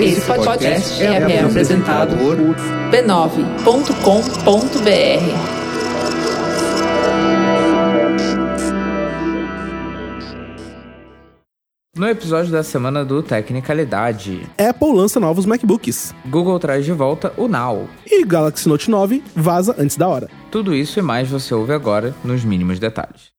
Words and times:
Esse 0.00 0.20
podcast 0.20 1.02
é, 1.02 1.06
é 1.06 1.40
apresentado 1.40 2.16
por 2.16 2.36
b9.com.br. 2.90 5.64
No 11.96 12.08
episódio 12.08 12.50
da 12.50 12.62
semana 12.62 13.04
do 13.04 13.22
Tecnicalidade, 13.22 14.42
Apple 14.58 14.92
lança 14.92 15.20
novos 15.20 15.46
MacBooks. 15.46 16.12
Google 16.26 16.58
traz 16.58 16.84
de 16.84 16.92
volta 16.92 17.32
o 17.36 17.46
Now. 17.46 17.88
E 18.04 18.24
Galaxy 18.24 18.68
Note 18.68 18.90
9 18.90 19.22
vaza 19.34 19.74
antes 19.78 19.96
da 19.96 20.08
hora. 20.08 20.28
Tudo 20.50 20.74
isso 20.74 20.98
e 20.98 21.02
mais 21.02 21.30
você 21.30 21.54
ouve 21.54 21.72
agora 21.72 22.12
nos 22.24 22.44
mínimos 22.44 22.80
detalhes. 22.80 23.33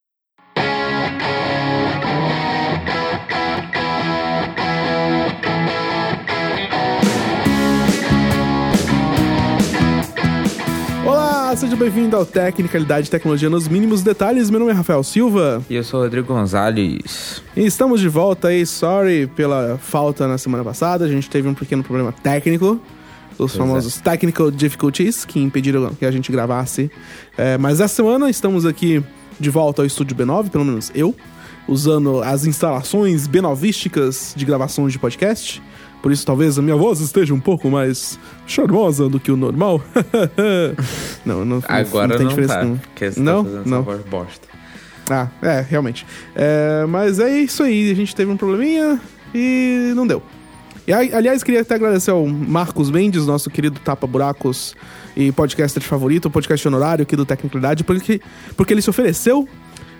Seja 11.56 11.74
bem-vindo 11.74 12.14
ao 12.14 12.26
Tecnicalidade 12.26 13.06
e 13.06 13.10
Tecnologia 13.10 13.48
nos 13.48 13.66
mínimos 13.66 14.02
detalhes. 14.02 14.50
Meu 14.50 14.60
nome 14.60 14.72
é 14.72 14.74
Rafael 14.74 15.02
Silva 15.02 15.62
E 15.70 15.74
eu 15.74 15.82
sou 15.82 16.00
o 16.00 16.02
Rodrigo 16.02 16.26
Gonzalez. 16.26 17.42
e 17.56 17.64
estamos 17.64 17.98
de 17.98 18.08
volta 18.10 18.48
aí. 18.48 18.66
Sorry 18.66 19.26
pela 19.26 19.78
falta 19.78 20.28
na 20.28 20.36
semana 20.36 20.62
passada, 20.62 21.06
a 21.06 21.08
gente 21.08 21.30
teve 21.30 21.48
um 21.48 21.54
pequeno 21.54 21.82
problema 21.82 22.12
técnico. 22.12 22.78
Os 23.38 23.54
é. 23.54 23.58
famosos 23.58 23.96
technical 23.96 24.50
difficulties 24.50 25.24
que 25.24 25.40
impediram 25.40 25.94
que 25.94 26.04
a 26.04 26.10
gente 26.10 26.30
gravasse. 26.30 26.90
É, 27.38 27.56
mas 27.56 27.80
essa 27.80 27.94
semana 27.94 28.28
estamos 28.28 28.66
aqui 28.66 29.02
de 29.40 29.48
volta 29.48 29.80
ao 29.80 29.86
estúdio 29.86 30.14
B9, 30.14 30.50
pelo 30.50 30.64
menos 30.64 30.92
eu, 30.94 31.14
usando 31.66 32.22
as 32.22 32.44
instalações 32.44 33.26
B9ísticas 33.26 34.36
de 34.36 34.44
gravações 34.44 34.92
de 34.92 34.98
podcast. 34.98 35.62
Por 36.06 36.12
isso, 36.12 36.24
talvez 36.24 36.56
a 36.56 36.62
minha 36.62 36.76
voz 36.76 37.00
esteja 37.00 37.34
um 37.34 37.40
pouco 37.40 37.68
mais 37.68 38.16
charmosa 38.46 39.08
do 39.08 39.18
que 39.18 39.32
o 39.32 39.36
normal. 39.36 39.82
não, 41.26 41.44
não, 41.44 41.60
Agora 41.66 42.06
não 42.06 42.14
não, 42.14 42.18
tem 42.18 42.28
diferença. 42.28 42.54
tá, 42.54 42.64
não. 42.64 42.78
Não? 43.16 43.44
tá 43.44 43.50
fazendo 43.50 43.68
Não. 43.68 43.82
bosta. 44.08 44.46
Ah, 45.10 45.26
é, 45.42 45.66
realmente. 45.68 46.06
É, 46.36 46.86
mas 46.88 47.18
é 47.18 47.40
isso 47.40 47.64
aí, 47.64 47.90
a 47.90 47.94
gente 47.96 48.14
teve 48.14 48.30
um 48.30 48.36
probleminha 48.36 49.00
e 49.34 49.92
não 49.96 50.06
deu. 50.06 50.22
E, 50.86 50.92
aliás, 50.92 51.42
queria 51.42 51.62
até 51.62 51.74
agradecer 51.74 52.12
ao 52.12 52.24
Marcos 52.24 52.88
Mendes, 52.88 53.26
nosso 53.26 53.50
querido 53.50 53.80
tapa-buracos 53.80 54.76
e 55.16 55.32
podcaster 55.32 55.82
favorito, 55.82 56.30
podcast 56.30 56.68
honorário 56.68 57.02
aqui 57.02 57.16
do 57.16 57.26
Tecnicalidade, 57.26 57.82
porque, 57.82 58.20
porque 58.56 58.72
ele 58.72 58.80
se 58.80 58.88
ofereceu 58.90 59.48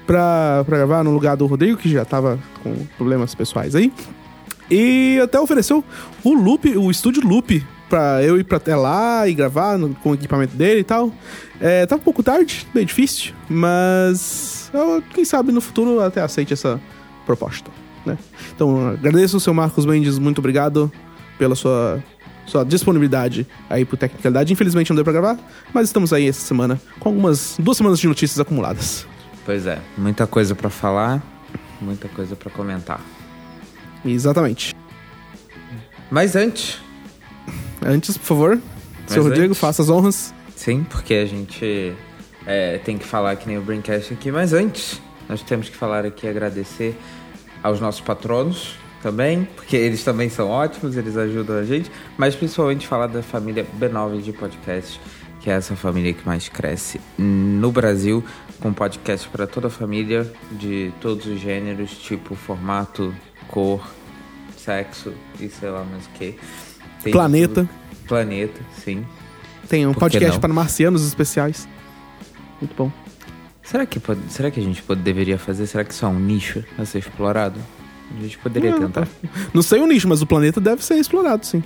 pra, 0.06 0.62
pra 0.64 0.76
gravar 0.76 1.02
no 1.02 1.10
lugar 1.10 1.36
do 1.36 1.46
Rodrigo, 1.46 1.76
que 1.76 1.88
já 1.88 2.04
tava 2.04 2.38
com 2.62 2.86
problemas 2.96 3.34
pessoais 3.34 3.74
aí. 3.74 3.92
E 4.70 5.20
até 5.22 5.38
ofereceu 5.40 5.84
o 6.24 6.34
Loop, 6.34 6.66
o 6.76 6.90
estúdio 6.90 7.26
Loop, 7.26 7.64
pra 7.88 8.22
eu 8.22 8.38
ir 8.38 8.44
pra 8.44 8.56
até 8.56 8.74
lá 8.74 9.28
e 9.28 9.34
gravar 9.34 9.78
no- 9.78 9.94
com 9.96 10.10
o 10.10 10.14
equipamento 10.14 10.56
dele 10.56 10.80
e 10.80 10.84
tal. 10.84 11.12
É, 11.60 11.86
tá 11.86 11.96
um 11.96 12.00
pouco 12.00 12.22
tarde, 12.22 12.66
bem 12.74 12.84
difícil, 12.84 13.32
mas 13.48 14.70
eu, 14.74 15.02
quem 15.14 15.24
sabe 15.24 15.52
no 15.52 15.60
futuro 15.60 16.00
até 16.00 16.20
aceite 16.20 16.52
essa 16.52 16.80
proposta, 17.24 17.70
né? 18.04 18.18
Então, 18.54 18.88
agradeço 18.90 19.36
o 19.36 19.40
seu 19.40 19.54
Marcos 19.54 19.86
Mendes, 19.86 20.18
muito 20.18 20.38
obrigado 20.38 20.90
pela 21.38 21.54
sua, 21.54 22.02
sua 22.46 22.64
disponibilidade 22.64 23.46
aí 23.70 23.84
pro 23.84 23.96
Tecnicalidade. 23.96 24.52
Infelizmente 24.52 24.90
não 24.90 24.96
deu 24.96 25.04
pra 25.04 25.12
gravar, 25.12 25.38
mas 25.72 25.88
estamos 25.88 26.12
aí 26.12 26.28
essa 26.28 26.40
semana 26.40 26.80
com 26.98 27.08
algumas 27.08 27.56
duas 27.58 27.76
semanas 27.76 27.98
de 28.00 28.06
notícias 28.08 28.38
acumuladas. 28.40 29.06
Pois 29.44 29.64
é, 29.66 29.78
muita 29.96 30.26
coisa 30.26 30.54
pra 30.54 30.68
falar, 30.70 31.22
muita 31.80 32.08
coisa 32.08 32.34
pra 32.34 32.50
comentar. 32.50 33.00
Exatamente. 34.06 34.74
Mas 36.10 36.36
antes, 36.36 36.78
Antes, 37.84 38.16
por 38.16 38.24
favor, 38.24 38.60
seu 39.06 39.22
Rodrigo, 39.22 39.48
antes- 39.48 39.58
faça 39.58 39.82
as 39.82 39.88
honras. 39.90 40.34
sim, 40.56 40.82
porque 40.88 41.14
a 41.14 41.26
gente 41.26 41.92
é, 42.46 42.78
tem 42.78 42.96
que 42.98 43.04
falar 43.04 43.36
que 43.36 43.46
nem 43.46 43.58
o 43.58 43.60
Braincast 43.60 44.12
aqui, 44.14 44.32
mas 44.32 44.52
antes, 44.52 45.00
nós 45.28 45.42
temos 45.42 45.68
que 45.68 45.76
falar 45.76 46.04
aqui 46.04 46.26
e 46.26 46.28
agradecer 46.28 46.96
aos 47.62 47.80
nossos 47.80 48.00
patronos 48.00 48.74
também, 49.02 49.46
porque 49.54 49.76
eles 49.76 50.02
também 50.02 50.28
são 50.28 50.48
ótimos, 50.48 50.96
eles 50.96 51.16
ajudam 51.16 51.58
a 51.58 51.64
gente, 51.64 51.90
mas 52.16 52.34
principalmente 52.34 52.86
falar 52.86 53.06
da 53.08 53.22
família 53.22 53.64
B9 53.78 54.20
de 54.22 54.32
podcast, 54.32 54.98
que 55.40 55.50
é 55.50 55.52
essa 55.54 55.76
família 55.76 56.12
que 56.12 56.26
mais 56.26 56.48
cresce 56.48 57.00
no 57.18 57.70
Brasil, 57.70 58.24
com 58.58 58.72
podcast 58.72 59.28
para 59.28 59.46
toda 59.46 59.66
a 59.68 59.70
família, 59.70 60.32
de 60.52 60.92
todos 61.00 61.26
os 61.26 61.38
gêneros, 61.38 61.90
tipo 61.98 62.34
formato, 62.34 63.14
cor, 63.48 63.86
sexo 64.56 65.12
e 65.40 65.48
sei 65.48 65.70
lá 65.70 65.84
mais 65.84 66.06
o 66.06 66.10
que. 66.10 66.34
Tem 67.02 67.12
Planeta. 67.12 67.66
tudo. 67.66 67.68
Planeta, 68.06 68.60
sim. 68.84 69.04
Tem 69.68 69.86
um 69.86 69.92
Por 69.92 70.00
podcast 70.00 70.38
para 70.38 70.52
marcianos 70.52 71.06
especiais. 71.06 71.68
Muito 72.60 72.74
bom. 72.76 72.90
Será 73.62 73.84
que, 73.84 73.98
pode, 73.98 74.20
será 74.28 74.50
que 74.50 74.60
a 74.60 74.62
gente 74.62 74.80
pode, 74.82 75.00
deveria 75.02 75.38
fazer? 75.38 75.66
Será 75.66 75.84
que 75.84 75.92
isso 75.92 76.04
é 76.04 76.08
um 76.08 76.20
nicho 76.20 76.64
a 76.78 76.84
ser 76.84 76.98
explorado? 76.98 77.58
A 78.16 78.22
gente 78.22 78.38
poderia 78.38 78.70
Não, 78.70 78.78
tentar. 78.78 79.08
Não 79.52 79.62
sei 79.62 79.80
o 79.80 79.86
nicho, 79.86 80.08
mas 80.08 80.22
o 80.22 80.26
planeta 80.26 80.60
deve 80.60 80.84
ser 80.84 80.94
explorado, 80.94 81.44
sim. 81.44 81.62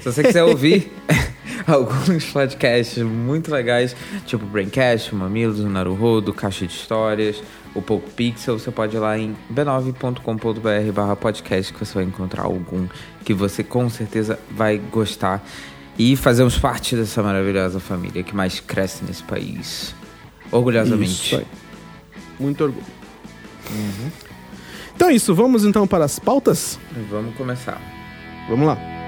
Se 0.00 0.12
você 0.12 0.22
quiser 0.22 0.44
ouvir 0.44 0.92
alguns 1.66 2.26
podcasts 2.26 3.02
muito 3.02 3.50
legais, 3.50 3.96
tipo 4.26 4.44
Braincast, 4.46 5.14
Mamilos, 5.14 5.60
Naruhodo, 5.60 6.32
Caixa 6.32 6.66
de 6.66 6.72
Histórias, 6.72 7.42
o 7.74 7.82
Poco 7.82 8.10
Pixel, 8.10 8.58
você 8.58 8.70
pode 8.70 8.96
ir 8.96 8.98
lá 8.98 9.18
em 9.18 9.36
b9.com.br 9.52 10.92
barra 10.92 11.16
podcast 11.16 11.72
que 11.72 11.78
você 11.78 11.94
vai 11.94 12.04
encontrar 12.04 12.44
algum 12.44 12.86
que 13.24 13.32
você 13.32 13.62
com 13.62 13.88
certeza 13.88 14.38
vai 14.50 14.78
gostar. 14.78 15.42
E 15.98 16.16
fazemos 16.16 16.58
parte 16.58 16.96
dessa 16.96 17.22
maravilhosa 17.22 17.78
família 17.78 18.22
que 18.22 18.34
mais 18.34 18.58
cresce 18.58 19.04
nesse 19.04 19.22
país. 19.22 19.94
Orgulhosamente. 20.50 21.46
Muito 22.38 22.64
orgulho. 22.64 22.86
Então 24.94 25.08
é 25.08 25.14
isso, 25.14 25.34
vamos 25.34 25.64
então 25.64 25.86
para 25.86 26.04
as 26.04 26.18
pautas? 26.18 26.78
Vamos 27.10 27.34
começar. 27.36 27.80
Vamos 28.48 28.66
lá. 28.66 28.99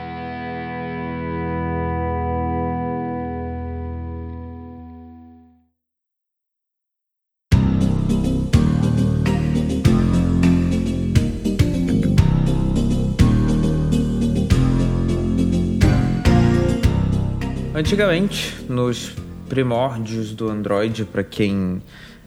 Antigamente, 17.92 18.56
nos 18.70 19.12
primórdios 19.50 20.32
do 20.32 20.48
Android, 20.48 21.04
para 21.04 21.22
quem 21.22 21.82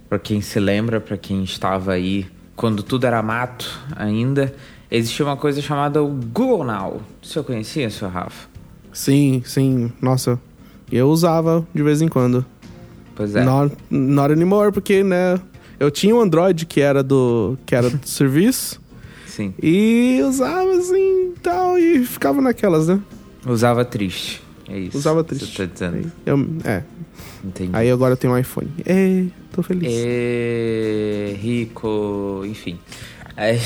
para 0.08 0.20
quem 0.20 0.40
se 0.40 0.60
lembra, 0.60 1.02
para 1.02 1.18
quem 1.18 1.44
estava 1.44 1.94
aí 1.94 2.28
quando 2.56 2.84
tudo 2.84 3.08
era 3.08 3.20
mato 3.24 3.68
ainda, 3.96 4.54
existia 4.92 5.26
uma 5.26 5.36
coisa 5.36 5.60
chamada 5.64 6.04
o 6.04 6.08
Google 6.08 6.64
Now. 6.64 7.02
O 7.20 7.26
senhor 7.26 7.44
conhecia, 7.44 7.90
senhor 7.90 8.12
Rafa? 8.12 8.48
Sim, 8.94 9.42
sim. 9.44 9.92
Nossa, 10.00 10.40
eu 10.92 11.10
usava 11.10 11.68
de 11.74 11.82
vez 11.82 12.00
em 12.00 12.08
quando. 12.08 12.46
Pois 13.16 13.36
é. 13.36 13.44
Not, 13.44 13.76
not 13.90 14.32
anymore, 14.32 14.72
porque, 14.72 15.04
né, 15.04 15.42
eu 15.80 15.90
tinha 15.90 16.16
um 16.16 16.22
Android 16.22 16.68
que 16.68 16.80
era 16.80 17.02
do, 17.02 17.58
que 17.66 17.74
era 17.74 17.90
do 17.90 18.00
serviço 18.08 18.80
Sim. 19.26 19.52
e 19.60 20.22
usava 20.24 20.74
assim 20.74 21.32
e 21.36 21.40
tal, 21.42 21.76
e 21.76 22.06
ficava 22.06 22.40
naquelas, 22.40 22.88
né? 22.88 23.00
Usava 23.48 23.84
triste. 23.84 24.45
É 24.70 24.78
isso. 24.78 24.98
Usava 24.98 25.24
triste. 25.24 25.56
Você 25.56 25.68
tá 25.68 25.74
dizendo. 25.74 26.12
Eu, 26.26 26.48
é, 26.64 26.84
Entendi. 27.44 27.72
aí 27.74 27.90
agora 27.92 28.14
eu 28.14 28.18
tenho 28.18 28.34
um 28.34 28.38
iPhone. 28.38 28.72
É, 28.86 29.26
tô 29.52 29.62
feliz. 29.62 29.92
É, 29.92 31.36
rico, 31.38 32.44
enfim. 32.46 32.80
Aí, 33.38 33.60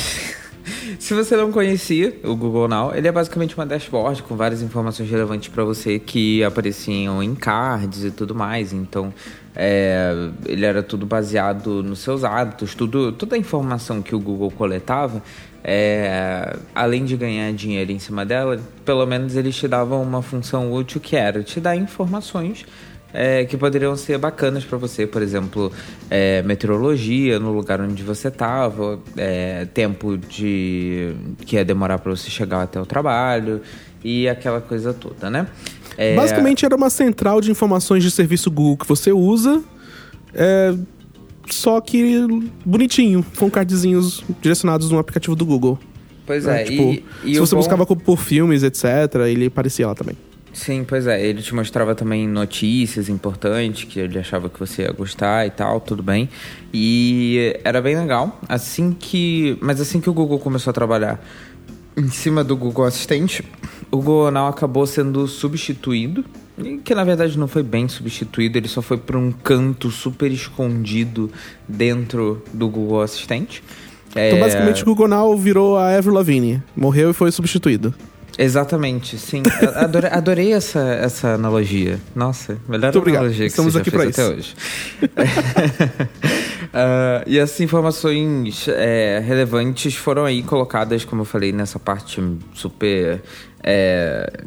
se 1.00 1.14
você 1.14 1.38
não 1.38 1.52
conhecia 1.52 2.20
o 2.24 2.36
Google 2.36 2.68
Now, 2.68 2.94
ele 2.94 3.08
é 3.08 3.12
basicamente 3.12 3.56
uma 3.56 3.66
dashboard 3.66 4.24
com 4.24 4.36
várias 4.36 4.62
informações 4.62 5.10
relevantes 5.10 5.48
para 5.50 5.64
você 5.64 6.00
que 6.00 6.44
apareciam 6.44 7.24
em 7.24 7.34
cards 7.34 8.04
e 8.04 8.12
tudo 8.12 8.36
mais. 8.36 8.74
Então, 8.74 9.14
é, 9.56 10.30
ele 10.46 10.66
era 10.66 10.84
tudo 10.84 11.06
baseado 11.06 11.82
nos 11.82 12.00
seus 12.00 12.24
hábitos, 12.24 12.76
tudo, 12.76 13.12
toda 13.14 13.36
a 13.36 13.40
informação 13.40 14.02
que 14.02 14.16
o 14.16 14.20
Google 14.20 14.52
coletava. 14.52 15.24
É, 15.64 16.56
além 16.74 17.06
de 17.06 17.16
ganhar 17.18 17.52
dinheiro 17.54 17.92
em 17.92 18.00
cima 18.00 18.26
dela, 18.26 18.60
pelo 18.86 19.06
menos 19.06 19.36
eles 19.36 19.56
te 19.56 19.68
davam 19.68 20.02
uma 20.02 20.22
função 20.22 20.72
útil 20.72 21.02
que 21.02 21.16
era 21.16 21.44
te 21.44 21.60
dar 21.60 21.76
informações 21.76 22.66
é, 23.14 23.44
que 23.46 23.58
poderiam 23.58 23.96
ser 23.96 24.18
bacanas 24.18 24.64
para 24.64 24.78
você, 24.78 25.08
por 25.08 25.22
exemplo, 25.22 25.72
é, 26.10 26.42
meteorologia 26.44 27.40
no 27.40 27.52
lugar 27.52 27.82
onde 27.82 28.04
você 28.04 28.28
estava, 28.28 29.00
tempo 29.74 30.18
de 30.18 31.14
que 31.46 31.56
ia 31.56 31.66
demorar 31.66 32.00
para 32.00 32.16
você 32.16 32.30
chegar 32.30 32.62
até 32.62 32.80
o 32.80 32.86
trabalho 32.86 33.62
e 34.04 34.30
aquela 34.30 34.62
coisa 34.62 34.94
toda, 34.94 35.30
né? 35.30 35.48
É, 35.98 36.16
Basicamente 36.16 36.66
era 36.66 36.76
uma 36.76 36.90
central 36.90 37.42
de 37.42 37.52
informações 37.52 38.04
de 38.04 38.12
serviço 38.12 38.50
Google 38.50 38.78
que 38.78 38.88
você 38.88 39.12
usa. 39.12 39.62
É, 41.50 41.54
só 41.54 41.80
que 41.82 42.28
bonitinho, 42.66 43.26
com 43.38 43.50
cardzinhos 43.50 44.24
direcionados 44.42 44.90
no 44.92 45.00
aplicativo 45.00 45.36
do 45.36 45.46
Google. 45.46 45.78
Pois 46.26 46.46
né? 46.46 46.62
é, 46.62 46.66
Tipo, 46.66 46.84
e, 46.84 47.04
e 47.32 47.34
se 47.34 47.40
você 47.40 47.56
bom- 47.56 47.60
buscava 47.62 47.86
por 47.86 48.18
filmes, 48.18 48.64
etc., 48.64 48.86
ele 49.28 49.48
aparecia 49.48 49.88
lá 49.88 49.96
também. 49.96 50.16
Sim, 50.52 50.84
pois 50.84 51.06
é. 51.08 51.24
Ele 51.24 51.42
te 51.42 51.54
mostrava 51.54 51.94
também 51.94 52.28
notícias 52.28 53.08
importantes 53.08 53.84
que 53.86 54.00
ele 54.00 54.18
achava 54.18 54.50
que 54.50 54.60
você 54.60 54.82
ia 54.82 54.92
gostar 54.92 55.46
e 55.46 55.52
tal, 55.52 55.80
tudo 55.80 56.02
bem. 56.02 56.28
E 56.74 57.56
era 57.64 57.82
bem 57.82 57.96
legal. 57.96 58.40
Assim 58.50 58.92
que. 58.98 59.58
Mas 59.62 59.80
assim 59.80 60.02
que 60.02 60.10
o 60.10 60.14
Google 60.14 60.40
começou 60.40 60.72
a 60.72 60.74
trabalhar 60.74 61.24
em 61.96 62.10
cima 62.10 62.44
do 62.44 62.56
Google 62.58 62.86
Assistente, 62.86 63.44
o 63.92 63.98
Google 63.98 64.32
Now 64.32 64.48
acabou 64.48 64.86
sendo 64.88 65.28
substituído. 65.28 66.26
Que 66.84 66.94
na 66.96 67.04
verdade 67.04 67.38
não 67.38 67.48
foi 67.48 67.64
bem 67.64 67.88
substituído, 67.88 68.58
ele 68.58 68.68
só 68.68 68.82
foi 68.82 68.98
para 68.98 69.18
um 69.18 69.32
canto 69.32 69.90
super 69.92 70.32
escondido 70.32 71.32
dentro 71.68 72.44
do 72.54 72.68
Google 72.68 73.02
Assistente. 73.02 73.64
Então, 74.12 74.22
É, 74.22 74.40
basicamente, 74.40 74.82
o 74.82 74.86
Google 74.86 75.08
Now 75.08 75.38
virou 75.38 75.78
a 75.78 75.96
Avril 75.96 76.14
Lavigne. 76.16 76.64
Morreu 76.76 77.12
e 77.12 77.14
foi 77.14 77.32
substituído. 77.32 77.94
Exatamente, 78.38 79.18
sim. 79.18 79.44
Adorei, 79.76 80.10
adorei 80.10 80.54
essa, 80.54 80.80
essa 80.80 81.34
analogia. 81.34 82.00
Nossa, 82.16 82.58
melhor 82.68 82.86
Muito 82.88 83.00
obrigado. 83.00 83.22
analogia 83.24 83.46
que 83.46 83.52
Estamos 83.52 83.74
você 83.74 83.80
já 83.80 83.82
aqui 83.82 83.92
fez 83.92 84.16
pra 84.16 84.26
até 84.26 84.34
hoje. 84.36 84.56
Ah, 86.74 87.24
e 87.26 87.38
essas 87.40 87.60
informações 87.62 88.68
é, 88.68 89.20
relevantes 89.20 89.96
foram 89.96 90.26
aí 90.26 90.44
colocadas, 90.44 91.04
como 91.04 91.22
eu 91.22 91.26
falei, 91.26 91.52
nessa 91.52 91.80
parte 91.80 92.22
super 92.54 93.22
é, 93.64 94.44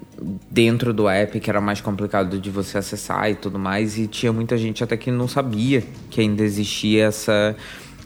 dentro 0.50 0.92
do 0.92 1.08
app, 1.08 1.38
que 1.40 1.50
era 1.50 1.60
mais 1.60 1.80
complicado 1.80 2.38
de 2.38 2.50
você 2.50 2.78
acessar 2.78 3.30
e 3.30 3.34
tudo 3.34 3.58
mais. 3.58 3.98
E 3.98 4.06
tinha 4.06 4.32
muita 4.32 4.56
gente 4.56 4.84
até 4.84 4.96
que 4.96 5.10
não 5.10 5.26
sabia 5.26 5.82
que 6.10 6.20
ainda 6.20 6.42
existia 6.42 7.06
essa 7.06 7.56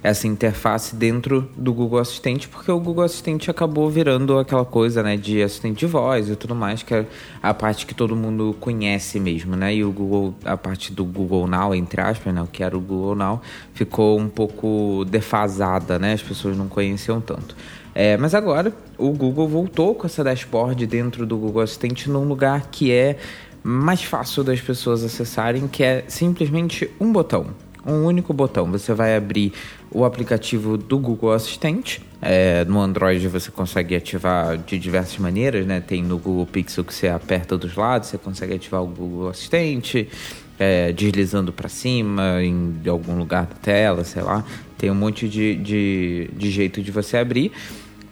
essa 0.07 0.29
interface 0.29 0.95
dentro 0.95 1.51
do 1.57 1.75
Google 1.75 1.99
Assistente, 1.99 2.47
porque 2.47 2.71
o 2.71 2.79
Google 2.79 3.03
Assistente 3.03 3.51
acabou 3.51 3.91
virando 3.91 4.39
aquela 4.39 4.65
coisa, 4.65 5.03
né, 5.03 5.17
de 5.17 5.43
assistente 5.43 5.81
de 5.81 5.87
voz 5.87 6.31
e 6.31 6.37
tudo 6.37 6.55
mais, 6.55 6.81
que 6.81 6.95
é 6.95 7.05
a 7.43 7.53
parte 7.53 7.85
que 7.85 7.93
todo 7.93 8.15
mundo 8.15 8.55
conhece 8.61 9.19
mesmo, 9.19 9.57
né? 9.57 9.75
E 9.75 9.83
o 9.83 9.91
Google, 9.91 10.33
a 10.45 10.57
parte 10.57 10.93
do 10.93 11.05
Google 11.05 11.49
Now, 11.49 11.75
entre 11.75 12.01
aspas, 12.01 12.33
né, 12.33 12.41
o 12.41 12.47
que 12.47 12.63
era 12.63 12.77
o 12.77 12.81
Google 12.81 13.17
Now, 13.17 13.43
ficou 13.75 14.17
um 14.17 14.29
pouco 14.29 15.05
defasada, 15.09 15.99
né? 15.99 16.13
As 16.13 16.23
pessoas 16.23 16.57
não 16.57 16.69
conheciam 16.69 17.21
tanto. 17.21 17.57
É, 17.93 18.17
mas 18.17 18.33
agora 18.33 18.73
o 18.97 19.11
Google 19.11 19.49
voltou 19.49 19.93
com 19.93 20.07
essa 20.07 20.23
dashboard 20.23 20.87
dentro 20.87 21.27
do 21.27 21.37
Google 21.37 21.63
Assistente 21.63 22.09
num 22.09 22.29
lugar 22.29 22.69
que 22.71 22.93
é 22.93 23.17
mais 23.61 24.05
fácil 24.05 24.45
das 24.45 24.61
pessoas 24.61 25.03
acessarem, 25.03 25.67
que 25.67 25.83
é 25.83 26.05
simplesmente 26.07 26.89
um 27.01 27.11
botão 27.11 27.47
um 27.87 28.05
único 28.05 28.33
botão. 28.33 28.71
Você 28.73 28.93
vai 28.93 29.17
abrir 29.17 29.53
o 29.91 30.05
aplicativo 30.05 30.77
do 30.77 30.99
Google 30.99 31.33
Assistente. 31.33 32.03
É, 32.21 32.65
no 32.65 32.81
Android 32.81 33.29
você 33.29 33.51
consegue 33.51 33.95
ativar 33.95 34.57
de 34.57 34.79
diversas 34.79 35.19
maneiras, 35.19 35.67
né? 35.67 35.81
Tem 35.81 36.03
no 36.03 36.19
Google 36.19 36.47
Pixel 36.47 36.85
que 36.85 36.95
você 36.95 37.09
aperta 37.09 37.57
dos 37.57 37.75
lados, 37.77 38.09
você 38.09 38.19
consegue 38.19 38.55
ativar 38.55 38.83
o 38.83 38.87
Google 38.87 39.29
Assistente, 39.29 40.09
é, 40.59 40.93
deslizando 40.93 41.53
para 41.53 41.69
cima 41.69 42.43
em 42.43 42.81
algum 42.87 43.17
lugar 43.17 43.47
da 43.47 43.55
tela, 43.55 44.05
sei 44.05 44.23
lá. 44.23 44.45
Tem 44.79 44.91
um 44.91 44.95
monte 44.95 45.29
de, 45.29 45.55
de, 45.57 46.31
de 46.33 46.51
jeito 46.51 46.83
de 46.83 46.91
você 46.91 47.17
abrir. 47.17 47.53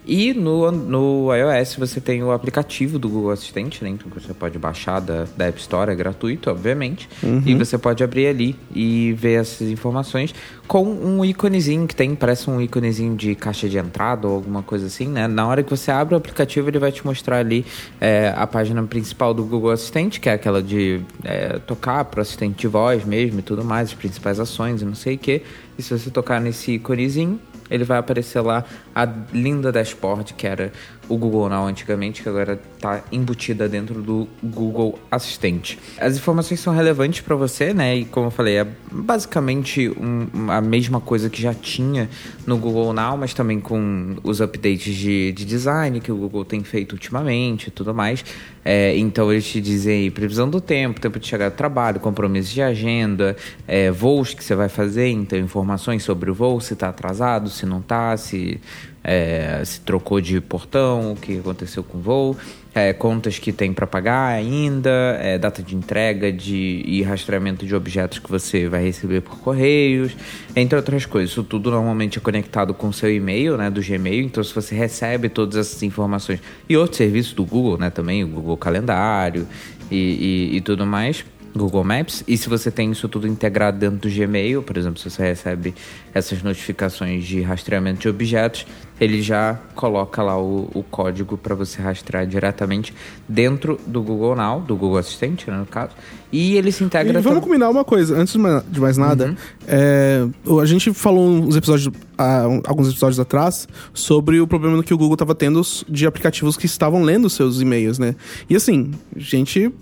E 0.07 0.35
no, 0.35 0.71
no 0.71 1.35
iOS 1.35 1.77
você 1.77 2.01
tem 2.01 2.23
o 2.23 2.31
aplicativo 2.31 2.99
do 2.99 3.09
Google 3.09 3.31
Assistente, 3.31 3.83
né? 3.83 3.91
Então 3.91 4.11
você 4.15 4.35
pode 4.35 4.59
baixar 4.59 5.01
da, 5.01 5.27
da 5.37 5.47
App 5.47 5.59
Store, 5.59 5.91
é 5.91 5.95
gratuito, 5.95 6.51
obviamente. 6.51 7.09
E 7.47 7.55
você 7.55 7.79
pode 7.79 8.05
abrir 8.05 8.27
ali 8.27 8.57
e 8.75 9.13
ver 9.15 9.41
essas 9.41 9.69
informações 9.69 10.35
com 10.67 10.85
um 10.85 11.25
íconezinho 11.25 11.87
que 11.87 11.95
tem, 11.95 12.15
parece 12.15 12.49
um 12.49 12.61
íconezinho 12.61 13.17
de 13.17 13.35
caixa 13.35 13.69
de 13.69 13.79
entrada 13.79 14.27
ou 14.27 14.35
alguma 14.35 14.63
coisa 14.63 14.87
assim, 14.87 15.09
né? 15.09 15.27
Na 15.27 15.47
hora 15.47 15.63
que 15.63 15.71
você 15.71 15.91
abre 15.91 16.15
o 16.15 16.19
aplicativo, 16.19 16.69
ele 16.69 16.79
vai 16.79 16.93
te 16.93 17.05
mostrar 17.05 17.39
ali 17.39 17.65
é, 18.01 18.33
a 18.37 18.47
página 18.47 18.83
principal 18.83 19.33
do 19.33 19.45
Google 19.45 19.71
Assistente, 19.71 20.21
que 20.21 20.29
é 20.29 20.33
aquela 20.33 20.63
de 20.63 21.01
é, 21.23 21.59
tocar 21.61 22.05
para 22.07 22.23
assistente 22.23 22.61
de 22.61 22.69
voz 22.69 23.05
mesmo 23.05 23.41
e 23.41 23.43
tudo 23.43 23.65
mais, 23.65 23.89
as 23.89 23.95
principais 23.95 24.39
ações 24.39 24.83
e 24.83 24.85
não 24.85 24.95
sei 24.95 25.17
o 25.17 25.19
que. 25.19 25.43
E 25.79 25.83
se 25.83 25.99
você 25.99 26.11
tocar 26.11 26.41
nesse 26.41 26.73
íconezinho, 26.73 27.39
ele 27.71 27.85
vai 27.85 27.99
aparecer 27.99 28.41
lá 28.41 28.65
a 28.95 29.09
linda 29.33 29.73
dashboard 29.73 30.35
que 30.35 30.47
era 30.47 30.73
o 31.07 31.19
Google 31.19 31.51
Now 31.51 31.67
antigamente, 31.67 32.23
que 32.23 32.29
agora 32.31 32.59
está 32.77 33.03
embutida 33.13 33.69
dentro 33.69 34.01
do 34.01 34.27
Google 34.43 34.99
Assistente. 35.11 35.79
As 36.01 36.17
informações 36.17 36.61
são 36.61 36.75
relevantes 36.75 37.21
para 37.21 37.37
você, 37.37 37.75
né? 37.75 37.95
E 37.97 38.05
como 38.07 38.29
eu 38.29 38.31
falei, 38.31 38.57
é 38.57 38.67
basicamente 38.91 39.91
um- 39.91 40.51
a 40.51 40.63
mesma 40.63 41.01
coisa 41.01 41.29
que 41.29 41.43
já 41.43 41.53
tinha 41.53 42.09
no 42.47 42.57
Google 42.57 42.93
Now, 42.95 43.19
mas 43.19 43.35
também 43.35 43.61
com 43.61 44.17
os 44.25 44.41
updates 44.41 44.95
de, 44.95 45.33
de 45.33 45.45
design 45.45 46.01
que 46.01 46.11
o 46.11 46.17
Google 46.17 46.45
tem 46.45 46.65
feito 46.65 46.93
ultimamente 46.93 47.67
e 47.69 47.71
tudo 47.71 47.93
mais. 47.95 48.25
É, 48.65 48.97
então 48.97 49.31
eles 49.31 49.45
te 49.47 49.61
dizem 49.61 50.05
aí 50.05 50.11
previsão 50.11 50.49
do 50.49 50.59
tempo, 50.59 50.99
tempo 50.99 51.19
de 51.21 51.27
chegar 51.27 51.51
do 51.51 51.55
trabalho, 51.55 52.01
compromissos 52.01 52.51
de 52.53 52.63
agenda, 52.63 53.37
é, 53.69 53.91
voos 53.91 54.33
que 54.33 54.43
você 54.43 54.55
vai 54.55 54.71
fazer, 54.71 55.09
então 55.11 55.39
informações 55.39 56.03
sobre 56.03 56.31
o 56.31 56.35
voo, 56.35 56.59
se 56.63 56.73
está 56.73 56.89
atrasado, 56.89 57.51
se 57.51 57.67
não 57.67 57.81
está, 57.81 58.17
se, 58.17 58.59
é, 59.05 59.63
se 59.65 59.81
trocou 59.83 60.19
de 60.19 60.41
portão, 60.41 61.13
o 61.13 61.17
que 61.17 61.39
aconteceu 61.39 61.85
com 61.85 61.99
o 61.99 62.01
voo, 62.01 62.37
é, 62.75 62.93
contas 62.93 63.39
que 63.39 63.53
tem 63.53 63.73
para 63.73 63.87
pagar 63.87 64.29
ainda, 64.29 64.91
é, 65.21 65.39
data 65.39 65.63
de 65.63 65.77
entrega 65.77 66.33
de, 66.33 66.83
e 66.87 67.03
rastreamento 67.03 67.67
de 67.67 67.75
objetos 67.75 68.19
que 68.19 68.29
você 68.31 68.67
vai 68.67 68.83
receber 68.83 69.21
por 69.21 69.39
correios, 69.39 70.17
entre 70.57 70.75
outras 70.75 71.05
coisas. 71.05 71.31
Isso 71.31 71.45
tudo 71.45 71.71
normalmente 71.71 72.19
é 72.19 72.21
conectado 72.21 72.73
com 72.73 72.89
o 72.89 72.93
seu 72.93 73.15
e-mail, 73.15 73.59
né, 73.59 73.71
do 73.71 73.83
Gmail, 73.83 74.25
então 74.25 74.43
se 74.43 74.55
você 74.55 74.75
recebe 74.75 75.29
todas 75.29 75.57
essas 75.57 75.83
informações 75.83 76.41
e 76.69 76.77
outros 76.77 76.97
serviços 76.97 77.35
do 77.35 77.45
Google, 77.45 77.79
né, 77.79 77.91
também, 77.91 78.25
o 78.25 78.29
Google 78.29 78.57
Calendário 78.57 79.47
e, 79.91 80.51
e, 80.53 80.57
e 80.57 80.61
tudo 80.63 80.87
mais, 80.87 81.25
Google 81.57 81.85
Maps. 81.85 82.25
E 82.27 82.37
se 82.37 82.49
você 82.49 82.71
tem 82.71 82.91
isso 82.91 83.09
tudo 83.09 83.29
integrado 83.29 83.79
dentro 83.79 84.09
do 84.09 84.15
Gmail, 84.15 84.63
por 84.63 84.77
exemplo, 84.77 84.99
se 84.99 85.09
você 85.09 85.23
recebe 85.23 85.75
essas 86.13 86.43
notificações 86.43 87.25
de 87.25 87.41
rastreamento 87.43 88.01
de 88.01 88.09
objetos, 88.09 88.67
ele 89.01 89.21
já 89.21 89.59
coloca 89.75 90.23
lá 90.23 90.39
o, 90.41 90.71
o 90.73 90.85
código 90.89 91.37
para 91.37 91.55
você 91.55 91.83
rastrear 91.83 92.25
diretamente 92.27 92.95
dentro 93.29 93.79
do 93.87 94.01
Google 94.01 94.37
Now, 94.37 94.61
do 94.61 94.77
Google 94.77 94.99
Assistente, 94.99 95.51
né, 95.51 95.57
no 95.59 95.67
caso. 95.67 95.91
E 96.31 96.55
ele 96.57 96.71
se 96.71 96.85
E 96.85 96.87
integra 96.87 97.21
vamos 97.21 97.39
tam- 97.41 97.41
combinar 97.49 97.71
uma 97.71 97.85
coisa, 97.85 98.17
antes 98.17 98.35
de 98.35 98.39
ma- 98.39 98.63
de 98.69 98.81
mais 98.81 98.97
nada. 98.97 99.27
Uhum. 99.29 99.37
é, 99.67 100.25
a 100.63 100.65
gente 100.67 100.93
falou 100.95 101.27
uns 101.29 101.57
episódios, 101.57 101.89
um- 101.89 102.61
alguns 102.67 102.89
episódios 102.89 103.19
atrás 103.19 103.67
sobre 103.93 104.41
o 104.41 104.47
problema 104.47 104.81
que 104.83 104.95
o 104.95 104.99
Google 104.99 105.15
estava 105.15 105.35
tendo 105.35 105.61
de 105.89 106.07
aplicativos 106.07 106.57
que 106.57 106.67
estavam 106.67 107.03
lendo 107.03 107.29
seus 107.29 107.61
e-mails, 107.61 107.99
né? 107.99 108.15
E 108.49 108.55
assim, 108.55 108.93
gente, 109.17 109.73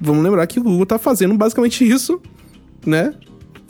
vamos 0.00 0.22
lembrar 0.24 0.46
que 0.48 0.58
o 0.58 0.62
Google 0.62 0.86
tá 0.86 0.98
fazendo 0.98 1.34
basicamente 1.36 1.88
isso, 1.88 2.20
né? 2.84 3.14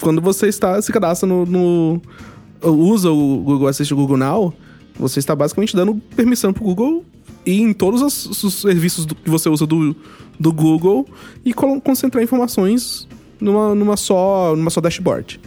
Quando 0.00 0.20
você 0.22 0.46
está 0.48 0.80
se 0.80 0.92
cadastra 0.92 1.28
no, 1.28 1.44
no 1.44 2.00
usa 2.62 3.10
o 3.10 3.38
Google 3.38 3.68
Assistant 3.68 3.92
o 3.98 4.00
Google 4.00 4.16
Now, 4.16 4.54
você 4.98 5.18
está 5.18 5.34
basicamente 5.36 5.74
dando 5.76 5.94
permissão 6.16 6.52
pro 6.52 6.64
Google 6.64 7.04
ir 7.46 7.60
em 7.62 7.72
todos 7.72 8.02
os, 8.02 8.42
os 8.44 8.54
serviços 8.54 9.06
do- 9.06 9.14
que 9.14 9.30
você 9.30 9.48
usa 9.48 9.66
do, 9.66 9.94
do 10.38 10.52
Google 10.52 11.06
e 11.44 11.52
concentrar 11.52 12.22
informações 12.22 13.06
numa, 13.40 13.74
numa 13.74 13.96
só 13.96 14.54
numa 14.56 14.70
só 14.70 14.80
dashboard. 14.80 15.40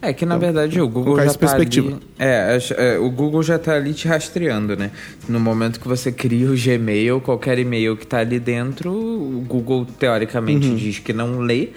É 0.00 0.12
que 0.12 0.26
na 0.26 0.36
verdade 0.36 0.78
o 0.80 0.86
Google 0.88 1.16
já 1.16 1.32
tá 1.32 1.54
ali. 1.54 1.96
É, 2.18 2.58
é, 2.76 2.98
o 2.98 3.10
Google 3.10 3.42
já 3.42 3.58
tá 3.58 3.72
ali 3.74 3.94
te 3.94 4.06
rastreando, 4.06 4.76
né? 4.76 4.90
No 5.26 5.40
momento 5.40 5.80
que 5.80 5.88
você 5.88 6.12
cria 6.12 6.50
o 6.50 6.54
Gmail, 6.54 7.20
qualquer 7.22 7.58
e-mail 7.58 7.96
que 7.96 8.06
tá 8.06 8.18
ali 8.18 8.38
dentro, 8.38 8.92
o 8.92 9.42
Google 9.48 9.86
teoricamente 9.98 10.68
Uhum. 10.68 10.76
diz 10.76 10.98
que 10.98 11.12
não 11.14 11.38
lê, 11.38 11.70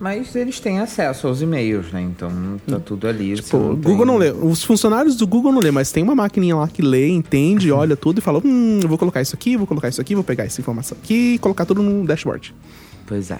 mas 0.00 0.34
eles 0.34 0.58
têm 0.58 0.78
acesso 0.80 1.26
aos 1.28 1.42
e-mails, 1.42 1.92
né? 1.92 2.00
Então 2.00 2.30
tá 2.66 2.80
tudo 2.80 3.06
ali. 3.06 3.40
Pô, 3.42 3.58
o 3.58 3.76
tem- 3.76 3.82
Google 3.82 4.06
não 4.06 4.16
lê. 4.16 4.30
Os 4.32 4.64
funcionários 4.64 5.14
do 5.16 5.26
Google 5.26 5.52
não 5.52 5.60
lê, 5.60 5.70
mas 5.70 5.92
tem 5.92 6.02
uma 6.02 6.14
maquininha 6.14 6.56
lá 6.56 6.66
que 6.66 6.80
lê, 6.82 7.08
entende, 7.08 7.70
olha 7.72 7.94
tudo 7.96 8.18
e 8.18 8.20
fala: 8.20 8.40
hum, 8.44 8.80
eu 8.82 8.88
vou 8.88 8.96
colocar 8.98 9.20
isso 9.20 9.34
aqui, 9.34 9.56
vou 9.56 9.66
colocar 9.66 9.88
isso 9.88 10.00
aqui, 10.00 10.14
vou 10.14 10.24
pegar 10.24 10.44
essa 10.44 10.60
informação 10.60 10.96
aqui 11.00 11.34
e 11.34 11.38
colocar 11.38 11.66
tudo 11.66 11.82
no 11.82 12.06
dashboard. 12.06 12.54
Pois 13.06 13.30
é. 13.30 13.38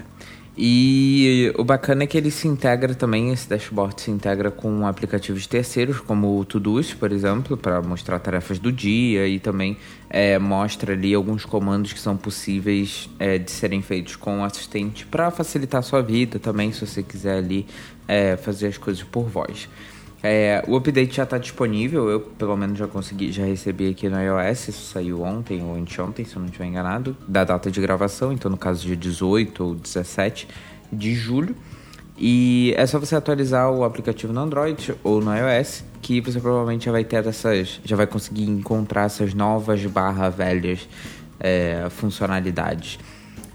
E 0.63 1.51
o 1.57 1.63
bacana 1.63 2.03
é 2.03 2.05
que 2.05 2.15
ele 2.15 2.29
se 2.29 2.47
integra 2.47 2.93
também, 2.93 3.33
esse 3.33 3.49
dashboard 3.49 3.99
se 3.99 4.11
integra 4.11 4.51
com 4.51 4.85
aplicativos 4.85 5.47
terceiros, 5.47 5.99
como 5.99 6.37
o 6.37 6.45
Todoist, 6.45 6.95
por 6.97 7.11
exemplo, 7.11 7.57
para 7.57 7.81
mostrar 7.81 8.19
tarefas 8.19 8.59
do 8.59 8.71
dia 8.71 9.27
e 9.27 9.39
também 9.39 9.75
é, 10.07 10.37
mostra 10.37 10.93
ali 10.93 11.15
alguns 11.15 11.45
comandos 11.45 11.93
que 11.93 11.99
são 11.99 12.15
possíveis 12.15 13.09
é, 13.17 13.39
de 13.39 13.49
serem 13.49 13.81
feitos 13.81 14.15
com 14.15 14.41
o 14.41 14.43
assistente 14.43 15.03
para 15.03 15.31
facilitar 15.31 15.79
a 15.79 15.81
sua 15.81 16.03
vida 16.03 16.37
também, 16.37 16.71
se 16.71 16.85
você 16.85 17.01
quiser 17.01 17.39
ali 17.39 17.65
é, 18.07 18.37
fazer 18.37 18.67
as 18.67 18.77
coisas 18.77 19.01
por 19.01 19.23
voz. 19.23 19.67
É, 20.23 20.63
o 20.67 20.75
update 20.75 21.15
já 21.15 21.23
está 21.23 21.37
disponível, 21.37 22.09
eu 22.09 22.19
pelo 22.19 22.55
menos 22.55 22.77
já 22.77 22.87
consegui, 22.87 23.31
já 23.31 23.43
recebi 23.43 23.89
aqui 23.89 24.07
no 24.07 24.21
iOS, 24.21 24.67
isso 24.67 24.91
saiu 24.91 25.23
ontem 25.23 25.63
ou 25.63 25.75
anteontem, 25.75 26.23
se 26.23 26.35
eu 26.35 26.39
não 26.39 26.45
estiver 26.45 26.65
enganado, 26.65 27.17
da 27.27 27.43
data 27.43 27.71
de 27.71 27.81
gravação, 27.81 28.31
então 28.31 28.51
no 28.51 28.57
caso 28.57 28.85
dia 28.85 28.95
18 28.95 29.63
ou 29.63 29.75
17 29.75 30.47
de 30.93 31.15
julho. 31.15 31.55
E 32.23 32.71
é 32.77 32.85
só 32.85 32.99
você 32.99 33.15
atualizar 33.15 33.71
o 33.71 33.83
aplicativo 33.83 34.31
no 34.31 34.41
Android 34.41 34.93
ou 35.03 35.19
no 35.19 35.35
iOS, 35.35 35.83
que 36.03 36.21
você 36.21 36.39
provavelmente 36.39 36.85
já 36.85 36.91
vai 36.91 37.03
ter 37.03 37.25
essas. 37.25 37.79
já 37.83 37.95
vai 37.95 38.05
conseguir 38.05 38.43
encontrar 38.43 39.05
essas 39.05 39.33
novas 39.33 39.83
barra 39.87 40.29
velhas 40.29 40.87
é, 41.39 41.87
funcionalidades. 41.89 42.99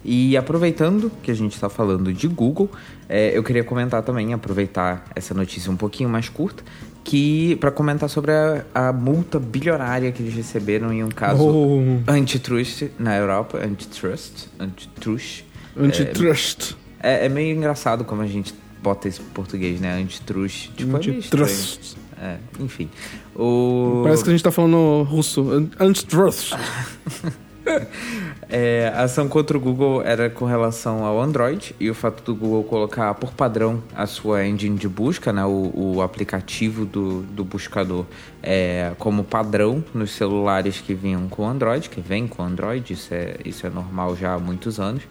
E 0.08 0.36
aproveitando 0.36 1.10
que 1.20 1.32
a 1.32 1.34
gente 1.34 1.54
está 1.54 1.68
falando 1.68 2.12
de 2.12 2.28
Google, 2.28 2.70
é, 3.08 3.36
eu 3.36 3.42
queria 3.42 3.64
comentar 3.64 4.04
também, 4.04 4.32
aproveitar 4.32 5.04
essa 5.16 5.34
notícia 5.34 5.68
um 5.68 5.76
pouquinho 5.76 6.08
mais 6.08 6.28
curta, 6.28 6.62
que 7.02 7.56
para 7.56 7.72
comentar 7.72 8.08
sobre 8.08 8.30
a, 8.30 8.64
a, 8.72 8.92
multa 8.92 9.40
bilionária 9.40 10.12
que 10.12 10.22
eles 10.22 10.34
receberam 10.34 10.92
em 10.92 11.02
um 11.02 11.08
caso 11.08 11.42
oh. 11.44 11.80
antitrust 12.06 12.84
na 13.00 13.16
Europa, 13.16 13.58
antitrust, 13.58 14.46
antitrust. 14.60 15.44
Antitrust. 15.76 16.76
É, 17.02 17.22
é, 17.22 17.26
é, 17.26 17.28
meio 17.28 17.56
engraçado 17.56 18.04
como 18.04 18.22
a 18.22 18.28
gente 18.28 18.54
bota 18.80 19.08
esse 19.08 19.20
português, 19.20 19.80
né? 19.80 19.92
Antitrust. 19.94 20.70
Tipo, 20.76 20.96
antitrust. 20.96 21.96
É, 22.20 22.24
é, 22.24 22.38
enfim. 22.60 22.88
O... 23.34 24.02
Parece 24.04 24.22
que 24.22 24.30
a 24.30 24.32
gente 24.32 24.44
tá 24.44 24.52
falando 24.52 25.02
russo. 25.02 25.68
Antitrust. 25.80 26.52
é, 28.48 28.92
a 28.94 29.02
ação 29.02 29.28
contra 29.28 29.56
o 29.56 29.60
Google 29.60 30.02
era 30.02 30.30
com 30.30 30.44
relação 30.44 31.04
ao 31.04 31.20
Android 31.20 31.74
e 31.78 31.90
o 31.90 31.94
fato 31.94 32.22
do 32.22 32.34
Google 32.34 32.64
colocar 32.64 33.14
por 33.14 33.32
padrão 33.32 33.82
a 33.94 34.06
sua 34.06 34.46
engine 34.46 34.76
de 34.76 34.88
busca, 34.88 35.32
né, 35.32 35.44
o, 35.44 35.72
o 35.74 36.02
aplicativo 36.02 36.84
do, 36.84 37.22
do 37.22 37.44
buscador, 37.44 38.06
é, 38.42 38.92
como 38.98 39.24
padrão 39.24 39.84
nos 39.92 40.12
celulares 40.12 40.80
que 40.80 40.94
vinham 40.94 41.28
com 41.28 41.46
Android, 41.46 41.88
que 41.88 42.00
vem 42.00 42.26
com 42.26 42.42
Android, 42.42 42.92
isso 42.92 43.12
é, 43.12 43.36
isso 43.44 43.66
é 43.66 43.70
normal 43.70 44.16
já 44.16 44.34
há 44.34 44.38
muitos 44.38 44.78
anos. 44.78 45.02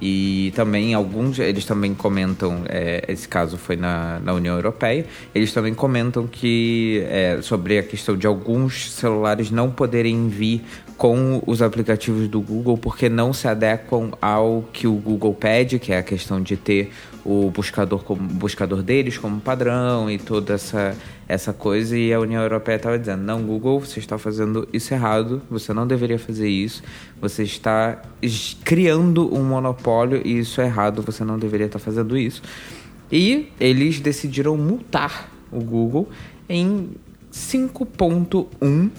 E 0.00 0.52
também 0.54 0.94
alguns, 0.94 1.38
eles 1.38 1.64
também 1.64 1.94
comentam, 1.94 2.62
é, 2.68 3.04
esse 3.08 3.26
caso 3.26 3.56
foi 3.56 3.76
na, 3.76 4.20
na 4.20 4.34
União 4.34 4.54
Europeia, 4.54 5.06
eles 5.34 5.52
também 5.52 5.74
comentam 5.74 6.26
que 6.26 7.04
é, 7.08 7.38
sobre 7.40 7.78
a 7.78 7.82
questão 7.82 8.16
de 8.16 8.26
alguns 8.26 8.92
celulares 8.92 9.50
não 9.50 9.70
poderem 9.70 10.28
vir 10.28 10.62
com 10.96 11.42
os 11.46 11.60
aplicativos 11.60 12.28
do 12.28 12.40
Google 12.40 12.78
porque 12.78 13.08
não 13.08 13.32
se 13.32 13.46
adequam 13.46 14.12
ao 14.20 14.64
que 14.72 14.86
o 14.86 14.94
Google 14.94 15.34
pede, 15.34 15.78
que 15.78 15.92
é 15.92 15.98
a 15.98 16.02
questão 16.02 16.40
de 16.40 16.56
ter 16.56 16.90
o 17.24 17.50
buscador 17.50 18.04
como 18.04 18.22
buscador 18.22 18.82
deles 18.82 19.18
como 19.18 19.40
padrão 19.40 20.10
e 20.10 20.16
toda 20.16 20.54
essa 20.54 20.96
essa 21.28 21.52
coisa 21.52 21.96
e 21.96 22.12
a 22.12 22.20
União 22.20 22.42
Europeia 22.42 22.76
estava 22.76 22.98
dizendo 22.98 23.22
não 23.22 23.42
Google 23.42 23.80
você 23.80 23.98
está 23.98 24.16
fazendo 24.16 24.68
isso 24.72 24.94
errado 24.94 25.42
você 25.50 25.72
não 25.72 25.86
deveria 25.86 26.18
fazer 26.18 26.48
isso 26.48 26.82
você 27.20 27.42
está 27.42 28.00
criando 28.64 29.34
um 29.34 29.42
monopólio 29.42 30.22
e 30.24 30.38
isso 30.38 30.60
é 30.60 30.66
errado 30.66 31.02
você 31.02 31.24
não 31.24 31.38
deveria 31.38 31.66
estar 31.66 31.78
fazendo 31.78 32.16
isso 32.16 32.42
e 33.10 33.48
eles 33.58 34.00
decidiram 34.00 34.56
multar 34.56 35.30
o 35.50 35.60
Google 35.60 36.08
em 36.48 36.90
5.1 37.32 38.90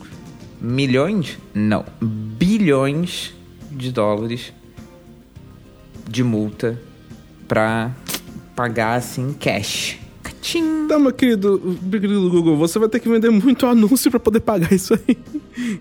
milhões? 0.62 1.38
Não, 1.54 1.86
bilhões 2.02 3.34
de 3.72 3.92
dólares 3.92 4.54
de 6.08 6.24
multa 6.24 6.82
para 7.48 7.92
pagar 8.56 8.96
assim 8.96 9.34
cash. 9.34 10.00
Cachim. 10.48 10.88
Tá, 10.88 10.98
meu 10.98 11.12
querido, 11.12 11.78
meu 11.82 12.00
querido 12.00 12.30
Google, 12.30 12.56
você 12.56 12.80
vai 12.80 12.88
ter 12.88 13.02
que 13.02 13.10
vender 13.10 13.30
muito 13.30 13.66
anúncio 13.66 14.10
para 14.10 14.20
poder 14.20 14.40
pagar 14.40 14.72
isso 14.72 14.94
aí. 14.94 15.18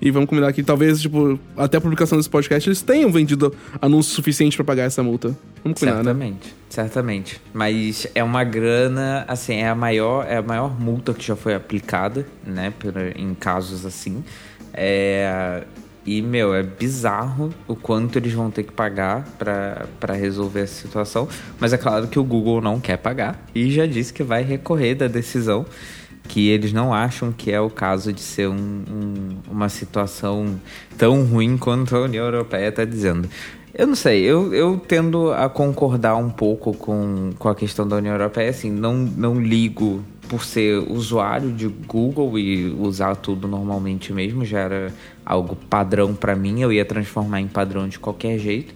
E 0.00 0.10
vamos 0.10 0.28
combinar 0.30 0.50
que 0.54 0.62
talvez, 0.62 1.02
tipo, 1.02 1.38
até 1.54 1.76
a 1.76 1.80
publicação 1.82 2.16
desse 2.16 2.30
podcast, 2.30 2.66
eles 2.66 2.80
tenham 2.80 3.12
vendido 3.12 3.54
anúncio 3.80 4.14
suficiente 4.14 4.56
para 4.56 4.64
pagar 4.64 4.84
essa 4.84 5.02
multa. 5.02 5.36
Vamos 5.62 5.78
combinar, 5.78 5.98
né? 5.98 6.04
certamente, 6.04 6.46
né? 6.46 6.52
Certamente. 6.70 7.40
Mas 7.52 8.06
é 8.14 8.24
uma 8.24 8.42
grana, 8.42 9.26
assim, 9.28 9.56
é 9.56 9.68
a 9.68 9.74
maior, 9.74 10.26
é 10.26 10.38
a 10.38 10.42
maior 10.42 10.80
multa 10.80 11.12
que 11.12 11.22
já 11.22 11.36
foi 11.36 11.54
aplicada, 11.54 12.26
né, 12.42 12.72
em 13.16 13.34
casos 13.34 13.84
assim. 13.84 14.24
É, 14.72 15.64
e, 16.06 16.22
meu, 16.22 16.54
é 16.54 16.62
bizarro 16.62 17.52
o 17.66 17.74
quanto 17.74 18.16
eles 18.16 18.32
vão 18.32 18.50
ter 18.50 18.62
que 18.62 18.72
pagar 18.72 19.24
para 19.36 20.14
resolver 20.14 20.60
essa 20.60 20.80
situação. 20.80 21.28
Mas 21.58 21.72
é 21.72 21.76
claro 21.76 22.06
que 22.06 22.18
o 22.18 22.22
Google 22.22 22.60
não 22.60 22.78
quer 22.78 22.96
pagar 22.96 23.44
e 23.52 23.70
já 23.72 23.86
disse 23.86 24.12
que 24.12 24.22
vai 24.22 24.42
recorrer 24.42 24.94
da 24.94 25.08
decisão. 25.08 25.66
Que 26.28 26.48
eles 26.48 26.72
não 26.72 26.92
acham 26.92 27.30
que 27.32 27.52
é 27.52 27.60
o 27.60 27.70
caso 27.70 28.12
de 28.12 28.20
ser 28.20 28.48
um, 28.48 28.54
um, 28.56 29.36
uma 29.48 29.68
situação 29.68 30.60
tão 30.98 31.24
ruim 31.24 31.56
quanto 31.56 31.96
a 31.96 32.00
União 32.00 32.24
Europeia 32.24 32.68
está 32.68 32.84
dizendo. 32.84 33.28
Eu 33.72 33.86
não 33.86 33.94
sei, 33.94 34.22
eu, 34.22 34.54
eu 34.54 34.80
tendo 34.88 35.30
a 35.32 35.48
concordar 35.48 36.16
um 36.16 36.30
pouco 36.30 36.72
com, 36.72 37.30
com 37.38 37.48
a 37.48 37.54
questão 37.54 37.86
da 37.86 37.96
União 37.96 38.14
Europeia, 38.14 38.48
assim, 38.48 38.70
não, 38.70 38.94
não 38.94 39.38
ligo 39.38 40.02
por 40.28 40.44
ser 40.44 40.78
usuário 40.90 41.52
de 41.52 41.66
Google 41.66 42.38
e 42.38 42.70
usar 42.70 43.16
tudo 43.16 43.46
normalmente 43.46 44.12
mesmo, 44.12 44.44
já 44.44 44.60
era 44.60 44.92
algo 45.24 45.56
padrão 45.56 46.14
para 46.14 46.34
mim, 46.34 46.60
eu 46.60 46.72
ia 46.72 46.84
transformar 46.84 47.40
em 47.40 47.48
padrão 47.48 47.88
de 47.88 47.98
qualquer 47.98 48.38
jeito. 48.38 48.74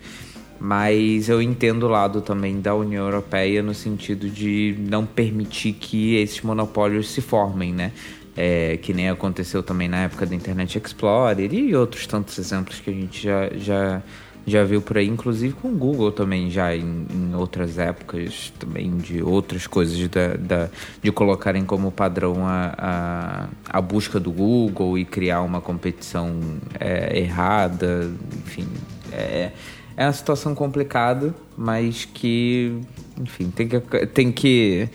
Mas 0.60 1.30
eu 1.30 1.40
entendo 1.40 1.84
o 1.84 1.88
lado 1.88 2.20
também 2.20 2.60
da 2.60 2.74
União 2.74 3.04
Europeia 3.04 3.62
no 3.62 3.72
sentido 3.72 4.28
de 4.28 4.76
não 4.78 5.06
permitir 5.06 5.72
que 5.72 6.16
esses 6.16 6.42
monopólios 6.42 7.08
se 7.08 7.22
formem, 7.22 7.72
né? 7.72 7.92
É, 8.36 8.76
que 8.76 8.92
nem 8.92 9.08
aconteceu 9.08 9.62
também 9.62 9.88
na 9.88 10.02
época 10.02 10.24
da 10.24 10.34
Internet 10.34 10.78
Explorer 10.78 11.52
e 11.52 11.74
outros 11.74 12.06
tantos 12.06 12.38
exemplos 12.38 12.78
que 12.78 12.90
a 12.90 12.92
gente 12.92 13.22
já, 13.22 13.50
já 13.56 14.02
já 14.46 14.64
viu 14.64 14.80
por 14.80 14.98
aí, 14.98 15.06
inclusive 15.06 15.54
com 15.54 15.68
o 15.68 15.76
Google 15.76 16.10
também, 16.12 16.50
já 16.50 16.74
em, 16.74 17.06
em 17.10 17.34
outras 17.34 17.78
épocas, 17.78 18.52
também 18.58 18.96
de 18.96 19.22
outras 19.22 19.66
coisas, 19.66 19.96
da, 20.08 20.34
da 20.36 20.68
de 21.02 21.12
colocarem 21.12 21.64
como 21.64 21.90
padrão 21.90 22.46
a, 22.46 22.74
a, 22.76 23.48
a, 23.68 23.80
busca 23.80 24.18
do 24.18 24.30
Google 24.30 24.98
e 24.98 25.04
criar 25.04 25.42
uma 25.42 25.60
competição 25.60 26.40
é, 26.78 27.18
errada, 27.18 28.10
enfim. 28.44 28.66
É, 29.12 29.52
é 29.96 30.06
uma 30.06 30.12
situação 30.12 30.54
complicada, 30.54 31.34
mas 31.56 32.06
que, 32.06 32.80
enfim, 33.20 33.50
tem 33.50 33.68
que, 33.68 34.06
tem 34.06 34.32
que 34.32 34.88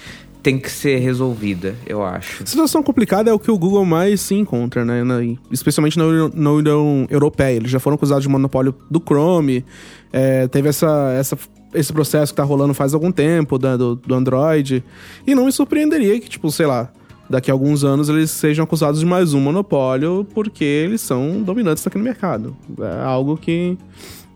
tem 0.46 0.60
que 0.60 0.70
ser 0.70 1.00
resolvida, 1.00 1.76
eu 1.88 2.04
acho. 2.04 2.46
Situação 2.46 2.84
complicada 2.84 3.32
é 3.32 3.34
o 3.34 3.40
que 3.40 3.50
o 3.50 3.58
Google 3.58 3.84
mais 3.84 4.22
se 4.22 4.36
encontra, 4.36 4.86
né? 4.86 5.04
Na, 5.04 5.16
especialmente 5.52 5.98
na, 5.98 6.06
na 6.36 6.52
União 6.52 7.08
Europeia. 7.10 7.56
Eles 7.56 7.72
já 7.72 7.80
foram 7.80 7.96
acusados 7.96 8.22
de 8.22 8.30
monopólio 8.30 8.76
do 8.88 9.02
Chrome. 9.04 9.66
É, 10.14 10.48
teve 10.48 10.70
essa, 10.70 11.12
essa, 11.18 11.36
esse 11.74 11.92
processo 11.92 12.32
que 12.32 12.38
tá 12.38 12.44
rolando 12.44 12.76
faz 12.76 12.94
algum 12.94 13.12
tempo 13.12 13.58
da, 13.58 13.76
do, 13.76 13.96
do 13.96 14.14
Android. 14.14 14.84
E 15.26 15.34
não 15.34 15.46
me 15.46 15.52
surpreenderia 15.52 16.20
que, 16.20 16.30
tipo, 16.30 16.52
sei 16.52 16.68
lá, 16.68 16.92
daqui 17.28 17.50
a 17.50 17.54
alguns 17.56 17.84
anos 17.84 18.08
eles 18.08 18.30
sejam 18.30 18.66
acusados 18.66 19.00
de 19.00 19.06
mais 19.08 19.34
um 19.34 19.40
monopólio 19.40 20.28
porque 20.32 20.64
eles 20.64 21.02
são 21.02 21.42
dominantes 21.42 21.88
aqui 21.88 21.98
no 21.98 22.04
mercado. 22.04 22.56
É 22.80 23.04
algo 23.04 23.36
que 23.36 23.76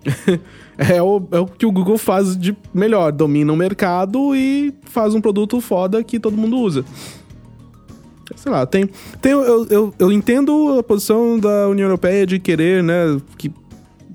é, 0.80 1.02
o, 1.02 1.22
é 1.32 1.40
o 1.40 1.46
que 1.46 1.66
o 1.66 1.72
Google 1.72 1.98
faz 1.98 2.38
de 2.38 2.56
melhor, 2.74 3.12
domina 3.12 3.52
o 3.52 3.56
mercado 3.56 4.34
e 4.34 4.74
faz 4.84 5.14
um 5.14 5.20
produto 5.20 5.60
foda 5.60 6.02
que 6.02 6.18
todo 6.18 6.38
mundo 6.38 6.58
usa. 6.58 6.86
Sei 8.36 8.50
lá, 8.50 8.66
tem. 8.66 8.90
tem 9.22 9.34
eu, 9.34 9.66
eu, 9.66 9.94
eu 10.00 10.12
entendo 10.12 10.80
a 10.80 10.84
posição 10.84 11.38
da 11.38 11.68
União 11.68 11.88
Europeia 11.88 12.26
de 12.26 12.40
querer, 12.40 12.82
né, 12.82 13.20
que 13.38 13.52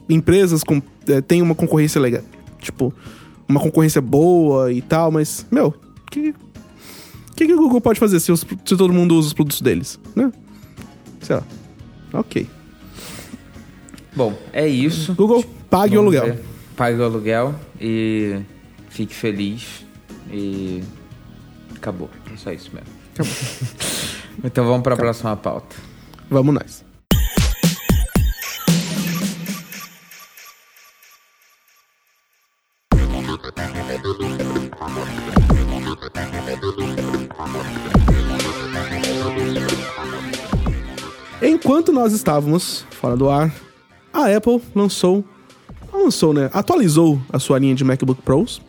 empresas 0.08 0.64
com, 0.64 0.80
é, 1.06 1.20
tenham 1.20 1.44
uma 1.44 1.54
concorrência 1.54 2.00
legal. 2.00 2.22
Tipo, 2.60 2.94
uma 3.46 3.60
concorrência 3.60 4.00
boa 4.00 4.72
e 4.72 4.80
tal, 4.80 5.10
mas, 5.10 5.46
meu, 5.50 5.66
o 5.66 6.10
que, 6.10 6.34
que, 7.36 7.46
que 7.46 7.52
o 7.52 7.58
Google 7.58 7.80
pode 7.80 8.00
fazer 8.00 8.20
se, 8.20 8.32
os, 8.32 8.40
se 8.40 8.76
todo 8.76 8.90
mundo 8.90 9.16
usa 9.16 9.28
os 9.28 9.34
produtos 9.34 9.60
deles, 9.60 10.00
né? 10.16 10.32
Sei 11.20 11.36
lá. 11.36 11.42
Ok. 12.14 12.46
Bom, 14.16 14.32
é 14.52 14.66
isso. 14.66 15.12
Google, 15.14 15.44
pague 15.68 15.96
Vamos 15.96 16.14
o 16.14 16.16
aluguel. 16.16 16.36
Ver. 16.36 16.53
Pague 16.76 16.98
o 16.98 17.04
aluguel 17.04 17.54
e 17.80 18.40
fique 18.88 19.14
feliz. 19.14 19.84
E 20.30 20.82
acabou. 21.76 22.10
É 22.32 22.36
só 22.36 22.52
isso 22.52 22.70
mesmo. 22.74 22.88
Acabou. 23.12 23.32
então 24.44 24.64
vamos 24.66 24.82
para 24.82 24.94
a 24.94 24.96
próxima 24.96 25.36
pauta. 25.36 25.76
Vamos 26.28 26.54
nós. 26.54 26.84
Enquanto 41.42 41.92
nós 41.92 42.12
estávamos 42.12 42.86
fora 42.90 43.16
do 43.16 43.28
ar, 43.28 43.54
a 44.12 44.34
Apple 44.34 44.62
lançou. 44.74 45.24
Lançou, 45.94 46.34
né? 46.34 46.50
Atualizou 46.52 47.20
a 47.32 47.38
sua 47.38 47.58
linha 47.58 47.74
de 47.74 47.84
MacBook 47.84 48.20
Pros. 48.22 48.60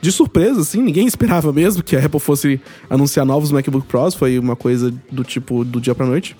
De 0.00 0.10
surpresa, 0.10 0.60
assim, 0.60 0.82
ninguém 0.82 1.06
esperava 1.08 1.52
mesmo 1.52 1.82
que 1.82 1.96
a 1.96 2.04
Apple 2.04 2.20
fosse 2.20 2.60
anunciar 2.90 3.24
novos 3.24 3.52
MacBook 3.52 3.86
Pros. 3.86 4.14
Foi 4.14 4.38
uma 4.38 4.56
coisa 4.56 4.92
do 5.10 5.24
tipo 5.24 5.64
do 5.64 5.80
dia 5.80 5.94
pra 5.94 6.04
noite. 6.06 6.36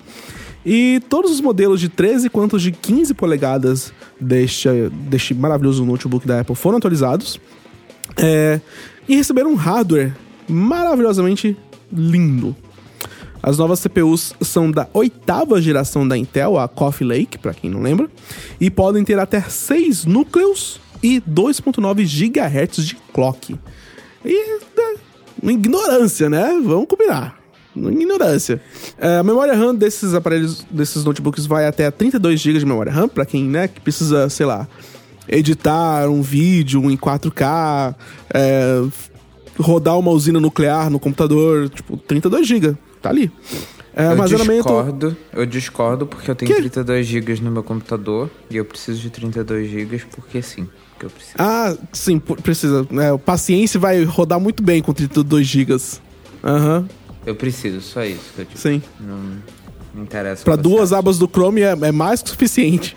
E 0.65 1.01
todos 1.09 1.31
os 1.31 1.39
modelos 1.39 1.79
de 1.79 1.87
13 1.87 2.29
quanto 2.29 2.59
de 2.59 2.71
15 2.71 3.13
polegadas 3.13 3.93
deste, 4.19 4.67
deste 5.09 5.33
maravilhoso 5.33 5.85
notebook 5.85 6.27
da 6.27 6.41
Apple 6.41 6.55
foram 6.55 6.77
atualizados. 6.77 7.39
É, 8.17 8.59
e 9.07 9.15
receberam 9.15 9.51
um 9.51 9.55
hardware 9.55 10.13
maravilhosamente 10.47 11.55
lindo. 11.91 12.55
As 13.41 13.57
novas 13.57 13.79
CPUs 13.79 14.33
são 14.41 14.69
da 14.69 14.87
oitava 14.93 15.61
geração 15.61 16.07
da 16.07 16.17
Intel, 16.17 16.57
a 16.57 16.67
Coffee 16.67 17.07
Lake, 17.07 17.37
para 17.37 17.53
quem 17.53 17.69
não 17.69 17.81
lembra, 17.81 18.09
e 18.59 18.69
podem 18.69 19.03
ter 19.03 19.19
até 19.19 19.41
6 19.41 20.05
núcleos 20.05 20.79
e 21.01 21.21
2.9 21.21 22.03
GHz 22.03 22.85
de 22.85 22.95
clock. 23.13 23.55
E 24.25 24.59
né, 24.75 25.51
ignorância, 25.53 26.29
né? 26.29 26.59
Vamos 26.63 26.87
combinar. 26.87 27.37
Ignorância. 27.75 28.59
É, 28.97 29.17
a 29.17 29.23
memória 29.23 29.55
RAM 29.55 29.75
desses 29.75 30.13
aparelhos, 30.13 30.65
desses 30.71 31.03
notebooks, 31.03 31.45
vai 31.45 31.67
até 31.67 31.91
32 31.91 32.39
GB 32.39 32.59
de 32.59 32.65
memória 32.65 32.91
RAM, 32.91 33.07
para 33.07 33.25
quem 33.25 33.43
né, 33.43 33.67
que 33.67 33.79
precisa, 33.79 34.29
sei 34.29 34.45
lá, 34.45 34.67
editar 35.29 36.09
um 36.09 36.21
vídeo 36.21 36.89
em 36.89 36.97
4K, 36.97 37.95
é, 38.33 38.83
rodar 39.59 39.97
uma 39.99 40.11
usina 40.11 40.39
nuclear 40.39 40.89
no 40.89 40.99
computador, 40.99 41.69
tipo, 41.69 41.97
32 41.97 42.47
GB, 42.47 42.77
tá 43.01 43.09
ali. 43.09 43.31
É, 43.95 44.05
eu 44.05 44.09
armazenamento... 44.11 44.63
discordo, 44.63 45.17
eu 45.33 45.45
discordo 45.45 46.05
porque 46.05 46.29
eu 46.29 46.35
tenho 46.35 46.51
que? 46.51 46.57
32 46.57 47.05
GB 47.05 47.41
no 47.41 47.49
meu 47.49 47.63
computador 47.63 48.29
e 48.49 48.57
eu 48.57 48.63
preciso 48.63 48.99
de 49.01 49.09
32 49.09 49.69
GB 49.69 50.03
porque 50.15 50.41
sim, 50.41 50.69
que 50.99 51.05
eu 51.05 51.09
preciso. 51.09 51.35
Ah, 51.39 51.75
sim, 51.91 52.19
precisa. 52.19 52.87
É, 53.01 53.11
o 53.11 53.17
paciência 53.17 53.79
vai 53.79 54.03
rodar 54.03 54.39
muito 54.39 54.61
bem 54.61 54.81
com 54.81 54.93
32 54.93 55.47
GB. 55.47 55.77
Aham. 56.43 56.79
Uhum. 56.79 56.87
Eu 57.25 57.35
preciso, 57.35 57.81
só 57.81 58.05
isso 58.05 58.31
que 58.35 58.41
eu 58.41 58.45
digo. 58.45 58.57
Sim. 58.57 58.81
Não, 59.01 59.17
não 59.93 60.03
interessa. 60.03 60.45
Pra 60.45 60.55
duas 60.55 60.93
abas 60.93 61.17
do 61.17 61.27
Chrome 61.27 61.61
é, 61.61 61.71
é 61.71 61.91
mais 61.91 62.21
que 62.21 62.29
suficiente. 62.29 62.95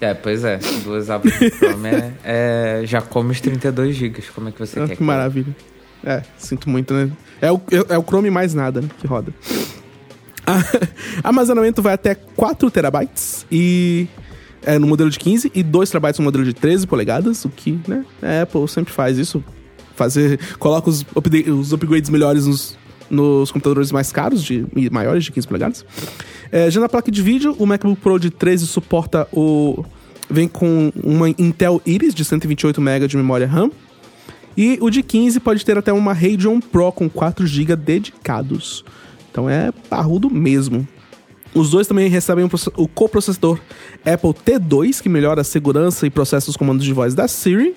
É, 0.00 0.14
pois 0.14 0.42
é. 0.42 0.58
Duas 0.82 1.10
abas 1.10 1.32
do 1.38 1.50
Chrome 1.50 1.88
é, 1.88 2.12
é, 2.24 2.82
já 2.84 3.02
come 3.02 3.30
os 3.30 3.40
32 3.40 3.94
GB. 3.94 4.22
Como 4.34 4.48
é 4.48 4.52
que 4.52 4.58
você 4.58 4.80
ah, 4.80 4.88
quer? 4.88 4.96
Que 4.96 5.02
maravilha. 5.02 5.54
É, 6.04 6.22
sinto 6.38 6.68
muito, 6.68 6.94
né? 6.94 7.10
É 7.40 7.50
o, 7.50 7.60
é, 7.70 7.94
é 7.94 7.98
o 7.98 8.02
Chrome 8.02 8.30
mais 8.30 8.54
nada, 8.54 8.80
né? 8.80 8.88
Que 8.98 9.06
roda. 9.06 9.32
Armazenamento 11.22 11.82
vai 11.82 11.94
até 11.94 12.14
4 12.14 12.70
terabytes 12.70 13.46
e 13.50 14.08
é, 14.62 14.78
no 14.78 14.86
modelo 14.86 15.10
de 15.10 15.18
15 15.18 15.52
e 15.54 15.62
2 15.62 15.90
terabytes 15.90 16.18
no 16.18 16.24
modelo 16.24 16.44
de 16.44 16.52
13 16.52 16.86
polegadas, 16.86 17.44
o 17.44 17.48
que, 17.48 17.78
né? 17.86 18.04
A 18.22 18.42
Apple 18.42 18.66
sempre 18.68 18.92
faz 18.92 19.18
isso. 19.18 19.42
Fazer, 19.94 20.40
coloca 20.58 20.88
os, 20.88 21.04
os 21.46 21.72
upgrades 21.72 22.08
melhores 22.08 22.46
nos, 22.46 22.78
nos 23.10 23.52
computadores 23.52 23.92
mais 23.92 24.10
caros, 24.10 24.42
de 24.42 24.66
maiores 24.90 25.24
de 25.24 25.32
15 25.32 25.46
polegadas. 25.46 25.84
É, 26.50 26.70
já 26.70 26.80
na 26.80 26.88
placa 26.88 27.10
de 27.10 27.22
vídeo, 27.22 27.54
o 27.58 27.66
MacBook 27.66 28.00
Pro 28.00 28.18
de 28.18 28.30
13 28.30 28.66
suporta 28.66 29.28
o. 29.32 29.84
Vem 30.28 30.46
com 30.46 30.92
uma 31.02 31.28
Intel 31.28 31.82
Iris 31.84 32.14
de 32.14 32.24
128 32.24 32.80
MB 32.80 33.08
de 33.08 33.16
memória 33.16 33.46
RAM. 33.46 33.70
E 34.56 34.78
o 34.80 34.90
de 34.90 35.02
15 35.02 35.40
pode 35.40 35.64
ter 35.64 35.78
até 35.78 35.92
uma 35.92 36.12
Radeon 36.12 36.60
Pro 36.60 36.92
com 36.92 37.08
4 37.08 37.46
GB 37.46 37.76
dedicados. 37.76 38.84
Então 39.30 39.48
é 39.48 39.72
parrudo 39.88 40.28
mesmo. 40.28 40.86
Os 41.54 41.70
dois 41.70 41.86
também 41.86 42.08
recebem 42.08 42.48
o 42.76 42.88
coprocessador 42.88 43.58
Apple 44.04 44.30
T2, 44.30 45.00
que 45.02 45.08
melhora 45.08 45.40
a 45.40 45.44
segurança 45.44 46.06
e 46.06 46.10
processa 46.10 46.48
os 46.48 46.56
comandos 46.56 46.84
de 46.84 46.92
voz 46.92 47.14
da 47.14 47.26
Siri. 47.26 47.74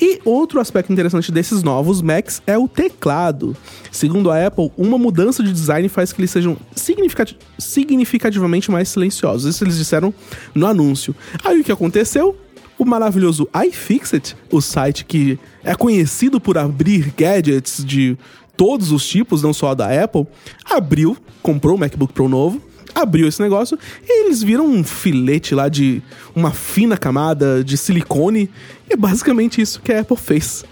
E 0.00 0.20
outro 0.24 0.60
aspecto 0.60 0.92
interessante 0.92 1.32
desses 1.32 1.62
novos 1.62 2.00
Macs 2.00 2.40
é 2.46 2.56
o 2.56 2.68
teclado. 2.68 3.56
Segundo 3.90 4.30
a 4.30 4.46
Apple, 4.46 4.70
uma 4.76 4.96
mudança 4.96 5.42
de 5.42 5.52
design 5.52 5.88
faz 5.88 6.12
que 6.12 6.20
eles 6.20 6.30
sejam 6.30 6.56
significati 6.74 7.36
significativamente 7.58 8.70
mais 8.70 8.88
silenciosos. 8.88 9.52
Isso 9.52 9.64
eles 9.64 9.76
disseram 9.76 10.14
no 10.54 10.66
anúncio. 10.66 11.14
Aí 11.44 11.60
o 11.60 11.64
que 11.64 11.72
aconteceu? 11.72 12.36
O 12.78 12.84
maravilhoso 12.84 13.48
iFixit, 13.66 14.36
o 14.50 14.60
site 14.60 15.04
que 15.04 15.38
é 15.64 15.74
conhecido 15.74 16.40
por 16.40 16.56
abrir 16.56 17.12
gadgets 17.16 17.84
de 17.84 18.16
todos 18.56 18.92
os 18.92 19.06
tipos, 19.06 19.42
não 19.42 19.52
só 19.52 19.74
da 19.74 20.02
Apple, 20.02 20.26
abriu, 20.64 21.16
comprou 21.42 21.76
o 21.76 21.78
MacBook 21.78 22.12
Pro 22.12 22.28
novo 22.28 22.62
abriu 22.94 23.28
esse 23.28 23.40
negócio 23.40 23.78
e 24.02 24.24
eles 24.24 24.42
viram 24.42 24.66
um 24.66 24.82
filete 24.82 25.54
lá 25.54 25.68
de 25.68 26.02
uma 26.34 26.50
fina 26.50 26.96
camada 26.96 27.62
de 27.62 27.76
silicone. 27.76 28.50
E 28.88 28.94
é 28.94 28.96
basicamente 28.96 29.60
isso 29.60 29.80
que 29.80 29.92
a 29.92 30.00
Apple 30.00 30.16
fez. 30.16 30.64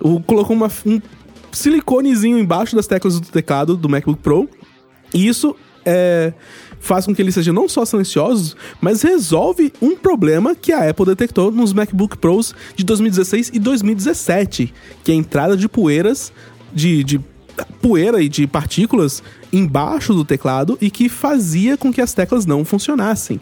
O, 0.00 0.20
colocou 0.20 0.56
uma, 0.56 0.70
um 0.86 1.00
siliconezinho 1.52 2.38
embaixo 2.38 2.74
das 2.74 2.86
teclas 2.86 3.20
do 3.20 3.26
teclado 3.26 3.76
do 3.76 3.88
MacBook 3.88 4.20
Pro. 4.20 4.48
E 5.12 5.26
isso 5.26 5.54
é, 5.86 6.32
faz 6.80 7.06
com 7.06 7.14
que 7.14 7.22
ele 7.22 7.30
seja 7.30 7.52
não 7.52 7.68
só 7.68 7.84
silencioso, 7.84 8.56
mas 8.80 9.02
resolve 9.02 9.72
um 9.80 9.96
problema 9.96 10.54
que 10.54 10.72
a 10.72 10.90
Apple 10.90 11.06
detectou 11.06 11.52
nos 11.52 11.72
MacBook 11.72 12.18
Pros 12.18 12.54
de 12.74 12.84
2016 12.84 13.52
e 13.54 13.58
2017, 13.60 14.74
que 15.04 15.12
é 15.12 15.14
a 15.14 15.18
entrada 15.18 15.56
de 15.56 15.68
poeiras, 15.68 16.32
de, 16.74 17.04
de 17.04 17.20
poeira 17.80 18.20
e 18.20 18.28
de 18.28 18.46
partículas 18.46 19.22
embaixo 19.52 20.12
do 20.12 20.24
teclado 20.24 20.76
e 20.80 20.90
que 20.90 21.08
fazia 21.08 21.76
com 21.76 21.92
que 21.92 22.00
as 22.00 22.12
teclas 22.12 22.44
não 22.44 22.64
funcionassem. 22.64 23.40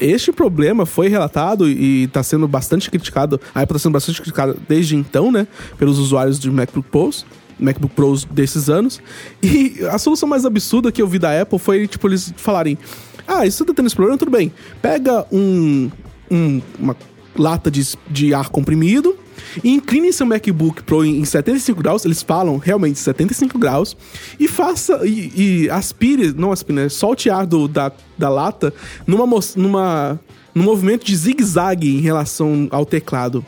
Este 0.00 0.32
problema 0.32 0.86
foi 0.86 1.08
relatado 1.08 1.68
e 1.68 2.04
está 2.04 2.22
sendo 2.22 2.48
bastante 2.48 2.90
criticado, 2.90 3.38
a 3.54 3.60
Apple 3.60 3.76
está 3.76 3.78
sendo 3.80 3.92
bastante 3.92 4.22
criticada 4.22 4.56
desde 4.66 4.96
então, 4.96 5.30
né, 5.30 5.46
pelos 5.76 5.98
usuários 5.98 6.38
de 6.38 6.50
MacBook 6.50 6.88
Pros, 6.88 7.26
MacBook 7.60 7.94
Pros 7.94 8.24
desses 8.24 8.68
anos. 8.68 9.00
E 9.42 9.76
a 9.90 9.98
solução 9.98 10.28
mais 10.28 10.44
absurda 10.44 10.90
que 10.90 11.00
eu 11.00 11.06
vi 11.06 11.18
da 11.18 11.40
Apple 11.40 11.58
foi, 11.58 11.86
tipo, 11.86 12.08
eles 12.08 12.32
falarem: 12.36 12.78
Ah, 13.26 13.46
isso 13.46 13.64
tá 13.64 13.72
tendo 13.74 13.86
esse 13.86 13.96
problema, 13.96 14.18
tudo 14.18 14.30
bem. 14.30 14.52
Pega 14.80 15.26
um, 15.30 15.90
um 16.30 16.62
uma 16.78 16.96
lata 17.36 17.70
de, 17.70 17.96
de 18.08 18.34
ar 18.34 18.48
comprimido, 18.48 19.16
e 19.64 19.70
incline 19.70 20.12
seu 20.12 20.26
MacBook 20.26 20.82
Pro 20.82 21.04
em 21.04 21.24
75 21.24 21.82
graus, 21.82 22.04
eles 22.04 22.22
falam 22.22 22.58
realmente 22.58 22.98
75 22.98 23.58
graus, 23.58 23.96
e 24.38 24.46
faça, 24.46 25.00
e, 25.06 25.64
e 25.64 25.70
aspire, 25.70 26.32
não 26.32 26.52
aspire, 26.52 26.74
né, 26.74 26.88
solte 26.88 27.30
ar 27.30 27.46
do, 27.46 27.66
da, 27.66 27.92
da 28.16 28.28
lata 28.28 28.72
numa, 29.06 29.26
numa, 29.56 30.20
num 30.54 30.62
movimento 30.62 31.04
de 31.04 31.16
zigue-zague 31.16 31.96
em 31.96 32.00
relação 32.00 32.68
ao 32.70 32.84
teclado. 32.84 33.44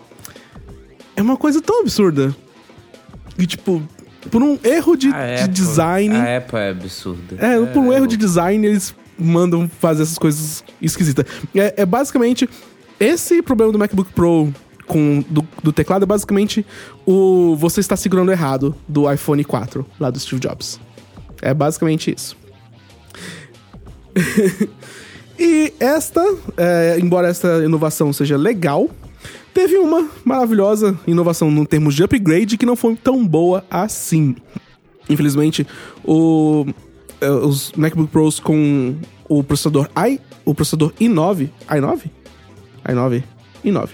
É 1.15 1.23
uma 1.23 1.37
coisa 1.37 1.61
tão 1.61 1.81
absurda. 1.81 2.35
E 3.39 3.47
tipo, 3.47 3.83
por 4.31 4.43
um 4.43 4.59
erro 4.63 4.97
de, 4.97 5.11
de 5.11 5.49
design. 5.49 6.15
A 6.15 6.39
Apple 6.39 6.59
é 6.59 6.71
absurda. 6.71 7.37
É, 7.39 7.63
é, 7.63 7.67
por 7.67 7.81
um 7.81 7.93
erro 7.93 8.07
de 8.07 8.17
design, 8.17 8.67
eles 8.67 8.95
mandam 9.19 9.69
fazer 9.69 10.03
essas 10.03 10.19
coisas 10.19 10.65
esquisitas. 10.81 11.25
É, 11.55 11.83
é 11.83 11.87
basicamente 11.87 12.49
esse 12.99 13.43
problema 13.43 13.73
do 13.73 13.79
MacBook 13.79 14.13
Pro 14.13 14.53
com, 14.87 15.25
do, 15.29 15.47
do, 15.63 15.73
teclado 15.73 16.03
é 16.03 16.07
basicamente 16.07 16.67
o 17.07 17.57
você 17.57 17.81
está 17.81 17.97
segurando 17.97 18.31
errado 18.31 18.75
do 18.87 19.11
iPhone 19.11 19.43
4, 19.43 19.87
lá 19.99 20.11
do 20.11 20.19
Steve 20.19 20.41
Jobs. 20.41 20.81
É 21.41 21.53
basicamente 21.53 22.15
isso. 22.15 22.37
e 25.39 25.73
esta, 25.81 26.23
é, 26.57 26.99
embora 27.01 27.29
esta 27.29 27.65
inovação 27.65 28.13
seja 28.13 28.37
legal, 28.37 28.89
teve 29.53 29.77
uma 29.77 30.09
maravilhosa 30.25 30.99
inovação 31.07 31.51
no 31.51 31.67
termos 31.67 31.95
de 31.95 32.03
upgrade 32.03 32.57
que 32.57 32.67
não 32.67 32.77
foi 32.77 32.97
tão 32.97 33.27
boa 33.27 33.65
assim. 33.71 34.35
Infelizmente, 35.09 35.67
o, 36.05 36.67
é, 37.21 37.31
os 37.31 37.73
MacBook 37.73 38.11
Pros 38.11 38.41
com 38.41 38.95
o 39.29 39.43
processador 39.43 39.89
i, 39.97 40.21
o 40.45 40.55
processador 40.55 40.93
i9, 41.01 41.49
i9, 41.69 42.11
i9, 42.85 43.23
i9 43.65 43.89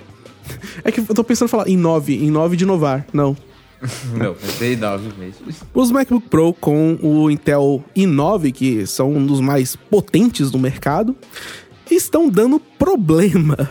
é 0.84 0.90
que 0.90 1.00
eu 1.00 1.14
tô 1.14 1.24
pensando 1.24 1.48
em 1.48 1.50
falar 1.50 1.68
em 1.68 1.76
9, 1.76 2.14
em 2.14 2.30
9 2.30 2.56
de 2.56 2.64
inovar. 2.64 3.06
Não. 3.12 3.36
Não, 4.16 4.34
pensei 4.34 4.74
em 4.74 4.76
9 4.76 5.10
mesmo. 5.18 5.46
Os 5.72 5.90
MacBook 5.90 6.28
Pro 6.28 6.52
com 6.52 6.98
o 7.00 7.30
Intel 7.30 7.84
i9, 7.96 8.52
que 8.52 8.86
são 8.86 9.12
um 9.12 9.24
dos 9.24 9.40
mais 9.40 9.76
potentes 9.76 10.50
do 10.50 10.58
mercado, 10.58 11.16
estão 11.90 12.28
dando 12.28 12.58
problema. 12.78 13.70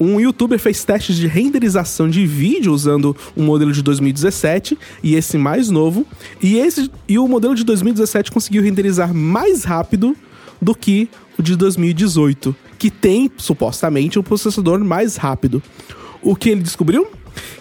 Um 0.00 0.20
youtuber 0.20 0.58
fez 0.58 0.84
testes 0.84 1.16
de 1.16 1.26
renderização 1.26 2.08
de 2.08 2.24
vídeo 2.26 2.72
usando 2.72 3.16
um 3.36 3.44
modelo 3.44 3.72
de 3.72 3.82
2017 3.82 4.78
e 5.02 5.14
esse 5.14 5.36
mais 5.36 5.70
novo, 5.70 6.06
e 6.42 6.56
esse 6.58 6.90
e 7.08 7.18
o 7.18 7.26
modelo 7.26 7.54
de 7.54 7.64
2017 7.64 8.30
conseguiu 8.30 8.62
renderizar 8.62 9.12
mais 9.12 9.64
rápido 9.64 10.16
do 10.60 10.74
que 10.74 11.08
o 11.38 11.42
de 11.42 11.56
2018, 11.56 12.54
que 12.78 12.90
tem 12.90 13.30
supostamente 13.36 14.18
um 14.18 14.22
processador 14.22 14.82
mais 14.84 15.16
rápido. 15.16 15.62
O 16.22 16.34
que 16.34 16.50
ele 16.50 16.62
descobriu? 16.62 17.06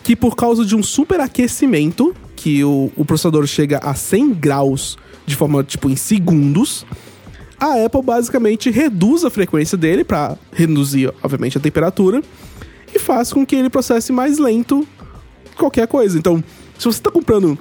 Que 0.04 0.16
por 0.16 0.36
causa 0.36 0.66
de 0.66 0.76
um 0.76 0.84
superaquecimento, 0.84 2.16
que 2.36 2.64
o, 2.64 2.92
o 2.96 3.06
processador 3.06 3.46
chega 3.48 3.80
a 3.80 3.94
100 3.94 4.34
graus 4.34 4.98
de 5.26 5.36
forma, 5.36 5.64
tipo, 5.64 5.90
em 5.90 5.96
segundos, 5.96 6.86
a 7.60 7.86
Apple 7.86 8.02
basicamente 8.02 8.70
reduz 8.70 9.26
a 9.26 9.30
frequência 9.30 9.78
dele 9.78 10.04
para 10.04 10.38
reduzir, 10.52 11.14
obviamente, 11.24 11.58
a 11.58 11.62
temperatura 11.62 12.22
e 12.94 13.00
faz 13.00 13.34
com 13.34 13.46
que 13.46 13.56
ele 13.56 13.70
processe 13.70 14.12
mais 14.12 14.38
lento 14.38 14.88
qualquer 15.56 15.88
coisa. 15.88 16.18
Então, 16.18 16.44
se 16.78 16.86
você 16.86 17.00
está 17.00 17.12
comprando 17.12 17.58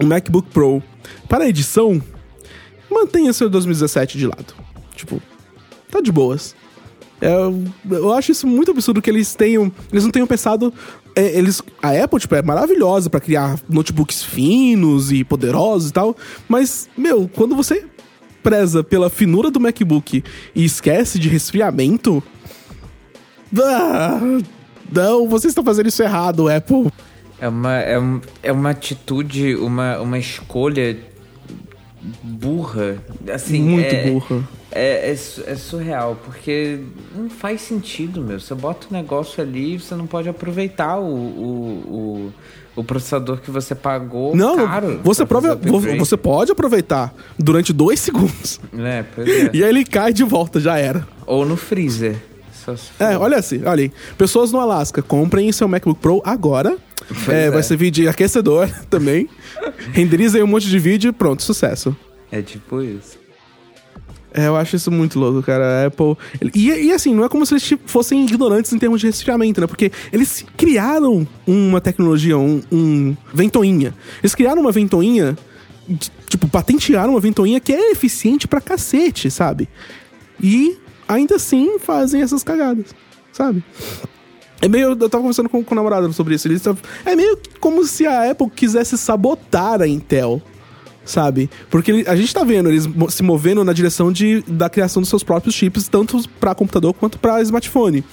um 0.00 0.06
MacBook 0.06 0.50
Pro 0.50 0.82
para 1.28 1.48
edição, 1.48 2.02
mantenha 2.90 3.32
seu 3.32 3.48
2017 3.48 4.18
de 4.18 4.26
lado. 4.26 4.54
Tipo, 4.94 5.20
tá 5.90 6.00
de 6.00 6.12
boas. 6.12 6.54
É, 7.20 7.34
eu 7.90 8.12
acho 8.12 8.32
isso 8.32 8.46
muito 8.46 8.70
absurdo 8.70 9.02
que 9.02 9.10
eles 9.10 9.34
tenham. 9.34 9.70
Eles 9.92 10.04
não 10.04 10.10
tenham 10.10 10.26
pensado. 10.26 10.72
é, 11.14 11.36
eles, 11.36 11.62
a 11.82 11.90
Apple, 11.90 12.18
tipo, 12.18 12.34
é 12.34 12.42
maravilhosa 12.42 13.10
pra 13.10 13.20
criar 13.20 13.58
notebooks 13.68 14.22
finos 14.22 15.12
e 15.12 15.22
poderosos 15.22 15.90
e 15.90 15.92
tal. 15.92 16.16
Mas, 16.48 16.88
meu, 16.96 17.28
quando 17.28 17.54
você 17.54 17.86
preza 18.42 18.82
pela 18.82 19.08
finura 19.10 19.50
do 19.50 19.60
MacBook 19.60 20.22
e 20.54 20.64
esquece 20.64 21.18
de 21.18 21.28
resfriamento. 21.28 22.22
Ah, 23.58 24.20
não, 24.92 25.28
vocês 25.28 25.50
estão 25.50 25.64
fazendo 25.64 25.88
isso 25.88 26.02
errado, 26.02 26.48
Apple. 26.48 26.88
É 27.40 27.48
uma, 27.48 27.76
é, 27.78 27.98
um- 27.98 28.20
é 28.42 28.52
uma 28.52 28.70
atitude, 28.70 29.54
uma, 29.56 29.98
uma 30.00 30.18
escolha 30.18 30.98
burra. 32.22 32.98
Assim, 33.32 33.62
Muito 33.62 33.94
é, 33.94 34.10
burra. 34.10 34.48
É, 34.72 35.10
é, 35.10 35.12
é 35.12 35.56
surreal, 35.56 36.16
porque 36.24 36.80
não 37.14 37.28
faz 37.28 37.60
sentido, 37.60 38.20
meu. 38.20 38.38
Você 38.38 38.54
bota 38.54 38.86
o 38.88 38.92
negócio 38.92 39.42
ali 39.42 39.74
e 39.74 39.80
você 39.80 39.94
não 39.94 40.06
pode 40.06 40.28
aproveitar 40.28 40.98
o, 40.98 41.04
o, 41.06 42.32
o, 42.76 42.80
o 42.80 42.84
processador 42.84 43.38
que 43.38 43.50
você 43.50 43.74
pagou 43.74 44.34
Não, 44.36 44.56
caro. 44.66 45.00
você, 45.02 45.26
prova, 45.26 45.58
você 45.98 46.16
pode 46.16 46.52
aproveitar 46.52 47.12
durante 47.38 47.72
dois 47.72 47.98
segundos. 47.98 48.60
É, 48.78 49.04
pois 49.14 49.28
é. 49.28 49.50
E 49.54 49.64
aí 49.64 49.70
ele 49.70 49.84
cai 49.84 50.12
de 50.12 50.22
volta, 50.22 50.60
já 50.60 50.78
era. 50.78 51.06
Ou 51.26 51.44
no 51.44 51.56
freezer. 51.56 52.16
É, 53.00 53.16
olha 53.16 53.38
assim, 53.38 53.62
olha 53.64 53.82
aí. 53.82 53.92
Pessoas 54.16 54.52
no 54.52 54.60
Alasca, 54.60 55.02
comprem 55.02 55.50
seu 55.50 55.66
MacBook 55.66 56.00
Pro 56.00 56.22
agora. 56.24 56.76
É, 57.28 57.46
é. 57.46 57.50
Vai 57.50 57.62
servir 57.62 57.90
de 57.90 58.06
aquecedor 58.06 58.68
também. 58.88 59.28
Renderizem 59.92 60.42
um 60.42 60.46
monte 60.46 60.68
de 60.68 60.78
vídeo 60.78 61.08
e 61.08 61.12
pronto, 61.12 61.42
sucesso. 61.42 61.96
É 62.30 62.40
tipo 62.40 62.80
isso. 62.80 63.18
É, 64.32 64.46
eu 64.46 64.56
acho 64.56 64.76
isso 64.76 64.90
muito 64.90 65.18
louco, 65.18 65.42
cara. 65.42 65.64
A 65.82 65.86
Apple. 65.86 66.16
ele- 66.40 66.52
E, 66.54 66.68
e 66.86 66.92
assim, 66.92 67.14
não 67.14 67.24
é 67.24 67.28
como 67.28 67.44
se 67.44 67.52
eles 67.54 67.62
tipo, 67.64 67.88
fossem 67.90 68.24
ignorantes 68.24 68.72
em 68.72 68.78
termos 68.78 69.00
de 69.00 69.06
resfriamento, 69.06 69.60
né? 69.60 69.66
Porque 69.66 69.90
eles 70.12 70.44
criaram 70.56 71.26
uma 71.46 71.80
tecnologia, 71.80 72.38
um, 72.38 72.62
um 72.70 73.16
ventoinha. 73.34 73.94
Eles 74.22 74.34
criaram 74.34 74.60
uma 74.62 74.70
ventoinha, 74.72 75.36
tipo, 76.28 76.46
patentearam 76.48 77.10
uma 77.14 77.20
ventoinha 77.20 77.58
que 77.60 77.72
é 77.72 77.90
eficiente 77.90 78.46
pra 78.46 78.60
cacete, 78.60 79.30
sabe? 79.30 79.68
E 80.40 80.76
ainda 81.08 81.36
assim 81.36 81.78
fazem 81.80 82.22
essas 82.22 82.44
cagadas, 82.44 82.86
sabe? 83.32 83.64
É 84.62 84.68
meio. 84.68 84.88
Eu 84.90 84.96
tava 85.08 85.22
conversando 85.22 85.48
com, 85.48 85.64
com 85.64 85.72
o 85.72 85.76
namorado 85.76 86.12
sobre 86.12 86.34
isso. 86.34 86.46
Eles 86.46 86.62
tavam- 86.62 86.82
é 87.04 87.16
meio 87.16 87.36
como 87.58 87.84
se 87.84 88.06
a 88.06 88.30
Apple 88.30 88.48
quisesse 88.50 88.96
sabotar 88.96 89.80
a 89.82 89.88
Intel 89.88 90.40
sabe? 91.04 91.50
Porque 91.70 92.04
a 92.06 92.16
gente 92.16 92.32
tá 92.32 92.44
vendo 92.44 92.68
eles 92.68 92.88
se 93.08 93.22
movendo 93.22 93.64
na 93.64 93.72
direção 93.72 94.12
de, 94.12 94.42
da 94.46 94.68
criação 94.68 95.00
dos 95.02 95.08
seus 95.08 95.22
próprios 95.22 95.54
chips, 95.54 95.88
tanto 95.88 96.28
pra 96.38 96.54
computador 96.54 96.94
quanto 96.94 97.18
pra 97.18 97.40
smartphone. 97.42 98.04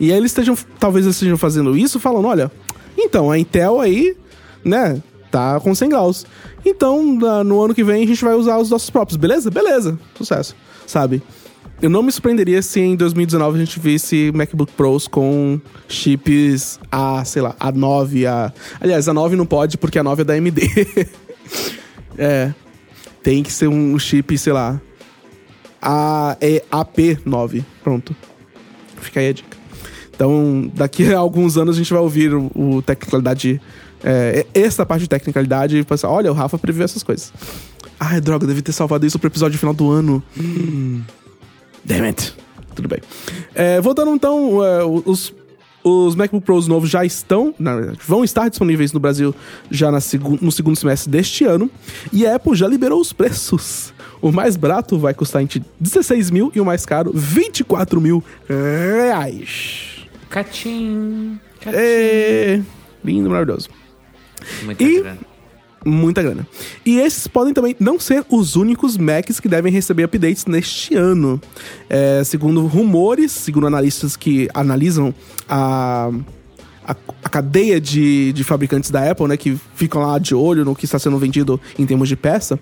E 0.00 0.12
aí 0.12 0.18
eles 0.18 0.30
estejam, 0.30 0.56
talvez 0.78 1.04
eles 1.04 1.16
estejam 1.16 1.36
fazendo 1.36 1.76
isso 1.76 1.98
falando, 1.98 2.28
olha, 2.28 2.50
então, 2.96 3.30
a 3.30 3.38
Intel 3.38 3.80
aí, 3.80 4.16
né, 4.64 5.02
tá 5.30 5.58
com 5.60 5.74
100 5.74 5.88
graus. 5.88 6.26
Então, 6.64 7.02
no 7.44 7.62
ano 7.62 7.74
que 7.74 7.84
vem 7.84 8.04
a 8.04 8.06
gente 8.06 8.24
vai 8.24 8.34
usar 8.34 8.58
os 8.58 8.70
nossos 8.70 8.90
próprios, 8.90 9.16
beleza? 9.16 9.50
Beleza, 9.50 9.98
sucesso, 10.16 10.54
sabe? 10.86 11.22
Eu 11.80 11.88
não 11.88 12.02
me 12.02 12.10
surpreenderia 12.10 12.60
se 12.60 12.80
em 12.80 12.96
2019 12.96 13.56
a 13.56 13.64
gente 13.64 13.78
visse 13.78 14.32
MacBook 14.34 14.72
Pros 14.72 15.06
com 15.06 15.60
chips 15.86 16.80
A, 16.90 17.24
sei 17.24 17.40
lá, 17.40 17.54
A9, 17.60 18.26
A... 18.26 18.52
Aliás, 18.80 19.08
a 19.08 19.14
9 19.14 19.36
não 19.36 19.46
pode 19.46 19.78
porque 19.78 19.96
a 19.96 20.02
9 20.02 20.22
é 20.22 20.24
da 20.24 20.34
AMD. 20.34 20.60
É. 22.16 22.52
Tem 23.22 23.42
que 23.42 23.52
ser 23.52 23.68
um 23.68 23.98
chip, 23.98 24.36
sei 24.38 24.52
lá. 24.52 24.80
A, 25.80 26.36
é 26.40 26.62
AP9. 26.70 27.64
Pronto. 27.82 28.16
Fica 29.00 29.20
aí 29.20 29.28
a 29.28 29.32
dica. 29.32 29.56
Então, 30.14 30.70
daqui 30.74 31.12
a 31.12 31.18
alguns 31.18 31.56
anos 31.56 31.76
a 31.76 31.78
gente 31.78 31.92
vai 31.92 32.02
ouvir 32.02 32.34
o, 32.34 32.50
o 32.54 32.82
tecnicalidade. 32.82 33.60
É, 34.02 34.46
essa 34.54 34.86
parte 34.86 35.02
de 35.02 35.08
tecnicalidade 35.08 35.78
e 35.78 35.84
pensar: 35.84 36.08
olha, 36.08 36.30
o 36.30 36.34
Rafa 36.34 36.58
previu 36.58 36.84
essas 36.84 37.02
coisas. 37.02 37.32
Ai, 38.00 38.20
droga, 38.20 38.46
devia 38.46 38.62
ter 38.62 38.72
salvado 38.72 39.06
isso 39.06 39.18
pro 39.18 39.28
episódio 39.28 39.58
final 39.58 39.74
do 39.74 39.90
ano. 39.90 40.22
Hum. 40.38 41.02
Damn 41.84 42.06
it. 42.06 42.34
Tudo 42.74 42.88
bem. 42.88 43.00
É, 43.54 43.80
voltando 43.80 44.12
então, 44.12 44.64
é, 44.64 44.84
os, 44.84 45.34
os 45.82 46.14
MacBook 46.14 46.44
Pros 46.44 46.66
novos 46.66 46.90
já 46.90 47.04
estão, 47.04 47.54
na 47.58 47.76
verdade, 47.76 47.98
vão 48.06 48.24
estar 48.24 48.48
disponíveis 48.48 48.92
no 48.92 49.00
Brasil 49.00 49.34
já 49.70 49.90
na 49.90 50.00
segun, 50.00 50.38
no 50.40 50.50
segundo 50.50 50.76
semestre 50.76 51.10
deste 51.10 51.44
ano. 51.44 51.70
E 52.12 52.26
a 52.26 52.34
Apple 52.36 52.54
já 52.54 52.66
liberou 52.66 53.00
os 53.00 53.12
preços. 53.12 53.92
O 54.20 54.32
mais 54.32 54.56
barato 54.56 54.98
vai 54.98 55.14
custar 55.14 55.42
entre 55.42 55.62
16 55.78 56.30
mil 56.30 56.50
e 56.54 56.60
o 56.60 56.64
mais 56.64 56.84
caro 56.84 57.12
24 57.14 58.00
mil 58.00 58.22
reais. 58.48 60.06
Catim. 60.28 61.38
Catim. 61.60 61.76
É, 61.76 62.60
lindo, 63.04 63.30
maravilhoso. 63.30 63.68
Muita 64.64 64.82
E-. 64.82 65.04
Muita 65.84 66.22
grana. 66.22 66.46
E 66.84 66.98
esses 66.98 67.26
podem 67.26 67.54
também 67.54 67.76
não 67.78 68.00
ser 68.00 68.24
os 68.28 68.56
únicos 68.56 68.96
Macs 68.96 69.38
que 69.38 69.48
devem 69.48 69.72
receber 69.72 70.04
updates 70.04 70.44
neste 70.46 70.94
ano. 70.94 71.40
É, 71.88 72.22
segundo 72.24 72.66
rumores, 72.66 73.32
segundo 73.32 73.66
analistas 73.66 74.16
que 74.16 74.48
analisam 74.52 75.14
a, 75.48 76.10
a, 76.86 76.96
a 77.22 77.28
cadeia 77.28 77.80
de, 77.80 78.32
de 78.32 78.42
fabricantes 78.42 78.90
da 78.90 79.10
Apple, 79.10 79.28
né, 79.28 79.36
que 79.36 79.56
ficam 79.74 80.02
lá 80.02 80.18
de 80.18 80.34
olho 80.34 80.64
no 80.64 80.74
que 80.74 80.84
está 80.84 80.98
sendo 80.98 81.16
vendido 81.18 81.60
em 81.78 81.86
termos 81.86 82.08
de 82.08 82.16
peça, 82.16 82.58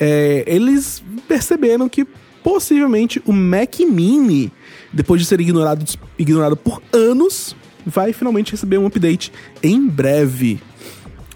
é, 0.00 0.44
eles 0.46 1.02
perceberam 1.26 1.88
que 1.88 2.06
possivelmente 2.42 3.22
o 3.24 3.32
Mac 3.32 3.80
Mini, 3.80 4.52
depois 4.92 5.20
de 5.20 5.26
ser 5.26 5.40
ignorado, 5.40 5.84
ignorado 6.18 6.56
por 6.56 6.82
anos, 6.92 7.56
vai 7.84 8.12
finalmente 8.12 8.52
receber 8.52 8.78
um 8.78 8.86
update 8.86 9.32
em 9.62 9.86
breve. 9.86 10.60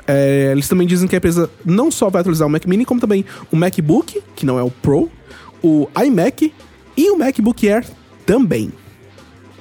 É, 0.07 0.51
eles 0.53 0.69
também 0.69 0.87
dizem 0.87 1.09
que 1.09 1.16
a 1.16 1.19
empresa 1.19 1.51
não 1.64 1.90
só 1.90 2.09
vai 2.09 2.21
atualizar 2.21 2.47
o 2.47 2.51
Mac 2.51 2.64
Mini, 2.66 2.85
como 2.85 3.01
também 3.01 3.25
o 3.51 3.57
MacBook, 3.57 4.23
que 4.37 4.47
não 4.47 4.59
é 4.59 4.62
o 4.62 4.71
Pro, 4.71 5.11
o 5.62 5.88
iMac 6.05 6.53
e 6.97 7.11
o 7.11 7.19
MacBook 7.19 7.69
Air 7.69 7.85
também. 8.25 8.73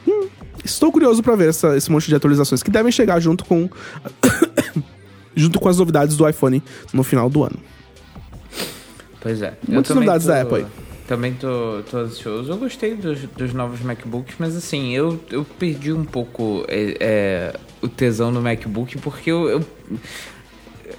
Hum, 0.07 0.27
estou 0.63 0.91
curioso 0.91 1.23
para 1.23 1.35
ver 1.35 1.49
essa- 1.49 1.75
esse 1.75 1.91
monte 1.91 2.07
de 2.07 2.15
atualizações 2.15 2.61
que 2.61 2.69
devem 2.69 2.91
chegar 2.91 3.19
junto 3.19 3.43
com 3.45 3.67
junto 5.35 5.59
com 5.59 5.67
as 5.67 5.77
novidades 5.77 6.15
do 6.15 6.27
iPhone 6.29 6.61
no 6.93 7.03
final 7.03 7.29
do 7.29 7.43
ano. 7.43 7.57
Pois 9.19 9.41
é. 9.41 9.53
Muitas 9.67 9.95
novidades 9.95 10.25
tô- 10.27 10.31
da 10.31 10.41
Apple 10.41 10.57
aí. 10.57 10.65
Também 11.07 11.33
tô, 11.33 11.81
tô 11.89 11.97
ansioso. 11.97 12.51
Eu 12.51 12.57
gostei 12.57 12.95
dos, 12.95 13.19
dos 13.37 13.53
novos 13.53 13.79
MacBooks, 13.81 14.35
mas 14.39 14.55
assim, 14.55 14.91
eu, 14.95 15.19
eu 15.29 15.45
perdi 15.59 15.93
um 15.93 16.03
pouco 16.03 16.65
é, 16.67 16.97
é, 16.99 17.55
o 17.81 17.87
tesão 17.87 18.31
no 18.31 18.41
MacBook 18.41 18.97
porque 18.99 19.31
eu, 19.31 19.47
eu- 19.49 19.65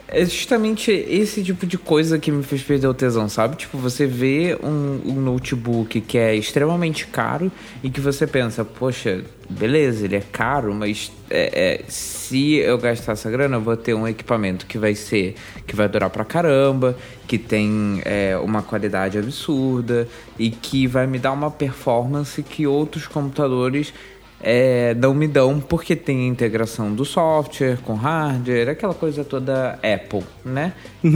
É 0.09 0.25
justamente 0.25 0.91
esse 0.91 1.43
tipo 1.43 1.67
de 1.67 1.77
coisa 1.77 2.17
que 2.19 2.31
me 2.31 2.43
fez 2.45 2.63
perder 2.63 2.87
o 2.87 2.95
tesão, 2.95 3.29
sabe? 3.29 3.57
Tipo, 3.57 3.77
você 3.77 4.07
vê 4.07 4.57
um, 4.63 5.01
um 5.05 5.21
notebook 5.21 6.01
que 6.01 6.17
é 6.17 6.35
extremamente 6.35 7.09
caro 7.09 7.51
e 7.83 7.91
que 7.91 8.01
você 8.01 8.25
pensa, 8.25 8.65
poxa, 8.65 9.25
beleza, 9.51 10.05
ele 10.05 10.15
é 10.15 10.21
caro, 10.21 10.73
mas 10.73 11.11
é, 11.29 11.81
é, 11.81 11.85
se 11.89 12.55
eu 12.55 12.79
gastar 12.79 13.13
essa 13.13 13.29
grana, 13.29 13.57
eu 13.57 13.61
vou 13.61 13.77
ter 13.77 13.95
um 13.95 14.07
equipamento 14.07 14.65
que 14.67 14.79
vai 14.79 14.95
ser, 14.95 15.35
que 15.67 15.75
vai 15.75 15.89
durar 15.89 16.09
pra 16.09 16.25
caramba, 16.25 16.97
que 17.27 17.37
tem 17.37 18.01
é, 18.05 18.39
uma 18.39 18.63
qualidade 18.63 19.19
absurda 19.19 20.07
e 20.39 20.51
que 20.51 20.87
vai 20.87 21.09
me 21.09 21.19
dar 21.19 21.33
uma 21.33 21.51
performance 21.51 22.41
que 22.45 22.65
outros 22.65 23.09
computadores 23.09 23.93
é, 24.41 24.95
não 24.95 25.15
me 25.15 25.27
dão 25.27 25.61
porque 25.61 25.97
tem 25.97 26.25
a 26.25 26.27
integração 26.27 26.93
do 26.95 27.05
software 27.05 27.79
com 27.83 27.95
hardware, 27.95 28.69
aquela 28.69 28.95
coisa 28.95 29.25
toda 29.25 29.79
Apple, 29.83 30.25
né? 30.45 30.73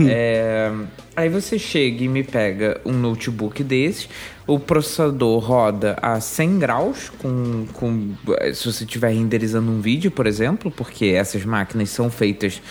É, 0.07 0.71
aí 1.15 1.29
você 1.29 1.59
chega 1.59 2.03
e 2.03 2.07
me 2.07 2.23
pega 2.23 2.79
um 2.85 2.93
notebook 2.93 3.63
desses, 3.63 4.09
o 4.47 4.59
processador 4.59 5.39
roda 5.39 5.97
a 6.01 6.19
100 6.19 6.59
graus, 6.59 7.11
com, 7.19 7.65
com, 7.73 8.11
se 8.53 8.71
você 8.71 8.83
estiver 8.83 9.09
renderizando 9.09 9.71
um 9.71 9.81
vídeo, 9.81 10.11
por 10.11 10.25
exemplo, 10.25 10.71
porque 10.71 11.07
essas 11.07 11.45
máquinas 11.45 11.89
são 11.89 12.09
feitas 12.09 12.61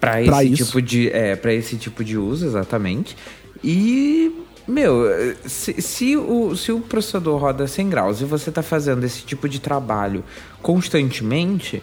para 0.00 0.22
esse 0.22 0.64
tipo 0.64 0.80
de 0.80 1.10
é, 1.10 1.36
para 1.36 1.52
esse 1.52 1.76
tipo 1.76 2.02
de 2.02 2.16
uso 2.16 2.46
exatamente 2.46 3.14
e 3.62 4.32
meu 4.70 5.04
se, 5.46 5.80
se 5.82 6.16
o, 6.16 6.56
se 6.56 6.72
o 6.72 6.80
processador 6.80 7.38
roda 7.38 7.66
100 7.66 7.90
graus 7.90 8.20
e 8.20 8.24
você 8.24 8.48
está 8.48 8.62
fazendo 8.62 9.04
esse 9.04 9.22
tipo 9.22 9.48
de 9.48 9.60
trabalho 9.60 10.24
constantemente 10.62 11.82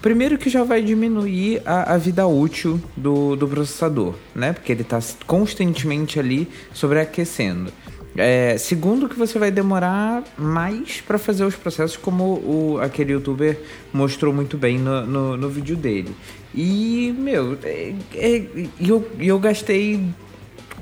primeiro 0.00 0.36
que 0.38 0.50
já 0.50 0.64
vai 0.64 0.82
diminuir 0.82 1.62
a, 1.64 1.94
a 1.94 1.98
vida 1.98 2.26
útil 2.26 2.80
do, 2.96 3.36
do 3.36 3.46
processador 3.46 4.14
né? 4.34 4.52
Porque 4.52 4.72
ele 4.72 4.82
está 4.82 4.98
constantemente 5.26 6.18
ali 6.18 6.48
sobreaquecendo. 6.72 7.72
É, 8.14 8.58
segundo 8.58 9.08
que 9.08 9.18
você 9.18 9.38
vai 9.38 9.50
demorar 9.50 10.22
mais 10.36 11.00
para 11.00 11.16
fazer 11.16 11.44
os 11.44 11.56
processos 11.56 11.96
como 11.96 12.24
o, 12.24 12.78
aquele 12.82 13.12
youtuber 13.12 13.58
mostrou 13.90 14.34
muito 14.34 14.58
bem 14.58 14.78
no, 14.78 15.06
no, 15.06 15.36
no 15.36 15.48
vídeo 15.48 15.76
dele. 15.76 16.14
E 16.54 17.14
meu 17.18 17.56
é, 17.62 17.94
é, 18.14 18.44
eu, 18.78 19.08
eu 19.18 19.38
gastei 19.38 19.98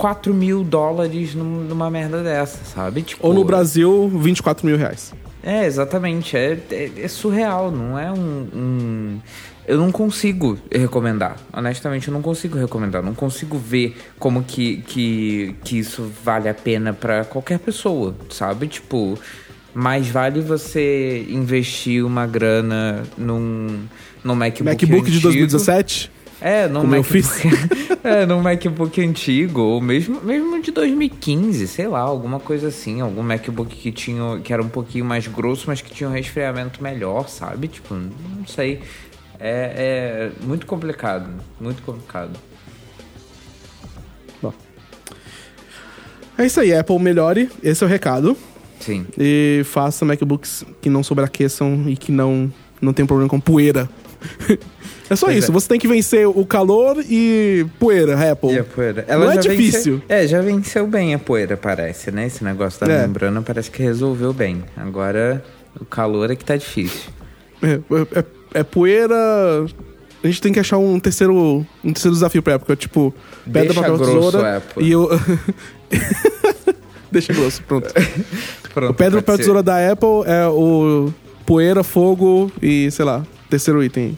4 0.00 0.32
mil 0.32 0.64
dólares 0.64 1.34
num- 1.34 1.62
numa 1.64 1.90
merda 1.90 2.22
dessa 2.22 2.64
sabe 2.64 3.02
tipo, 3.02 3.26
Ou 3.26 3.34
no 3.34 3.44
Brasil, 3.44 4.08
24 4.08 4.66
mil 4.66 4.76
reais. 4.78 5.12
É, 5.42 5.66
exatamente. 5.66 6.36
É, 6.36 6.58
é, 6.70 6.90
é 7.02 7.08
surreal, 7.08 7.70
não 7.70 7.98
é 7.98 8.10
um, 8.10 8.48
um, 8.54 9.18
Eu 9.68 9.76
não 9.78 9.92
consigo 9.92 10.58
recomendar. 10.72 11.36
Honestamente, 11.52 12.08
eu 12.08 12.14
não 12.14 12.22
consigo 12.22 12.58
recomendar. 12.58 13.02
Não 13.02 13.14
consigo 13.14 13.58
ver 13.58 13.94
como 14.18 14.42
que, 14.42 14.78
que, 14.86 15.54
que 15.64 15.78
isso 15.78 16.10
vale 16.24 16.48
a 16.48 16.54
pena 16.54 16.92
para 16.94 17.24
qualquer 17.24 17.58
pessoa, 17.58 18.14
sabe? 18.30 18.66
Tipo, 18.68 19.18
mais 19.74 20.08
vale 20.08 20.40
você 20.40 21.24
investir 21.28 22.04
uma 22.04 22.26
grana 22.26 23.02
num, 23.16 23.80
num 24.24 24.34
MacBook, 24.34 24.64
MacBook 24.64 25.10
de 25.10 25.16
antigo. 25.18 25.22
2017? 25.28 26.10
É, 26.40 26.66
num 26.66 26.80
Como 26.80 26.92
MacBook, 26.92 27.22
é, 28.02 28.24
num 28.24 28.40
MacBook 28.40 29.00
antigo, 29.02 29.60
ou 29.60 29.80
mesmo, 29.80 30.22
mesmo 30.22 30.62
de 30.62 30.70
2015, 30.70 31.68
sei 31.68 31.86
lá, 31.86 32.00
alguma 32.00 32.40
coisa 32.40 32.68
assim. 32.68 33.02
Algum 33.02 33.22
MacBook 33.22 33.76
que, 33.76 33.92
tinha, 33.92 34.40
que 34.42 34.50
era 34.50 34.62
um 34.62 34.68
pouquinho 34.68 35.04
mais 35.04 35.26
grosso, 35.26 35.64
mas 35.66 35.82
que 35.82 35.92
tinha 35.92 36.08
um 36.08 36.12
resfriamento 36.12 36.82
melhor, 36.82 37.28
sabe? 37.28 37.68
Tipo, 37.68 37.94
não 37.94 38.46
sei. 38.46 38.80
É, 39.38 40.30
é 40.40 40.46
muito 40.46 40.64
complicado, 40.64 41.28
muito 41.60 41.82
complicado. 41.82 42.38
Bom. 44.40 44.54
É 46.38 46.46
isso 46.46 46.60
aí, 46.60 46.74
Apple 46.74 46.98
melhore, 46.98 47.50
esse 47.62 47.84
é 47.84 47.86
o 47.86 47.90
recado. 47.90 48.34
Sim. 48.80 49.06
E 49.18 49.60
faça 49.66 50.06
MacBooks 50.06 50.64
que 50.80 50.88
não 50.88 51.02
sobreaqueçam 51.02 51.84
e 51.86 51.96
que 51.98 52.10
não, 52.10 52.50
não 52.80 52.94
tem 52.94 53.04
problema 53.04 53.28
com 53.28 53.38
poeira. 53.38 53.88
é 55.10 55.16
só 55.16 55.26
Pois 55.26 55.38
isso, 55.38 55.50
é. 55.50 55.54
você 55.54 55.68
tem 55.68 55.78
que 55.78 55.88
vencer 55.88 56.26
o 56.26 56.44
calor 56.46 56.96
e 57.08 57.66
poeira, 57.78 58.30
Apple. 58.32 58.52
E 58.52 58.58
a 58.60 58.64
poeira? 58.64 59.04
Não 59.08 59.30
é 59.30 59.36
difícil. 59.36 59.94
venceu- 59.98 60.02
é, 60.08 60.26
já 60.26 60.40
venceu 60.40 60.86
bem 60.86 61.14
a 61.14 61.18
poeira, 61.18 61.56
parece, 61.56 62.10
né? 62.10 62.26
Esse 62.26 62.42
negócio 62.44 62.84
da 62.86 62.92
É. 62.92 63.02
membrana 63.06 63.42
parece 63.42 63.70
que 63.70 63.82
resolveu 63.82 64.32
bem. 64.32 64.62
Agora, 64.76 65.44
o 65.80 65.84
calor 65.84 66.30
é 66.30 66.36
que 66.36 66.44
tá 66.44 66.56
difícil. 66.56 67.10
É, 67.62 67.74
é- 68.18 68.24
é 68.60 68.62
poeira. 68.62 69.14
A 70.22 70.26
gente 70.26 70.40
tem 70.42 70.52
que 70.52 70.60
achar 70.60 70.76
um 70.78 70.98
terceiro, 71.00 71.66
um 71.84 71.92
terceiro 71.92 72.14
desafio 72.14 72.42
pra 72.42 72.54
época, 72.54 72.76
tipo, 72.76 73.12
pedra, 73.50 73.74
papel, 73.74 73.96
grosso, 73.96 74.12
tesoura. 74.14 74.56
Apple. 74.58 74.84
E 74.84 74.92
eu. 74.92 75.08
Deixa 77.10 77.32
grosso, 77.32 77.62
pronto. 77.64 77.92
Pronto, 78.72 78.92
O 78.92 78.94
pedra, 78.94 79.20
papel, 79.20 79.34
ser. 79.34 79.40
tesoura 79.42 79.62
da 79.64 79.90
Apple 79.90 80.22
é 80.26 80.46
o 80.46 81.12
poeira, 81.44 81.82
fogo 81.82 82.52
e, 82.62 82.88
sei 82.92 83.04
lá, 83.04 83.26
terceiro 83.48 83.82
item. 83.82 84.16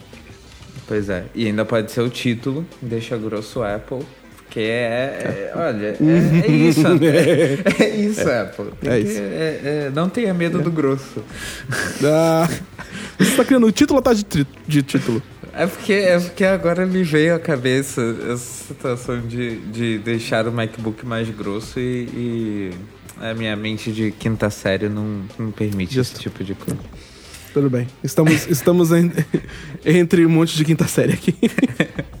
Pois 0.93 1.09
é. 1.09 1.23
E 1.33 1.47
ainda 1.47 1.65
pode 1.65 1.91
ser 1.91 2.01
o 2.01 2.09
título, 2.09 2.63
deixa 2.79 3.17
grosso 3.17 3.63
Apple. 3.63 4.05
Porque 4.37 4.59
é. 4.59 5.49
é- 5.51 5.51
olha, 5.55 5.97
é, 5.99 6.47
é 6.47 6.51
isso, 6.51 6.85
André. 6.85 7.57
É 7.81 7.89
isso, 7.89 8.29
Apple. 8.29 8.65
Tem 8.79 8.91
É 8.91 9.01
que- 9.01 9.07
isso. 9.07 9.19
é- 9.19 9.59
é, 9.63 9.91
não 9.91 10.07
tenha 10.07 10.31
medo 10.35 10.59
do 10.61 10.69
grosso. 10.71 11.23
Ah, 12.05 12.47
você 13.17 13.35
tá 13.37 13.43
criando 13.43 13.65
o 13.65 13.71
título 13.71 13.97
ou 13.97 14.03
tá 14.03 14.13
de, 14.13 14.23
de 14.67 14.83
título? 14.83 15.19
É 15.51 15.65
porque, 15.65 15.93
é 15.93 16.19
porque 16.19 16.43
agora 16.45 16.85
me 16.85 17.01
veio 17.01 17.33
à 17.33 17.39
cabeça 17.39 17.99
essa 18.31 18.37
situação 18.67 19.19
de, 19.21 19.55
de 19.71 19.97
deixar 19.97 20.47
o 20.47 20.51
MacBook 20.51 21.03
mais 21.07 21.27
grosso 21.31 21.79
e, 21.79 22.07
e 22.13 22.71
a 23.19 23.33
minha 23.33 23.55
mente 23.55 23.91
de 23.91 24.11
quinta 24.11 24.51
série 24.51 24.89
não, 24.89 25.21
não 25.39 25.49
permite 25.51 25.95
Justo. 25.95 26.13
esse 26.13 26.21
tipo 26.21 26.43
de 26.43 26.53
coisa. 26.53 26.79
Tudo 27.53 27.69
bem. 27.69 27.87
Estamos, 28.03 28.47
estamos 28.49 28.91
em- 28.91 29.11
entre 29.85 30.25
um 30.25 30.29
monte 30.29 30.55
de 30.55 30.65
quinta 30.65 30.87
série 30.87 31.13
aqui. 31.13 31.35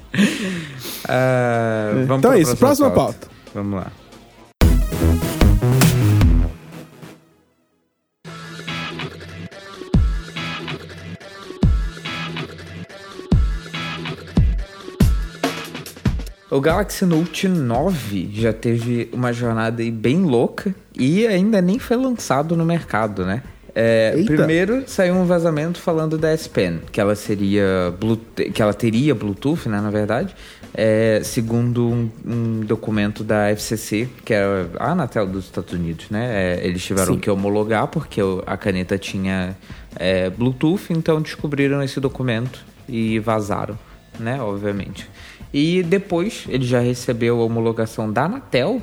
Ah, 1.05 1.91
vamos 2.07 2.19
então 2.19 2.31
é 2.31 2.39
isso, 2.39 2.55
próxima 2.55 2.89
pauta. 2.89 3.27
Vamos 3.53 3.81
lá. 3.81 3.91
O 16.51 16.61
Galaxy 16.61 17.03
Note 17.05 17.47
9 17.47 18.29
já 18.31 18.53
teve 18.53 19.09
uma 19.11 19.33
jornada 19.33 19.81
aí 19.81 19.89
bem 19.89 20.21
louca 20.21 20.73
e 20.95 21.25
ainda 21.25 21.59
nem 21.61 21.79
foi 21.79 21.97
lançado 21.97 22.55
no 22.55 22.63
mercado, 22.63 23.25
né? 23.25 23.41
É, 23.75 24.23
primeiro 24.25 24.83
saiu 24.85 25.15
um 25.15 25.25
vazamento 25.25 25.79
falando 25.79 26.17
da 26.17 26.29
S 26.29 26.47
Pen, 26.47 26.79
que 26.91 27.01
ela 27.01 27.15
seria 27.15 27.91
Bluetooth, 27.99 28.51
que 28.51 28.61
ela 28.61 28.73
teria 28.73 29.15
Bluetooth, 29.15 29.67
né, 29.67 29.81
na 29.81 29.89
verdade, 29.89 30.35
é, 30.75 31.21
segundo 31.23 31.87
um, 31.87 32.09
um 32.25 32.59
documento 32.61 33.23
da 33.23 33.49
FCC, 33.49 34.07
que 34.23 34.33
é 34.33 34.43
a 34.79 34.91
Anatel 34.91 35.25
dos 35.25 35.45
Estados 35.45 35.73
Unidos, 35.73 36.09
né? 36.09 36.55
É, 36.55 36.67
eles 36.67 36.83
tiveram 36.83 37.13
Sim. 37.13 37.19
que 37.19 37.29
homologar 37.29 37.87
porque 37.87 38.21
a 38.45 38.57
caneta 38.57 38.97
tinha 38.97 39.55
é, 39.95 40.29
Bluetooth, 40.29 40.91
então 40.91 41.21
descobriram 41.21 41.81
esse 41.81 41.99
documento 41.99 42.63
e 42.87 43.19
vazaram, 43.19 43.77
né? 44.19 44.41
Obviamente. 44.41 45.09
E 45.53 45.83
depois 45.83 46.45
ele 46.49 46.65
já 46.65 46.79
recebeu 46.79 47.39
a 47.39 47.45
homologação 47.45 48.11
da 48.11 48.25
Anatel, 48.25 48.81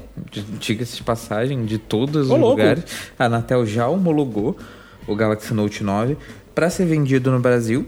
diga-se 0.60 0.96
de 0.96 1.02
passagem, 1.02 1.64
de 1.64 1.78
todos 1.78 2.30
os 2.30 2.38
lugares. 2.38 2.84
A 3.18 3.24
Anatel 3.24 3.66
já 3.66 3.88
homologou 3.88 4.56
o 5.06 5.14
Galaxy 5.16 5.52
Note 5.54 5.82
9 5.84 6.16
para 6.54 6.68
ser 6.70 6.84
vendido 6.86 7.30
no 7.30 7.40
Brasil 7.40 7.86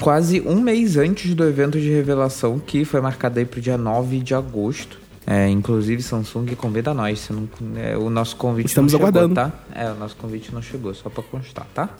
quase 0.00 0.40
um 0.40 0.60
mês 0.60 0.96
antes 0.96 1.34
do 1.34 1.44
evento 1.44 1.78
de 1.80 1.90
revelação 1.90 2.58
que 2.58 2.84
foi 2.84 3.00
marcado 3.00 3.38
aí 3.38 3.44
pro 3.44 3.60
dia 3.60 3.76
9 3.76 4.20
de 4.20 4.34
agosto. 4.34 4.98
É, 5.26 5.48
inclusive 5.48 6.02
Samsung 6.02 6.46
convida 6.56 6.92
nós, 6.94 7.28
não, 7.28 7.48
é, 7.76 7.96
o 7.96 8.08
nosso 8.10 8.34
convite 8.36 8.66
Estamos 8.68 8.92
não 8.92 8.98
chegou, 8.98 9.08
aguardando. 9.20 9.34
tá? 9.34 9.52
É, 9.74 9.90
o 9.90 9.94
nosso 9.94 10.16
convite 10.16 10.52
não 10.52 10.62
chegou, 10.62 10.92
só 10.94 11.08
pra 11.10 11.22
constar, 11.22 11.66
tá? 11.74 11.90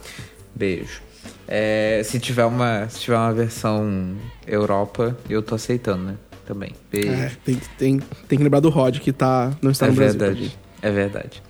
Beijo. 0.55 1.01
É, 1.47 2.01
se 2.03 2.19
tiver 2.19 2.45
uma, 2.45 2.89
se 2.89 2.99
tiver 3.01 3.15
uma 3.17 3.31
versão 3.31 4.15
Europa, 4.45 5.15
eu 5.29 5.41
tô 5.41 5.55
aceitando, 5.55 6.03
né? 6.03 6.15
Também. 6.45 6.71
Beijo. 6.91 7.09
É, 7.09 7.31
tem, 7.45 7.55
tem, 7.77 7.99
tem 8.27 8.37
que 8.37 8.43
lembrar 8.43 8.59
do 8.59 8.69
Rod 8.69 8.97
que 8.99 9.13
tá, 9.13 9.51
não 9.61 9.71
está 9.71 9.85
É 9.85 9.89
no 9.89 9.95
Brasil. 9.95 10.19
verdade. 10.19 10.57
É 10.81 10.91
verdade. 10.91 11.43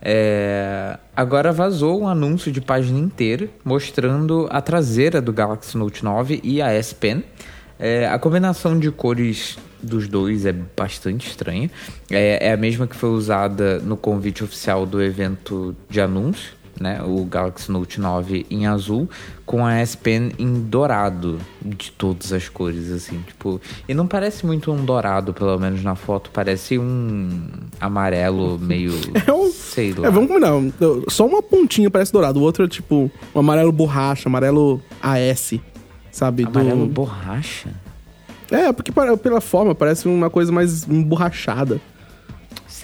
É, 0.00 0.98
Agora 1.16 1.50
vazou 1.50 2.02
um 2.02 2.08
anúncio 2.08 2.52
de 2.52 2.60
página 2.60 2.98
inteira 2.98 3.48
mostrando 3.64 4.46
a 4.50 4.60
traseira 4.60 5.18
do 5.18 5.32
Galaxy 5.32 5.78
Note 5.78 6.04
9 6.04 6.40
e 6.44 6.60
a 6.60 6.70
S 6.70 6.94
Pen. 6.94 7.24
É, 7.78 8.06
a 8.06 8.18
combinação 8.18 8.78
de 8.78 8.90
cores 8.90 9.56
dos 9.82 10.06
dois 10.06 10.44
é 10.44 10.52
bastante 10.52 11.26
estranha. 11.26 11.70
É, 12.10 12.48
é 12.48 12.52
a 12.52 12.56
mesma 12.56 12.86
que 12.86 12.94
foi 12.94 13.08
usada 13.08 13.78
no 13.78 13.96
convite 13.96 14.44
oficial 14.44 14.84
do 14.84 15.02
evento 15.02 15.74
de 15.88 15.98
anúncio, 15.98 16.52
né? 16.80 17.00
O 17.02 17.24
Galaxy 17.24 17.70
Note 17.70 18.00
9 18.00 18.46
em 18.50 18.66
azul 18.66 19.08
com 19.44 19.64
a 19.64 19.74
S 19.74 19.96
Pen 19.96 20.32
em 20.38 20.60
dourado, 20.62 21.38
de 21.64 21.90
todas 21.92 22.32
as 22.32 22.48
cores, 22.48 22.90
assim, 22.90 23.20
tipo... 23.26 23.60
E 23.88 23.94
não 23.94 24.06
parece 24.06 24.44
muito 24.44 24.72
um 24.72 24.84
dourado, 24.84 25.32
pelo 25.32 25.58
menos 25.58 25.82
na 25.82 25.94
foto, 25.94 26.30
parece 26.32 26.78
um 26.78 27.48
amarelo 27.80 28.58
meio... 28.58 28.92
É 29.26 29.32
um- 29.32 29.50
sei 29.50 29.92
lá. 29.92 30.08
É, 30.08 30.10
vamos 30.10 30.28
combinar. 30.28 30.50
Só 31.08 31.26
uma 31.26 31.42
pontinha 31.42 31.90
parece 31.90 32.12
dourado. 32.12 32.40
O 32.40 32.42
outro 32.42 32.64
é 32.64 32.68
tipo 32.68 33.10
um 33.34 33.38
amarelo 33.38 33.70
borracha, 33.72 34.28
amarelo 34.28 34.80
AS, 35.02 35.54
sabe? 36.10 36.44
Do- 36.44 36.58
Amarelo 36.58 36.86
borracha? 36.86 37.70
É, 38.50 38.72
porque 38.72 38.92
pela 39.22 39.40
forma 39.40 39.74
parece 39.74 40.06
uma 40.08 40.30
coisa 40.30 40.50
mais 40.52 40.88
emborrachada. 40.88 41.80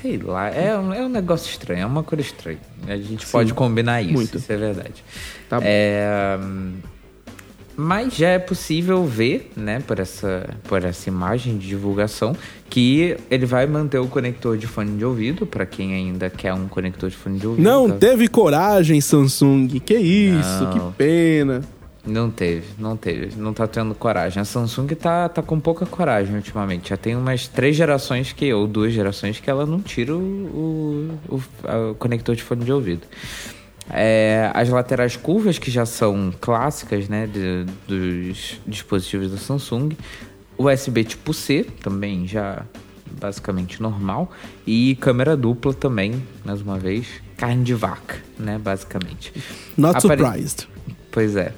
Sei 0.01 0.17
lá, 0.17 0.49
é 0.49 0.77
um, 0.79 0.95
é 0.95 1.03
um 1.03 1.09
negócio 1.09 1.51
estranho, 1.51 1.83
é 1.83 1.87
uma 1.87 2.03
cor 2.03 2.19
estranha. 2.19 2.59
A 2.89 2.97
gente 2.97 3.27
pode 3.27 3.53
combinar 3.53 4.01
isso, 4.01 4.15
muito. 4.15 4.39
isso 4.39 4.51
é 4.51 4.57
verdade. 4.57 5.05
Tá 5.51 5.61
bom. 5.61 5.67
É, 5.69 6.39
mas 7.77 8.15
já 8.15 8.29
é 8.29 8.39
possível 8.39 9.05
ver, 9.05 9.51
né, 9.55 9.83
por 9.87 9.99
essa, 9.99 10.49
por 10.65 10.83
essa 10.83 11.11
imagem 11.11 11.59
de 11.59 11.69
divulgação, 11.69 12.35
que 12.71 13.17
ele 13.31 13.45
vai 13.45 13.67
manter 13.67 13.99
o 13.99 14.07
conector 14.07 14.57
de 14.57 14.67
fone 14.67 14.97
de 14.97 15.05
ouvido, 15.05 15.47
para 15.47 15.67
quem 15.67 15.95
ainda 15.95 16.31
quer 16.31 16.55
um 16.55 16.69
conector 16.69 17.11
de 17.11 17.17
fone 17.17 17.39
de 17.39 17.47
ouvido. 17.47 17.63
Não 17.63 17.91
tá? 17.91 17.97
teve 17.97 18.29
coragem, 18.29 18.99
Samsung. 18.99 19.69
Que 19.85 19.95
isso, 19.95 20.65
Não. 20.65 20.91
que 20.91 20.97
pena. 20.97 21.61
Não 22.05 22.29
teve, 22.31 22.65
não 22.79 22.97
teve. 22.97 23.37
Não 23.41 23.53
tá 23.55 23.67
tendo 23.69 23.95
coragem. 23.95 24.41
A 24.41 24.45
Samsung 24.45 24.89
tá, 24.89 25.29
tá 25.29 25.41
com 25.41 25.61
pouca 25.61 25.87
coragem 25.87 26.35
ultimamente. 26.35 26.91
Já 26.91 26.97
tem 26.97 27.15
umas 27.15 27.47
três 27.47 27.77
gerações 27.77 28.33
que, 28.33 28.53
ou 28.53 28.67
duas 28.67 28.93
gerações, 28.93 29.39
que 29.39 29.49
ela 29.49 29.65
não 29.65 29.81
tira 29.81 30.13
o, 30.17 30.19
o, 31.29 31.37
o- 31.37 31.91
o 31.91 31.95
conector 31.95 32.35
de 32.35 32.43
fone 32.43 32.65
de 32.65 32.73
ouvido. 32.73 33.03
É, 33.89 34.51
as 34.55 34.69
laterais 34.69 35.17
curvas, 35.17 35.59
que 35.59 35.71
já 35.71 35.87
são 35.87 36.33
clássicas, 36.41 37.09
né, 37.09 37.27
de- 37.27 37.67
dos 37.87 38.61
dispositivos 38.67 39.31
da 39.31 39.37
Samsung. 39.37 39.91
USB 40.59 41.05
tipo 41.05 41.33
C, 41.33 41.65
também 41.83 42.27
já 42.27 42.63
basicamente 43.21 43.81
normal. 43.81 44.31
E 44.67 44.97
câmera 44.97 45.37
dupla 45.37 45.73
também, 45.73 46.21
mais 46.45 46.61
uma 46.63 46.79
vez. 46.79 47.07
Carne 47.37 47.63
de 47.63 47.75
vaca, 47.75 48.17
né, 48.39 48.59
basicamente. 48.59 49.33
Not 49.77 49.99
Apare- 50.05 50.21
surprised. 50.21 50.69
Pois 51.11 51.37
é. 51.37 51.53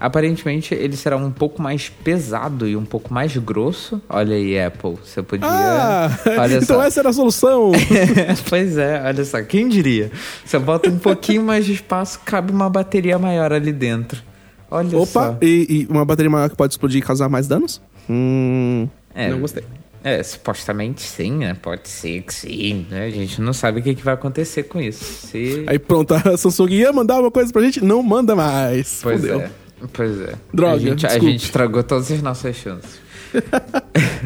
Aparentemente 0.00 0.74
ele 0.74 0.96
será 0.96 1.16
um 1.16 1.30
pouco 1.30 1.60
mais 1.60 1.88
pesado 1.88 2.68
e 2.68 2.76
um 2.76 2.84
pouco 2.84 3.12
mais 3.12 3.36
grosso. 3.36 4.00
Olha 4.08 4.36
aí, 4.36 4.58
Apple, 4.60 4.96
você 5.02 5.22
podia. 5.22 5.48
Ah, 5.48 6.10
olha 6.38 6.56
então 6.56 6.76
só. 6.76 6.82
essa 6.82 7.00
era 7.00 7.08
a 7.08 7.12
solução. 7.12 7.72
pois 8.48 8.76
é, 8.78 9.02
olha 9.04 9.24
só, 9.24 9.42
quem 9.42 9.68
diria? 9.68 10.10
Você 10.44 10.58
bota 10.58 10.88
um 10.88 10.98
pouquinho 10.98 11.42
mais 11.42 11.66
de 11.66 11.72
espaço, 11.72 12.20
cabe 12.24 12.52
uma 12.52 12.70
bateria 12.70 13.18
maior 13.18 13.52
ali 13.52 13.72
dentro. 13.72 14.22
Olha 14.70 14.98
Opa, 14.98 15.32
só. 15.32 15.38
e, 15.42 15.66
e 15.68 15.86
uma 15.90 16.04
bateria 16.04 16.30
maior 16.30 16.48
que 16.48 16.56
pode 16.56 16.74
explodir 16.74 16.98
e 16.98 17.02
causar 17.02 17.28
mais 17.28 17.48
danos? 17.48 17.80
Hum. 18.08 18.88
É, 19.14 19.28
Não 19.30 19.40
gostei. 19.40 19.64
É, 20.04 20.22
supostamente 20.22 21.02
sim, 21.02 21.38
né? 21.38 21.54
Pode 21.60 21.88
ser 21.88 22.22
que 22.22 22.32
sim, 22.32 22.86
né? 22.88 23.06
A 23.06 23.10
gente 23.10 23.40
não 23.40 23.52
sabe 23.52 23.80
o 23.80 23.82
que, 23.82 23.94
que 23.94 24.02
vai 24.02 24.14
acontecer 24.14 24.62
com 24.62 24.80
isso. 24.80 25.04
Se... 25.26 25.64
Aí 25.66 25.78
pronto, 25.78 26.14
a 26.14 26.36
Samsung 26.36 26.70
ia 26.70 26.92
mandar 26.92 27.20
uma 27.20 27.30
coisa 27.30 27.52
pra 27.52 27.62
gente, 27.62 27.82
não 27.82 28.02
manda 28.02 28.36
mais. 28.36 29.00
Pois 29.02 29.20
Fudeu. 29.20 29.40
é. 29.40 29.50
Pois 29.92 30.20
é. 30.20 30.34
Droga, 30.52 30.74
a 30.74 30.78
gente, 30.78 31.06
a 31.06 31.18
gente 31.18 31.44
estragou 31.44 31.82
todas 31.82 32.10
as 32.10 32.22
nossas 32.22 32.56
chances. 32.56 32.98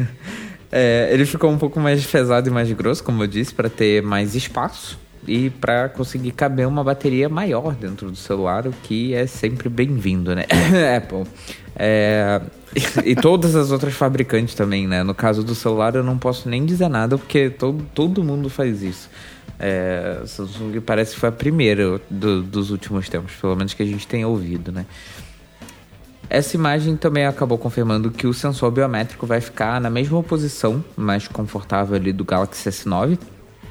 É, 0.75 1.07
ele 1.11 1.23
ficou 1.23 1.51
um 1.51 1.57
pouco 1.59 1.79
mais 1.79 2.03
pesado 2.03 2.49
e 2.49 2.51
mais 2.51 2.71
grosso, 2.71 3.03
como 3.03 3.21
eu 3.21 3.27
disse, 3.27 3.53
para 3.53 3.69
ter 3.69 4.01
mais 4.01 4.33
espaço 4.33 4.97
e 5.27 5.51
para 5.51 5.87
conseguir 5.87 6.31
caber 6.31 6.67
uma 6.67 6.83
bateria 6.83 7.29
maior 7.29 7.75
dentro 7.75 8.09
do 8.09 8.17
celular, 8.17 8.65
o 8.65 8.73
que 8.81 9.13
é 9.13 9.27
sempre 9.27 9.69
bem-vindo, 9.69 10.33
né? 10.33 10.45
Apple. 10.97 11.25
É, 11.75 12.41
e 13.05 13.15
todas 13.15 13.55
as 13.55 13.69
outras 13.69 13.93
fabricantes 13.93 14.55
também, 14.55 14.87
né? 14.87 15.03
No 15.03 15.13
caso 15.13 15.43
do 15.43 15.53
celular, 15.53 15.93
eu 15.93 16.03
não 16.03 16.17
posso 16.17 16.49
nem 16.49 16.65
dizer 16.65 16.89
nada 16.89 17.19
porque 17.19 17.51
todo, 17.51 17.85
todo 17.93 18.23
mundo 18.23 18.49
faz 18.49 18.81
isso. 18.81 19.11
É, 19.59 20.21
Samsung 20.25 20.81
parece 20.81 21.13
que 21.13 21.19
foi 21.19 21.29
a 21.29 21.31
primeira 21.31 22.01
do- 22.09 22.41
dos 22.41 22.71
últimos 22.71 23.07
tempos, 23.07 23.33
pelo 23.39 23.55
menos 23.55 23.75
que 23.75 23.83
a 23.83 23.85
gente 23.85 24.07
tem 24.07 24.25
ouvido, 24.25 24.71
né? 24.71 24.87
Essa 26.33 26.57
imagem 26.57 26.97
também 26.97 27.27
acabou 27.27 27.59
confirmando 27.59 28.09
que 28.09 28.25
o 28.25 28.33
sensor 28.33 28.71
biométrico 28.71 29.27
vai 29.27 29.39
ficar 29.39 29.79
na 29.79 29.87
mesma 29.87 30.23
posição, 30.23 30.83
mais 30.97 31.27
confortável 31.27 31.95
ali 31.95 32.11
do 32.11 32.25
Galaxy 32.25 32.67
S9, 32.67 33.19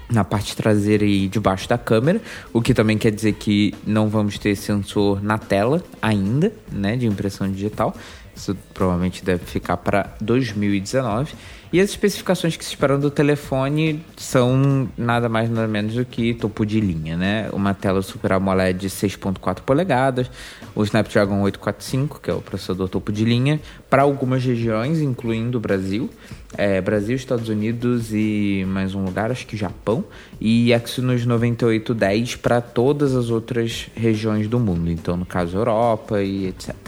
na 0.09 0.23
parte 0.23 0.55
traseira 0.55 1.05
e 1.05 1.27
debaixo 1.27 1.69
da 1.69 1.77
câmera, 1.77 2.23
o 2.53 2.63
que 2.63 2.73
também 2.73 2.97
quer 2.97 3.11
dizer 3.11 3.33
que 3.33 3.75
não 3.85 4.09
vamos 4.09 4.39
ter 4.39 4.55
sensor 4.55 5.21
na 5.21 5.39
tela 5.39 5.83
ainda, 6.01 6.53
né, 6.71 6.95
de 6.97 7.05
impressão 7.05 7.51
digital. 7.51 7.97
Isso 8.33 8.57
provavelmente 8.73 9.25
deve 9.25 9.45
ficar 9.45 9.79
para 9.79 10.15
2019. 10.21 11.35
E 11.73 11.81
as 11.81 11.89
especificações 11.89 12.55
que 12.55 12.63
se 12.63 12.73
esperam 12.73 13.01
do 13.01 13.11
telefone 13.11 14.05
são 14.19 14.87
nada 14.95 15.27
mais 15.27 15.49
nada 15.49 15.67
menos 15.67 15.95
do 15.95 16.05
que 16.05 16.35
topo 16.35 16.67
de 16.67 16.79
linha, 16.79 17.17
né? 17.17 17.49
Uma 17.51 17.73
tela 17.73 18.03
Super 18.03 18.33
AMOLED 18.33 18.79
de 18.79 18.91
6.4 18.91 19.63
polegadas, 19.63 20.31
o 20.75 20.85
Snapdragon 20.85 21.41
845, 21.41 22.21
que 22.21 22.31
é 22.31 22.35
o 22.35 22.43
processador 22.43 22.91
topo 22.91 23.11
de 23.11 23.25
linha, 23.25 23.59
para 23.89 24.03
algumas 24.03 24.45
regiões, 24.45 25.01
incluindo 25.01 25.57
o 25.57 25.61
Brasil, 25.63 26.11
é, 26.59 26.79
Brasil, 26.79 27.17
Estados 27.17 27.49
Unidos 27.49 28.13
e 28.13 28.67
mais 28.69 28.95
um 28.95 29.03
lugar, 29.03 29.31
acho 29.31 29.47
que 29.47 29.57
Japão, 29.57 30.05
e 30.39 30.75
Exynos 30.75 31.25
9810 31.25 32.37
para 32.37 32.61
todas 32.61 33.15
as 33.15 33.31
outras 33.31 33.89
regiões 33.95 34.47
do 34.47 34.61
mundo, 34.61 34.91
então 34.91 35.17
no 35.17 35.25
caso 35.25 35.57
Europa 35.57 36.23
e 36.23 36.49
etc. 36.49 36.82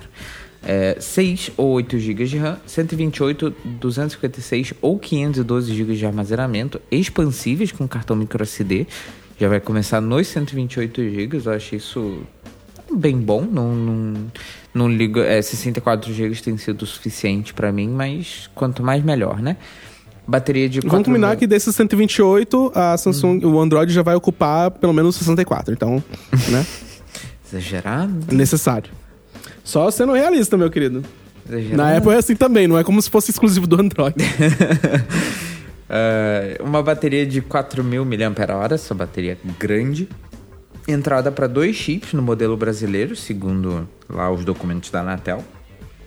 É, 0.67 0.97
6 0.99 1.51
ou 1.57 1.73
8 1.73 1.99
GB 1.99 2.25
de 2.25 2.39
RAM, 2.39 2.59
128, 2.67 3.55
256 3.65 4.75
ou 4.81 4.99
512 4.99 5.75
GB 5.75 5.95
de 5.95 6.07
armazenamento, 6.07 6.81
expansíveis 6.91 7.71
com 7.71 7.87
cartão 7.87 8.17
microSD. 8.17 8.87
Já 9.39 9.49
vai 9.49 9.61
começar 9.61 10.01
nos 10.01 10.27
128 10.29 11.03
GB, 11.11 11.43
eu 11.45 11.53
acho 11.53 11.77
isso 11.77 12.23
bem 12.93 13.19
bom. 13.19 13.43
Não, 13.43 13.75
não, 13.75 14.15
não 14.73 14.89
ligo, 14.89 15.21
é, 15.21 15.43
64 15.43 16.13
GB 16.13 16.37
tem 16.37 16.57
sido 16.57 16.87
suficiente 16.87 17.53
para 17.53 17.71
mim, 17.71 17.89
mas 17.89 18.49
quanto 18.55 18.83
mais 18.83 19.03
melhor, 19.03 19.43
né? 19.43 19.57
Bateria 20.27 20.69
de 20.69 20.81
Vamos 20.81 20.91
4 20.91 21.05
combinar 21.05 21.37
que 21.37 21.47
desses 21.47 21.75
128, 21.75 22.73
a 22.75 22.97
Samsung, 22.97 23.45
o 23.45 23.61
Android 23.61 23.93
já 23.93 24.03
vai 24.03 24.15
ocupar 24.15 24.71
pelo 24.71 24.93
menos 24.93 25.17
64. 25.17 25.75
Então, 25.75 26.03
né? 26.49 26.65
Exagerado? 27.47 28.35
necessário. 28.35 28.91
Só 29.65 29.91
sendo 29.91 30.13
realista, 30.13 30.57
meu 30.57 30.71
querido. 30.71 31.03
Na 31.73 31.97
Apple 31.97 32.13
é 32.13 32.17
assim 32.17 32.37
também, 32.37 32.69
não 32.69 32.79
é 32.79 32.85
como 32.85 33.01
se 33.03 33.11
fosse 33.11 33.31
exclusivo 33.31 33.67
do 33.67 33.81
Android. 33.81 34.15
É, 35.87 36.57
uma 36.61 36.83
bateria 36.83 37.27
de 37.27 37.43
4.000 37.43 38.05
mAh, 38.05 38.75
essa 38.75 38.95
bateria 38.95 39.39
grande. 39.61 40.09
Entrada 40.89 41.31
para 41.31 41.47
dois 41.47 41.77
chips 41.77 42.15
no 42.15 42.23
modelo 42.23 42.57
brasileiro, 42.57 43.15
segundo 43.15 43.87
lá 44.09 44.31
os 44.31 44.45
documentos 44.45 44.91
da 44.91 45.03
Anatel. 45.03 45.45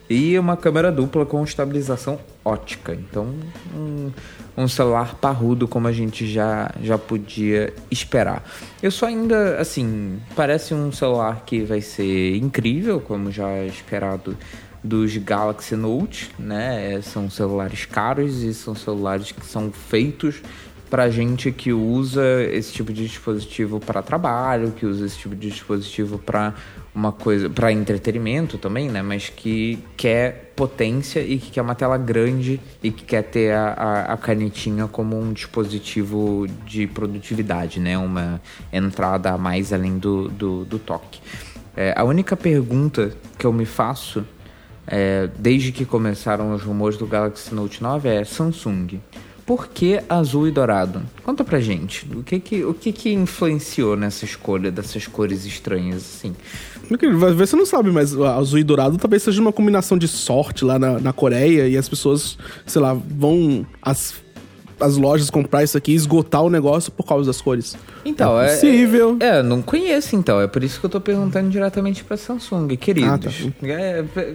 E 0.10 0.40
uma 0.40 0.56
câmera 0.56 0.92
dupla 0.92 1.26
com 1.26 1.44
estabilização 1.44 2.18
ótica. 2.44 2.94
Então, 2.94 3.34
um, 3.76 4.12
um 4.56 4.68
celular 4.68 5.16
parrudo 5.16 5.68
como 5.68 5.88
a 5.88 5.92
gente 5.92 6.26
já, 6.26 6.72
já 6.82 6.98
podia 6.98 7.74
esperar. 7.92 8.44
Eu 8.82 8.90
só 8.90 9.08
ainda, 9.08 9.58
assim, 9.60 10.20
parece 10.36 10.74
um 10.74 10.92
celular 10.92 11.44
que 11.46 11.62
vai 11.62 11.82
ser 11.82 12.38
incrível, 12.38 13.02
como 13.02 13.32
já 13.32 13.50
é 13.50 13.68
esperado 13.68 14.38
dos 14.82 15.18
Galaxy 15.18 15.76
Note, 15.76 16.32
né? 16.40 16.94
É, 16.94 17.02
São 17.02 17.30
celulares 17.30 17.86
caros 17.86 18.44
e 18.44 18.54
são 18.54 18.74
celulares 18.74 19.34
que 19.34 19.46
são 19.46 19.72
feitos 19.72 20.42
para 20.90 21.10
gente 21.10 21.52
que 21.52 21.74
usa 21.74 22.24
esse 22.44 22.72
tipo 22.72 22.94
de 22.94 23.06
dispositivo 23.06 23.80
para 23.80 24.02
trabalho, 24.02 24.72
que 24.72 24.86
usa 24.86 25.06
esse 25.06 25.18
tipo 25.18 25.36
de 25.36 25.50
dispositivo 25.50 26.18
para 26.18 26.54
uma 26.98 27.12
coisa, 27.12 27.48
para 27.48 27.72
entretenimento 27.72 28.58
também, 28.58 28.90
né? 28.90 29.04
Mas 29.04 29.30
que 29.30 29.78
quer 29.96 30.52
potência 30.56 31.20
e 31.20 31.38
que 31.38 31.52
quer 31.52 31.62
uma 31.62 31.76
tela 31.76 31.96
grande 31.96 32.60
e 32.82 32.90
que 32.90 33.04
quer 33.04 33.22
ter 33.22 33.54
a, 33.54 33.68
a, 33.68 34.14
a 34.14 34.18
canetinha 34.18 34.88
como 34.88 35.16
um 35.16 35.32
dispositivo 35.32 36.48
de 36.66 36.88
produtividade, 36.88 37.80
né? 37.80 37.96
Uma 38.00 38.42
entrada 38.74 39.32
a 39.32 39.38
mais 39.38 39.72
além 39.72 40.00
do, 40.00 40.28
do, 40.28 40.66
do 40.66 40.80
toque. 40.80 41.22
É, 41.76 41.94
a 41.96 42.04
única 42.04 42.36
pergunta 42.36 43.16
que 43.38 43.46
eu 43.46 43.54
me 43.54 43.66
faço 43.66 44.26
é, 44.88 45.30
desde 45.38 45.72
que 45.72 45.86
começaram 45.86 46.52
os 46.52 46.64
rumores 46.64 46.98
do 46.98 47.06
Galaxy 47.06 47.54
Note 47.54 47.84
9 47.84 48.10
é 48.10 48.24
Samsung. 48.24 49.00
Por 49.48 49.70
que 49.70 50.02
azul 50.10 50.46
e 50.46 50.52
dourado? 50.52 51.02
Conta 51.24 51.42
pra 51.42 51.62
gente. 51.62 52.06
O 52.14 52.22
que 52.22 52.38
que, 52.38 52.66
o 52.66 52.74
que, 52.74 52.92
que 52.92 53.14
influenciou 53.14 53.96
nessa 53.96 54.26
escolha 54.26 54.70
dessas 54.70 55.08
cores 55.08 55.46
estranhas 55.46 56.04
assim? 56.04 56.36
Ver 56.90 57.46
se 57.48 57.52
você 57.52 57.56
não 57.56 57.66
sabe, 57.66 57.90
mas 57.92 58.16
azul 58.20 58.60
e 58.60 58.64
dourado 58.64 58.98
talvez 58.98 59.24
seja 59.24 59.42
uma 59.42 59.52
combinação 59.52 59.98
de 59.98 60.08
sorte 60.08 60.64
lá 60.66 60.78
na, 60.80 61.00
na 61.00 61.12
Coreia 61.14 61.68
e 61.68 61.76
as 61.78 61.88
pessoas, 61.90 62.38
sei 62.66 62.82
lá, 62.82 62.94
vão 62.94 63.66
às, 63.82 64.14
às 64.80 64.96
lojas 64.98 65.30
comprar 65.30 65.64
isso 65.64 65.78
aqui 65.78 65.92
e 65.92 65.96
esgotar 65.96 66.42
o 66.44 66.50
negócio 66.50 66.92
por 66.92 67.06
causa 67.06 67.26
das 67.28 67.42
cores. 67.42 67.76
Então, 68.06 68.40
é 68.40 68.48
é. 68.48 68.54
possível. 68.54 69.18
É, 69.20 69.40
eu 69.40 69.44
não 69.44 69.62
conheço 69.62 70.16
então. 70.16 70.40
É 70.40 70.48
por 70.48 70.64
isso 70.64 70.80
que 70.80 70.86
eu 70.86 70.90
tô 70.90 71.02
perguntando 71.02 71.50
diretamente 71.50 72.06
pra 72.06 72.16
Samsung, 72.16 72.70
queridos. 72.78 73.12
Ah, 73.12 73.18
tá. 73.18 73.30
É, 73.68 74.06
é, 74.16 74.34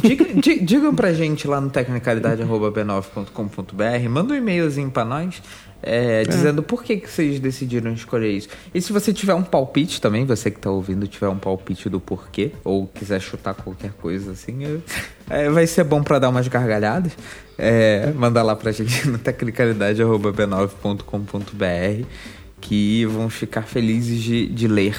diga, 0.00 0.24
di- 0.34 0.60
digam 0.60 0.94
pra 0.94 1.12
gente 1.12 1.48
lá 1.48 1.60
no 1.60 1.68
tecnicalidade.b9.com.br, 1.68 4.08
manda 4.08 4.34
um 4.34 4.36
e-mailzinho 4.36 4.88
pra 4.90 5.04
nós. 5.04 5.42
É, 5.82 6.22
dizendo 6.22 6.62
por 6.62 6.84
que, 6.84 6.96
que 6.96 7.10
vocês 7.10 7.40
decidiram 7.40 7.92
escolher 7.92 8.30
isso. 8.30 8.48
E 8.72 8.80
se 8.80 8.92
você 8.92 9.12
tiver 9.12 9.34
um 9.34 9.42
palpite 9.42 10.00
também, 10.00 10.24
você 10.24 10.48
que 10.50 10.60
tá 10.60 10.70
ouvindo, 10.70 11.08
tiver 11.08 11.28
um 11.28 11.38
palpite 11.38 11.88
do 11.88 11.98
porquê, 11.98 12.52
ou 12.64 12.86
quiser 12.86 13.20
chutar 13.20 13.54
qualquer 13.54 13.90
coisa 13.92 14.30
assim, 14.32 14.64
é, 14.64 14.78
é, 15.28 15.50
vai 15.50 15.66
ser 15.66 15.82
bom 15.84 16.02
pra 16.02 16.18
dar 16.18 16.28
umas 16.28 16.48
gargalhadas. 16.48 17.12
É, 17.58 18.10
manda 18.14 18.42
lá 18.42 18.56
pra 18.56 18.72
gente 18.72 19.06
no 19.08 19.18
tecnicalidade.b9.com.br 19.18 22.06
que 22.60 23.04
vamos 23.06 23.34
ficar 23.34 23.62
felizes 23.62 24.22
de, 24.22 24.46
de 24.46 24.68
ler. 24.68 24.96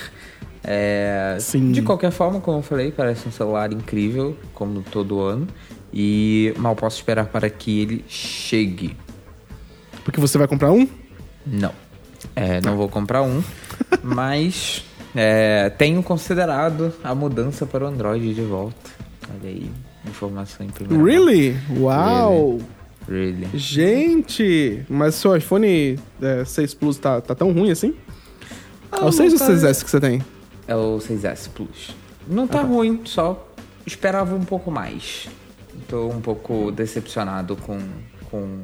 É, 0.64 1.38
Sim. 1.40 1.72
De 1.72 1.82
qualquer 1.82 2.12
forma, 2.12 2.40
como 2.40 2.60
eu 2.60 2.62
falei, 2.62 2.92
parece 2.92 3.28
um 3.28 3.32
celular 3.32 3.72
incrível, 3.72 4.38
como 4.54 4.82
todo 4.82 5.22
ano. 5.22 5.48
E 5.94 6.54
mal 6.58 6.76
posso 6.76 6.98
esperar 6.98 7.28
para 7.28 7.50
que 7.50 7.82
ele 7.82 8.04
chegue. 8.08 8.96
Porque 10.04 10.20
você 10.20 10.38
vai 10.38 10.48
comprar 10.48 10.72
um? 10.72 10.88
Não. 11.46 11.72
É, 12.36 12.62
não 12.62 12.78
vou 12.78 12.88
comprar 12.88 13.22
um, 13.22 13.44
mas 14.02 14.84
é, 15.14 15.70
tenho 15.70 16.02
considerado 16.02 16.94
a 17.04 17.14
mudança 17.14 17.66
para 17.66 17.84
o 17.84 17.88
Android 17.88 18.34
de 18.34 18.42
volta. 18.42 18.92
Olha 19.30 19.50
aí, 19.50 19.70
informação 20.08 20.66
em 20.66 20.70
primeira 20.70 20.98
mão. 20.98 21.06
Really? 21.06 21.58
Uau! 21.78 22.60
Really. 23.08 23.48
Gente! 23.54 24.86
Mas 24.90 25.16
seu 25.16 25.36
iPhone 25.36 26.00
é, 26.22 26.46
6 26.46 26.74
Plus 26.76 26.98
tá, 26.98 27.20
tá 27.20 27.36
tão 27.36 27.52
ruim 27.52 27.72
assim? 27.72 27.94
Ah, 28.92 29.00
é 29.02 29.06
o 29.06 29.12
6 29.12 29.34
ou 29.34 29.40
não 29.40 29.46
tá- 29.48 29.54
6S 29.54 29.84
que 29.84 29.90
você 29.90 30.00
tem? 30.00 30.24
É 30.68 30.76
o 30.76 30.98
6S 30.98 31.50
Plus. 31.50 31.96
Não 32.28 32.48
tá 32.48 32.62
ruim, 32.62 33.02
só 33.04 33.50
esperava 33.86 34.34
um 34.36 34.46
pouco 34.46 34.72
mais. 34.72 35.28
Tô 35.88 36.08
um 36.08 36.22
pouco 36.22 36.72
decepcionado 36.72 37.56
com, 37.58 37.78
com, 38.32 38.62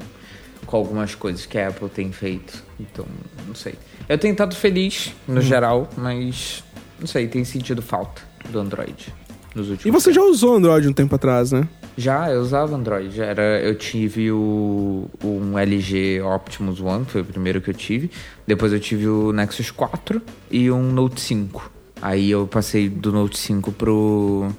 com 0.70 0.78
algumas 0.78 1.16
coisas 1.16 1.48
que 1.48 1.58
a 1.58 1.70
Apple 1.70 1.90
tem 1.90 2.12
feito. 2.12 2.64
Então, 2.80 3.04
não 3.48 3.56
sei. 3.56 3.74
Eu 4.08 4.20
tenho 4.20 4.34
estado 4.34 4.56
feliz, 4.56 5.12
no 5.28 5.42
geral, 5.42 5.90
mas 5.98 6.64
não 7.00 7.08
sei, 7.08 7.28
tem 7.28 7.44
sentido 7.44 7.82
falta 7.82 8.22
do 8.52 8.60
Android. 8.60 9.12
nos 9.56 9.68
últimos 9.68 9.86
E 9.88 9.90
você 9.90 10.14
já 10.14 10.22
usou 10.22 10.56
Android 10.56 10.88
um 10.88 10.94
tempo 10.94 11.16
atrás, 11.16 11.52
né? 11.52 11.68
Já, 11.98 12.30
eu 12.30 12.40
usava 12.40 12.76
Android. 12.76 13.20
Era, 13.20 13.60
eu 13.62 13.74
tive 13.74 14.32
o, 14.32 15.10
um 15.24 15.58
LG 15.58 16.22
Optimus 16.22 16.80
One, 16.80 17.04
que 17.04 17.14
foi 17.14 17.22
o 17.22 17.26
primeiro 17.26 17.60
que 17.62 17.72
eu 17.72 17.74
tive. 17.74 18.12
Depois 18.46 18.72
eu 18.72 18.80
tive 18.80 19.08
o 19.08 19.34
Nexus 19.34 19.72
4 19.72 20.22
e 20.52 20.70
um 20.70 20.92
Note 20.92 21.20
5. 21.20 21.72
Aí 22.00 22.30
eu 22.30 22.46
passei 22.46 22.88
do 22.88 23.12
Note 23.12 23.40
5 23.40 23.72
pro, 23.72 24.50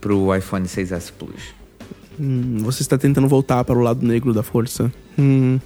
pro 0.00 0.34
iPhone 0.34 0.66
6S 0.66 1.12
Plus. 1.16 1.54
Hum, 2.18 2.58
você 2.60 2.82
está 2.82 2.96
tentando 2.96 3.28
voltar 3.28 3.64
para 3.64 3.76
o 3.78 3.82
lado 3.82 4.04
negro 4.06 4.32
da 4.32 4.42
força. 4.42 4.92
Hum, 5.18 5.58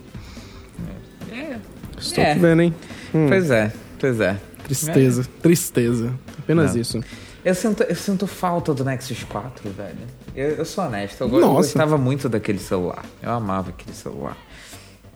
É, 1.30 1.56
estou 1.98 2.24
É. 2.24 2.34
te 2.34 2.38
vendo, 2.40 2.62
hein? 2.62 2.74
Hum, 3.14 3.26
pois 3.28 3.50
é, 3.50 3.72
pois 3.98 4.20
é. 4.20 4.36
tristeza, 4.64 5.24
tristeza. 5.42 6.12
Apenas 6.38 6.74
Não. 6.74 6.80
isso. 6.80 7.00
Eu 7.44 7.54
sinto, 7.54 7.82
eu 7.84 7.94
sinto 7.96 8.26
falta 8.26 8.74
do 8.74 8.84
Nexus 8.84 9.24
4, 9.24 9.70
velho. 9.70 9.96
Eu, 10.36 10.48
eu 10.56 10.64
sou 10.64 10.84
honesto, 10.84 11.22
eu 11.22 11.28
Nossa. 11.28 11.52
gostava 11.54 11.96
muito 11.96 12.28
daquele 12.28 12.58
celular. 12.58 13.04
Eu 13.22 13.30
amava 13.30 13.70
aquele 13.70 13.94
celular. 13.96 14.36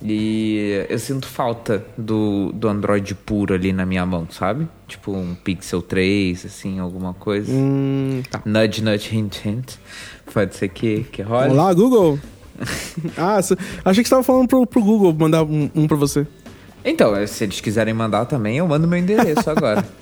E 0.03 0.85
eu 0.89 0.99
sinto 0.99 1.27
falta 1.27 1.85
do, 1.97 2.51
do 2.53 2.69
Android 2.69 3.15
puro 3.15 3.55
ali 3.55 3.73
na 3.73 3.87
minha 3.87 4.05
mão, 4.05 4.27
sabe? 4.31 4.67
Tipo 4.89 5.13
um 5.13 5.35
Pixel 5.35 5.81
3, 5.81 6.45
assim, 6.47 6.79
alguma 6.79 7.15
coisa. 7.15 7.51
Hum, 7.53 8.23
tá. 8.31 8.43
Nudge, 8.45 8.83
nudge, 8.83 9.17
hint, 9.17 9.45
hint. 9.45 9.75
Pode 10.35 10.57
ser 10.57 10.69
que, 10.69 11.05
que 11.05 11.23
role. 11.23 11.53
Olá, 11.53 11.73
Google. 11.73 12.19
ah, 13.17 13.41
cê- 13.41 13.57
achei 13.85 14.03
que 14.03 14.09
você 14.09 14.15
estava 14.15 14.25
falando 14.25 14.49
pro, 14.49 14.67
pro 14.67 14.83
Google 14.83 15.15
mandar 15.15 15.45
um, 15.45 15.71
um 15.73 15.87
para 15.87 15.97
você. 15.97 16.27
Então, 16.85 17.15
se 17.27 17.45
eles 17.45 17.61
quiserem 17.61 17.95
mandar 17.95 18.27
também, 18.27 18.59
eu 18.59 18.67
mando 18.67 18.89
meu 18.89 18.99
endereço 18.99 19.49
agora. 19.49 19.85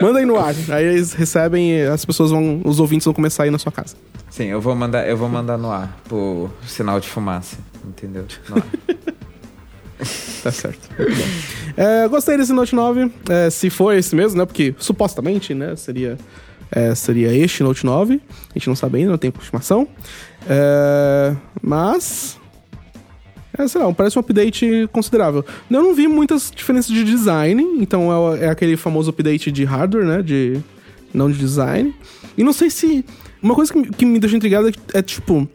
Manda 0.00 0.20
aí 0.20 0.24
no 0.24 0.38
ar. 0.38 0.54
Aí 0.70 0.84
eles 0.86 1.12
recebem 1.12 1.72
e 1.72 1.82
as 1.82 2.02
pessoas 2.06 2.30
vão, 2.30 2.62
os 2.64 2.80
ouvintes 2.80 3.04
vão 3.04 3.12
começar 3.12 3.42
a 3.42 3.46
ir 3.46 3.50
na 3.50 3.58
sua 3.58 3.70
casa. 3.70 3.94
Sim, 4.30 4.44
eu 4.44 4.60
vou 4.60 4.74
mandar, 4.74 5.06
eu 5.06 5.16
vou 5.16 5.28
mandar 5.28 5.58
no 5.58 5.70
ar, 5.70 5.98
por 6.08 6.50
sinal 6.66 6.98
de 6.98 7.06
fumaça, 7.08 7.58
entendeu? 7.84 8.24
No 8.48 8.56
ar. 8.56 8.66
Tá 10.42 10.52
certo. 10.52 10.88
É, 11.76 12.06
gostei 12.06 12.36
desse 12.36 12.52
Note 12.52 12.74
9. 12.74 13.10
É, 13.28 13.50
se 13.50 13.68
for 13.68 13.92
esse 13.92 14.14
mesmo, 14.14 14.38
né? 14.38 14.44
Porque 14.44 14.74
supostamente, 14.78 15.54
né? 15.54 15.74
Seria, 15.74 16.16
é, 16.70 16.94
seria 16.94 17.32
este 17.32 17.62
Note 17.62 17.84
9. 17.84 18.20
A 18.30 18.58
gente 18.58 18.68
não 18.68 18.76
sabe 18.76 18.98
ainda, 18.98 19.10
não 19.10 19.18
tem 19.18 19.30
confirmação. 19.30 19.86
É, 20.48 21.34
mas. 21.62 22.38
É, 23.58 23.66
sei 23.66 23.80
lá, 23.80 23.92
parece 23.92 24.18
um 24.18 24.20
update 24.20 24.88
considerável. 24.92 25.44
Eu 25.70 25.82
não 25.82 25.94
vi 25.94 26.06
muitas 26.06 26.52
diferenças 26.54 26.90
de 26.90 27.02
design, 27.04 27.62
então 27.80 28.34
é, 28.34 28.44
é 28.44 28.48
aquele 28.48 28.76
famoso 28.76 29.10
update 29.10 29.50
de 29.50 29.64
hardware, 29.64 30.04
né? 30.04 30.22
De, 30.22 30.60
não 31.12 31.30
de 31.30 31.38
design. 31.38 31.94
E 32.36 32.44
não 32.44 32.52
sei 32.52 32.70
se. 32.70 33.04
Uma 33.42 33.54
coisa 33.54 33.72
que, 33.72 33.90
que 33.92 34.04
me 34.04 34.18
deixa 34.18 34.36
intrigado 34.36 34.68
é, 34.68 34.72
é 34.94 35.02
tipo 35.02 35.48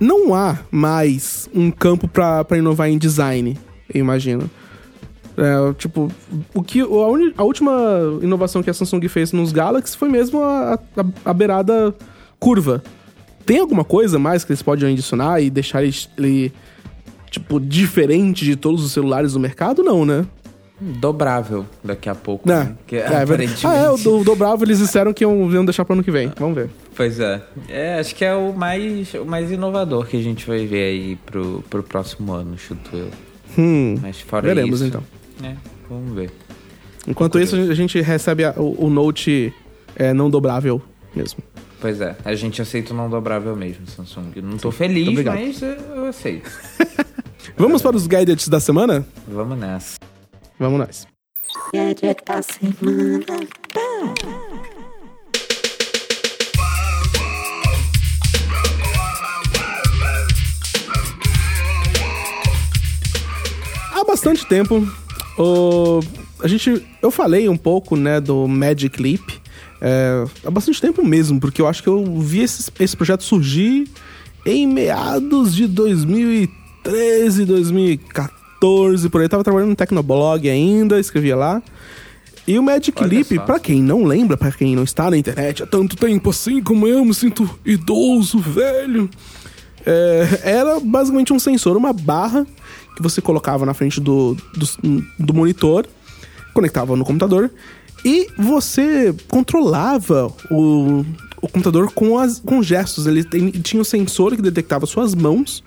não 0.00 0.32
há 0.34 0.60
mais 0.70 1.48
um 1.52 1.70
campo 1.70 2.06
pra 2.06 2.46
inovar 2.56 2.88
em 2.88 2.98
design, 2.98 3.58
eu 3.92 4.00
imagino. 4.00 4.48
É, 5.38 5.72
tipo, 5.74 6.10
o 6.52 6.62
que, 6.62 6.80
a, 6.80 6.86
uni- 6.86 7.32
a 7.36 7.44
última 7.44 7.72
inovação 8.20 8.62
que 8.62 8.68
a 8.68 8.74
Samsung 8.74 9.06
fez 9.08 9.32
nos 9.32 9.52
Galaxy 9.52 9.96
foi 9.96 10.08
mesmo 10.08 10.42
a, 10.42 10.74
a, 10.74 11.04
a 11.30 11.32
beirada 11.32 11.94
curva. 12.40 12.82
Tem 13.46 13.60
alguma 13.60 13.84
coisa 13.84 14.18
mais 14.18 14.44
que 14.44 14.50
eles 14.52 14.62
podem 14.62 14.92
adicionar 14.92 15.40
e 15.40 15.48
deixar 15.48 15.82
ele, 15.84 16.52
tipo, 17.30 17.60
diferente 17.60 18.44
de 18.44 18.56
todos 18.56 18.84
os 18.84 18.92
celulares 18.92 19.32
do 19.34 19.40
mercado? 19.40 19.82
Não, 19.82 20.04
né? 20.04 20.26
Dobrável 20.80 21.66
daqui 21.82 22.08
a 22.08 22.14
pouco. 22.14 22.46
Não. 22.48 22.56
né? 22.64 22.74
Que, 22.86 22.96
É, 22.96 23.00
é 23.00 23.22
aparentemente- 23.22 23.66
ah, 23.66 23.74
é, 23.74 23.90
o 23.90 23.96
do, 23.96 24.18
o 24.20 24.24
dobrável 24.24 24.64
eles 24.66 24.78
disseram 24.78 25.12
que 25.12 25.24
iam, 25.24 25.50
iam 25.52 25.64
deixar 25.64 25.84
pro 25.84 25.94
ano 25.94 26.04
que 26.04 26.10
vem. 26.10 26.32
Vamos 26.38 26.54
ver. 26.54 26.70
Pois 26.94 27.18
é. 27.18 27.42
É, 27.68 27.98
acho 27.98 28.14
que 28.14 28.24
é 28.24 28.34
o 28.34 28.52
mais, 28.52 29.12
o 29.14 29.24
mais 29.24 29.50
inovador 29.50 30.06
que 30.06 30.16
a 30.16 30.22
gente 30.22 30.46
vai 30.46 30.66
ver 30.66 30.82
aí 30.90 31.16
pro, 31.26 31.64
pro 31.68 31.82
próximo 31.82 32.32
ano, 32.32 32.56
chuto 32.56 32.90
eu. 32.96 33.08
Hum, 33.58 33.96
Mas 34.00 34.20
fora 34.20 34.46
veremos 34.46 34.80
isso. 34.80 34.88
então. 34.88 35.02
É, 35.42 35.54
vamos 35.88 36.14
ver. 36.14 36.30
Enquanto 37.06 37.38
isso, 37.38 37.56
a 37.56 37.74
gente 37.74 38.00
recebe 38.00 38.44
a- 38.44 38.54
o, 38.56 38.86
o 38.86 38.90
Note 38.90 39.52
é, 39.96 40.12
não 40.12 40.28
dobrável 40.28 40.82
mesmo. 41.14 41.42
Pois 41.80 42.00
é, 42.00 42.16
a 42.24 42.34
gente 42.34 42.60
aceita 42.60 42.92
o 42.92 42.96
não 42.96 43.08
dobrável 43.08 43.54
mesmo, 43.54 43.86
Samsung. 43.86 44.32
Eu 44.34 44.42
Não 44.42 44.56
tô 44.58 44.70
feliz, 44.72 45.24
mas 45.24 45.62
eu 45.62 45.68
eu 45.68 46.06
aceito. 46.06 46.50
Vamos 47.56 47.80
para 47.82 47.96
os 47.96 48.06
gadgets 48.06 48.48
da 48.48 48.60
semana? 48.60 49.06
Vamos 49.26 49.58
nessa. 49.58 49.96
Vamos 50.58 50.78
nós. 50.80 51.06
Gadget 51.72 52.22
da 52.26 52.42
semana. 52.42 53.24
Há 63.92 64.04
bastante 64.04 64.46
tempo, 64.46 64.86
o, 65.38 66.00
a 66.42 66.48
gente, 66.48 66.84
eu 67.00 67.10
falei 67.10 67.48
um 67.48 67.56
pouco, 67.56 67.96
né, 67.96 68.20
do 68.20 68.46
Magic 68.48 69.00
Leap. 69.00 69.30
é, 69.80 70.24
há 70.44 70.50
bastante 70.50 70.80
tempo 70.80 71.04
mesmo, 71.04 71.38
porque 71.40 71.62
eu 71.62 71.68
acho 71.68 71.82
que 71.82 71.88
eu 71.88 72.04
vi 72.20 72.40
esse, 72.40 72.70
esse 72.80 72.96
projeto 72.96 73.22
surgir 73.22 73.88
em 74.44 74.66
meados 74.66 75.54
de 75.54 75.66
2013, 75.66 77.44
2014, 77.44 79.08
por 79.08 79.20
aí. 79.20 79.26
Eu 79.26 79.28
tava 79.28 79.44
trabalhando 79.44 79.70
no 79.70 79.76
Tecnoblog 79.76 80.48
ainda, 80.48 80.98
escrevia 80.98 81.36
lá. 81.36 81.62
E 82.46 82.58
o 82.58 82.62
Magic 82.62 82.96
Olha 83.02 83.18
Leap, 83.18 83.44
pra 83.44 83.60
quem 83.60 83.82
não 83.82 84.04
lembra, 84.04 84.34
pra 84.34 84.50
quem 84.50 84.74
não 84.74 84.82
está 84.82 85.10
na 85.10 85.18
internet 85.18 85.62
há 85.62 85.66
tanto 85.66 85.96
tempo 85.96 86.30
assim 86.30 86.62
como 86.62 86.86
eu, 86.86 87.04
me 87.04 87.12
sinto 87.12 87.48
idoso, 87.64 88.38
velho. 88.38 89.08
É, 89.84 90.40
era 90.44 90.80
basicamente 90.80 91.32
um 91.32 91.38
sensor, 91.38 91.76
uma 91.76 91.92
barra 91.92 92.46
que 92.98 93.02
você 93.02 93.20
colocava 93.22 93.64
na 93.64 93.72
frente 93.72 94.00
do, 94.00 94.36
do, 94.56 95.04
do 95.20 95.32
monitor, 95.32 95.86
conectava 96.52 96.96
no 96.96 97.04
computador 97.04 97.48
e 98.04 98.26
você 98.36 99.14
controlava 99.28 100.26
o, 100.50 101.04
o 101.40 101.48
computador 101.48 101.92
com, 101.92 102.18
as, 102.18 102.40
com 102.40 102.60
gestos. 102.60 103.06
Ele 103.06 103.22
tem- 103.22 103.50
tinha 103.52 103.80
um 103.80 103.84
sensor 103.84 104.34
que 104.34 104.42
detectava 104.42 104.84
suas 104.84 105.14
mãos 105.14 105.62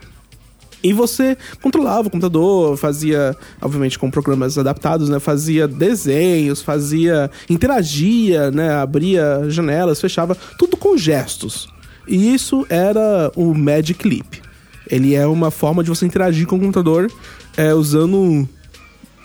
e 0.84 0.92
você 0.92 1.38
controlava 1.62 2.10
o 2.10 2.12
computador, 2.12 2.76
fazia, 2.76 3.34
obviamente 3.62 3.98
com 3.98 4.12
programas 4.12 4.58
adaptados, 4.58 5.08
né? 5.08 5.18
Fazia 5.18 5.70
desenhos, 5.70 6.62
fazia. 6.62 7.32
interagia, 7.50 8.52
né? 8.52 8.74
Abria 8.74 9.46
janelas, 9.48 10.02
fechava, 10.02 10.36
tudo 10.60 10.76
com 10.76 10.98
gestos. 10.98 11.70
E 12.06 12.34
isso 12.34 12.66
era 12.70 13.32
o 13.38 13.54
Magic 13.54 14.06
Leap. 14.06 14.51
Ele 14.92 15.16
é 15.16 15.26
uma 15.26 15.50
forma 15.50 15.84
de 15.84 15.89
você 15.89 16.06
interagir 16.06 16.46
com 16.46 16.58
o 16.58 16.60
computador 16.60 17.12
é, 17.56 17.74
usando 17.74 18.48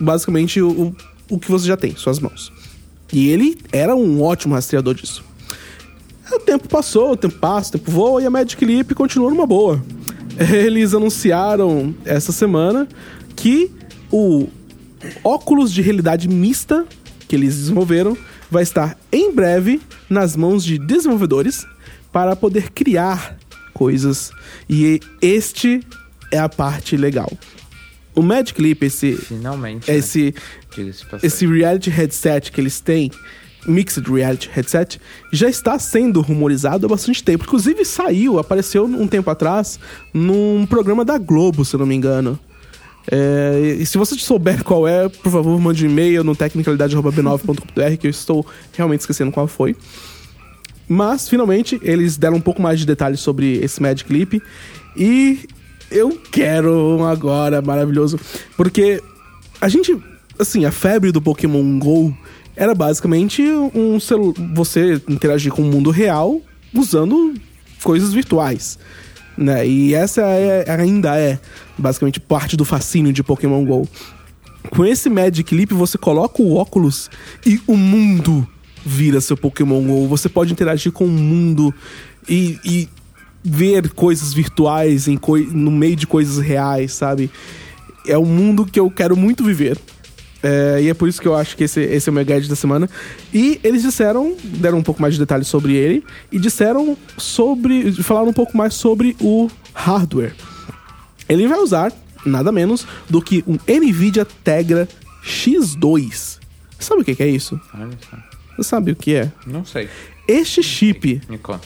basicamente 0.01 0.61
o, 0.63 0.95
o, 1.29 1.39
que 1.39 1.51
você 1.51 1.67
já 1.67 1.77
tem, 1.77 1.97
suas 1.97 2.21
mãos. 2.21 2.53
E 3.13 3.29
ele 3.29 3.59
era 3.73 3.95
um 3.95 4.23
ótimo 4.23 4.55
rastreador 4.55 4.95
disso. 4.95 5.25
O 6.33 6.39
tempo 6.41 6.69
passou, 6.69 7.13
o 7.13 7.17
tempo 7.17 7.39
passa, 7.39 7.71
o 7.71 7.73
tempo 7.73 7.91
voa 7.91 8.23
e 8.23 8.27
a 8.27 8.31
Magic 8.31 8.65
Leap 8.65 8.93
continua 8.95 9.31
numa 9.31 9.47
boa. 9.47 9.83
Eles 10.39 10.95
anunciaram 10.95 11.95
essa 12.05 12.33
semana 12.33 12.89
que 13.35 13.71
o 14.11 14.49
óculos 15.23 15.73
de 15.73 15.83
realidade 15.83 16.29
mista 16.29 16.87
que 17.29 17.35
eles 17.35 17.57
desenvolveram 17.57 18.17
vai 18.51 18.63
estar 18.63 18.97
em 19.13 19.33
breve 19.33 19.81
nas 20.09 20.37
mãos 20.37 20.65
de 20.65 20.79
desenvolvedores 20.79 21.67
para 22.13 22.37
poder 22.37 22.71
criar 22.71 23.37
coisas. 23.77 24.33
E 24.69 25.01
este 25.21 25.81
é 26.33 26.39
a 26.39 26.49
parte 26.49 26.97
legal. 26.97 27.31
O 28.15 28.23
Magic 28.23 28.61
Leap, 28.61 28.83
esse, 28.83 29.15
Finalmente. 29.15 29.91
né? 29.91 29.99
esse 29.99 30.33
passagem. 30.73 31.21
esse 31.23 31.47
reality 31.47 31.91
headset 31.91 32.51
que 32.51 32.59
eles 32.59 32.81
têm, 32.81 33.11
Mixed 33.67 34.11
Reality 34.11 34.49
Headset, 34.51 34.99
já 35.31 35.51
está 35.51 35.79
sendo 35.79 36.23
rumorizado 36.23 36.87
há 36.87 36.89
bastante 36.89 37.23
tempo. 37.23 37.45
Inclusive 37.45 37.85
saiu, 37.85 38.39
apareceu 38.39 38.85
um 38.87 39.07
tempo 39.07 39.29
atrás, 39.29 39.79
num 40.15 40.65
programa 40.65 41.05
da 41.05 41.19
Globo, 41.19 41.63
se 41.63 41.75
eu 41.75 41.81
não 41.81 41.87
me 41.87 41.95
engano. 41.95 42.39
É, 43.11 43.77
e 43.79 43.85
se 43.85 43.99
você 43.99 44.17
souber 44.17 44.65
qual 44.65 44.89
é, 44.89 45.09
por 45.09 45.31
favor, 45.31 45.61
mande 45.61 45.87
um 45.87 45.91
e-mail 45.91 46.25
no 46.25 46.35
tecnicalidade.b9.com.br 46.35 47.97
que 48.01 48.07
eu 48.07 48.11
estou 48.11 48.47
realmente 48.73 49.01
esquecendo 49.01 49.31
qual 49.31 49.47
foi. 49.47 49.77
Mas, 50.89 51.29
finalmente, 51.29 51.79
eles 51.83 52.17
deram 52.17 52.37
um 52.37 52.41
pouco 52.41 52.63
mais 52.63 52.79
de 52.79 52.87
detalhes 52.87 53.21
sobre 53.21 53.59
esse 53.59 53.83
Magic 53.83 54.13
Leap. 54.13 54.41
E 54.97 55.49
eu 55.91 56.19
quero 56.31 56.73
um 56.97 57.05
agora, 57.05 57.61
maravilhoso. 57.61 58.19
Porque 58.57 59.03
a 59.61 59.69
gente, 59.69 59.97
assim, 60.39 60.65
a 60.65 60.71
febre 60.71 61.11
do 61.11 61.21
Pokémon 61.21 61.79
GO 61.79 62.17
era 62.55 62.75
basicamente 62.75 63.43
um 63.75 63.99
você 64.55 65.01
interagir 65.09 65.53
com 65.53 65.63
o 65.63 65.67
mundo 65.67 65.91
real 65.91 66.41
usando 66.73 67.35
coisas 67.83 68.13
virtuais. 68.13 68.79
Né? 69.37 69.67
E 69.67 69.95
essa 69.95 70.23
é- 70.23 70.71
ainda 70.71 71.19
é 71.19 71.39
basicamente 71.77 72.19
parte 72.19 72.57
do 72.57 72.65
fascínio 72.65 73.13
de 73.13 73.23
Pokémon 73.23 73.65
GO. 73.65 73.89
Com 74.71 74.85
esse 74.85 75.09
Magic 75.11 75.55
Leap, 75.55 75.73
você 75.73 75.99
coloca 75.99 76.43
o 76.43 76.55
óculos 76.55 77.11
e 77.45 77.61
o 77.67 77.77
mundo 77.77 78.49
vira 78.87 79.21
seu 79.21 79.37
Pokémon 79.37 79.83
GO. 79.83 80.07
Você 80.07 80.29
pode 80.29 80.53
interagir 80.53 80.93
com 80.93 81.05
o 81.05 81.09
mundo 81.09 81.75
e, 82.29 82.59
e 82.65 82.89
ver 83.43 83.91
coisas 83.91 84.33
virtuais 84.33 85.09
em 85.09 85.17
coi 85.17 85.49
no 85.51 85.73
meio 85.73 85.97
de 85.97 86.07
coisas 86.07 86.39
reais, 86.39 86.93
sabe? 86.93 87.31
É 88.07 88.17
um 88.17 88.25
mundo 88.25 88.65
que 88.65 88.79
eu 88.79 88.89
quero 88.89 89.17
muito 89.17 89.45
viver. 89.45 89.77
É, 90.43 90.81
e 90.83 90.89
é 90.89 90.95
por 90.95 91.09
isso 91.09 91.21
que 91.21 91.27
eu 91.27 91.35
acho 91.35 91.57
que 91.57 91.65
esse, 91.65 91.81
esse 91.81 92.09
é 92.09 92.13
o 92.13 92.15
meu 92.15 92.25
gadget 92.25 92.49
da 92.49 92.55
semana. 92.55 92.89
E 93.35 93.59
eles 93.65 93.83
disseram, 93.83 94.37
deram 94.45 94.79
um 94.79 94.83
pouco 94.83 95.03
mais 95.03 95.15
de 95.15 95.21
detalhes 95.21 95.49
sobre 95.49 95.75
ele, 95.75 96.05
e 96.31 96.39
disseram 96.39 96.97
sobre. 97.19 97.93
falaram 98.03 98.29
um 98.29 98.33
pouco 98.33 98.57
mais 98.57 98.75
sobre 98.75 99.17
o 99.21 99.49
hardware. 99.75 100.35
Ele 101.29 101.49
vai 101.49 101.59
usar 101.59 101.93
nada 102.25 102.53
menos 102.53 102.87
do 103.11 103.21
que 103.21 103.43
um 103.47 103.59
NVIDIA 103.67 104.25
Tegra 104.45 104.89
X2. 105.25 106.39
Sabe 106.79 107.03
o 107.03 107.05
que 107.05 107.17
que 107.17 107.23
é 107.25 107.29
isso? 107.29 107.61
Olha 107.75 107.91
só. 108.09 108.36
Você 108.57 108.63
sabe 108.63 108.93
o 108.93 108.97
que 108.97 109.15
é? 109.15 109.31
Não 109.47 109.65
sei. 109.65 109.89
Este 110.27 110.63
chip 110.63 111.21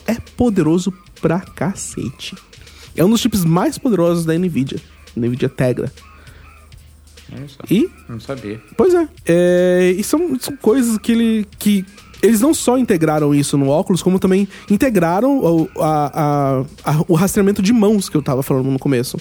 é 0.06 0.16
poderoso 0.36 0.92
pra 1.20 1.40
cacete. 1.40 2.34
É 2.96 3.04
um 3.04 3.10
dos 3.10 3.20
chips 3.20 3.44
mais 3.44 3.78
poderosos 3.78 4.24
da 4.24 4.34
NVIDIA. 4.36 4.78
NVIDIA 5.16 5.48
Tegra. 5.48 5.92
E 7.70 7.88
Não 8.08 8.18
sabia. 8.18 8.60
Pois 8.76 8.92
é. 8.92 9.08
É, 9.26 9.94
e 9.96 10.02
são, 10.02 10.38
são 10.40 10.56
coisas 10.56 10.98
que 10.98 11.12
ele. 11.12 11.46
que 11.58 11.84
eles 12.22 12.40
não 12.40 12.52
só 12.52 12.76
integraram 12.76 13.34
isso 13.34 13.56
no 13.56 13.68
óculos, 13.68 14.02
como 14.02 14.18
também 14.18 14.46
integraram 14.68 15.38
o, 15.38 15.70
a- 15.80 16.10
a- 16.84 16.92
a- 16.92 17.04
o 17.08 17.14
rastreamento 17.14 17.62
de 17.62 17.72
mãos 17.72 18.10
que 18.10 18.16
eu 18.16 18.20
tava 18.22 18.42
falando 18.42 18.70
no 18.70 18.78
começo. 18.78 19.16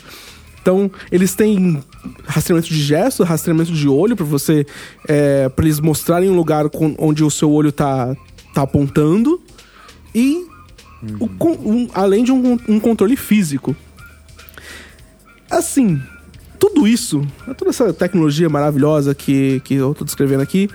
Então, 0.62 0.91
eles 1.12 1.34
têm 1.36 1.82
rastreamento 2.26 2.68
de 2.68 2.82
gesto, 2.82 3.24
rastreamento 3.24 3.72
de 3.72 3.88
olho, 3.88 4.16
pra 4.16 4.26
você. 4.26 4.66
É, 5.07 5.47
pra 5.49 5.66
eles 5.66 5.80
mostrarem 5.80 6.30
um 6.30 6.36
lugar 6.36 6.70
com- 6.70 6.95
onde 6.97 7.24
o 7.24 7.30
seu 7.32 7.51
olho 7.51 7.72
tá, 7.72 8.16
tá 8.53 8.62
apontando. 8.64 9.41
E. 10.14 10.45
o 11.18 11.30
con- 11.30 11.57
um- 11.64 11.88
além 11.93 12.26
de 12.26 12.32
um, 12.34 12.57
um 12.68 12.78
controle 12.78 13.16
físico. 13.16 13.74
Assim, 15.49 15.99
tudo 16.60 16.86
isso, 16.88 17.26
toda 17.57 17.70
essa 17.70 17.93
tecnologia 17.93 18.49
maravilhosa 18.49 19.16
que, 19.16 19.62
que 19.64 19.76
eu 19.76 19.95
tô 19.95 20.03
descrevendo 20.03 20.41
aqui, 20.43 20.70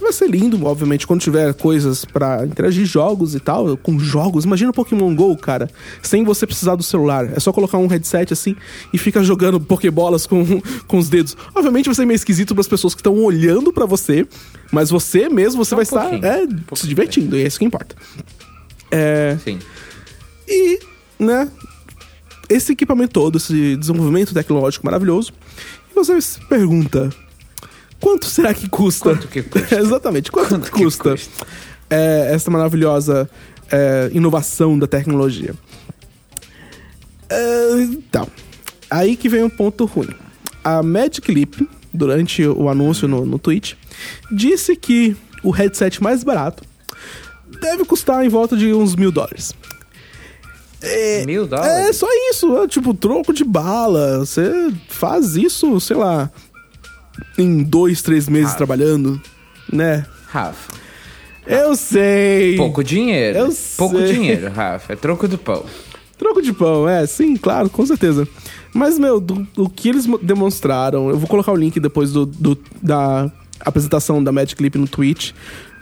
vai 0.00 0.12
ser 0.12 0.28
lindo, 0.28 0.64
obviamente, 0.64 1.06
quando 1.06 1.20
tiver 1.20 1.52
coisas 1.54 2.04
pra 2.04 2.44
interagir, 2.44 2.84
jogos 2.84 3.34
e 3.34 3.40
tal, 3.40 3.76
com 3.76 3.98
jogos. 3.98 4.44
Imagina 4.44 4.70
o 4.70 4.74
Pokémon 4.74 5.14
GO, 5.14 5.36
cara, 5.36 5.70
sem 6.02 6.24
você 6.24 6.46
precisar 6.46 6.76
do 6.76 6.82
celular. 6.82 7.32
É 7.34 7.40
só 7.40 7.52
colocar 7.52 7.78
um 7.78 7.86
headset 7.86 8.32
assim 8.32 8.56
e 8.92 8.98
fica 8.98 9.22
jogando 9.22 9.60
Pokébolas 9.60 10.26
com, 10.26 10.44
com 10.86 10.98
os 10.98 11.08
dedos. 11.08 11.36
Obviamente 11.54 11.86
vai 11.86 11.94
ser 11.94 12.06
meio 12.06 12.16
esquisito 12.16 12.54
pras 12.54 12.68
pessoas 12.68 12.94
que 12.94 13.00
estão 13.00 13.14
olhando 13.22 13.72
pra 13.72 13.86
você, 13.86 14.26
mas 14.70 14.90
você 14.90 15.28
mesmo, 15.28 15.64
você 15.64 15.70
Só 15.70 15.76
vai 15.76 15.84
um 15.84 16.16
estar 16.16 16.26
é, 16.26 16.44
Um 16.70 16.76
se 16.76 16.86
divertindo, 16.86 17.36
e 17.36 17.42
é 17.42 17.46
isso 17.46 17.58
que 17.58 17.64
importa. 17.64 17.96
É, 18.90 19.36
Sim. 19.44 19.58
e, 20.46 20.78
né, 21.18 21.50
esse 22.48 22.72
equipamento 22.72 23.12
todo, 23.12 23.36
esse 23.36 23.76
desenvolvimento 23.76 24.32
tecnológico 24.32 24.84
maravilhoso, 24.84 25.32
e 25.90 25.94
você 25.94 26.20
se 26.20 26.40
pergunta, 26.46 27.10
quanto 28.00 28.26
será 28.26 28.52
que 28.54 28.68
custa? 28.68 29.10
Quanto 29.10 29.28
que 29.28 29.42
custa? 29.42 29.74
Exatamente, 29.80 30.30
quanto, 30.32 30.48
Quanto 30.50 30.70
que 30.70 30.76
que 30.78 30.84
custa, 30.84 31.10
custa? 31.10 31.46
é, 31.90 32.30
essa 32.32 32.50
maravilhosa 32.50 33.28
é, 33.70 34.10
inovação 34.12 34.78
da 34.78 34.86
tecnologia? 34.86 35.54
É, 37.28 37.80
então, 37.82 38.26
aí 38.90 39.16
que 39.16 39.28
vem 39.28 39.42
o 39.42 39.50
ponto 39.50 39.84
ruim. 39.84 40.08
A 40.64 40.82
Magic 40.82 41.30
Leap, 41.32 41.54
durante 41.92 42.44
o 42.46 42.68
anúncio 42.68 43.06
no, 43.08 43.24
no 43.24 43.38
Twitch, 43.38 43.74
disse 44.30 44.74
que 44.76 45.16
o 45.42 45.50
headset 45.50 46.02
mais 46.02 46.24
barato 46.24 46.62
deve 47.60 47.84
custar 47.84 48.24
em 48.24 48.28
volta 48.28 48.56
de 48.56 48.72
uns 48.72 48.94
mil 48.94 49.10
dólares. 49.10 49.54
Mil 51.26 51.44
É 51.44 51.46
dólares? 51.46 51.96
só 51.96 52.06
isso, 52.30 52.56
é, 52.58 52.68
tipo, 52.68 52.94
troco 52.94 53.32
de 53.32 53.42
bala. 53.44 54.18
Você 54.20 54.72
faz 54.88 55.34
isso, 55.36 55.80
sei 55.80 55.96
lá, 55.96 56.30
em 57.36 57.62
dois, 57.62 58.02
três 58.02 58.28
meses 58.28 58.52
Ah. 58.52 58.56
trabalhando, 58.56 59.20
né? 59.72 60.04
Rafa. 60.26 60.72
Eu 61.46 61.74
sei. 61.76 62.56
Pouco 62.56 62.84
dinheiro. 62.84 63.38
Eu 63.38 63.54
Pouco 63.76 63.98
sei. 63.98 64.12
dinheiro, 64.12 64.50
Rafa. 64.50 64.92
É 64.92 64.96
troco 64.96 65.26
do 65.26 65.38
pão. 65.38 65.64
Troco 66.18 66.42
de 66.42 66.52
pão, 66.52 66.88
é, 66.88 67.06
sim, 67.06 67.36
claro, 67.36 67.70
com 67.70 67.86
certeza. 67.86 68.26
Mas, 68.74 68.98
meu, 68.98 69.20
do, 69.20 69.46
do 69.54 69.68
que 69.70 69.88
eles 69.88 70.04
mo- 70.06 70.18
demonstraram, 70.18 71.08
eu 71.08 71.16
vou 71.16 71.28
colocar 71.28 71.52
o 71.52 71.56
link 71.56 71.78
depois 71.80 72.12
do, 72.12 72.26
do- 72.26 72.58
da 72.82 73.30
apresentação 73.60 74.22
da 74.22 74.30
Magic 74.32 74.56
Clip 74.56 74.76
no 74.76 74.86
Twitch. 74.88 75.32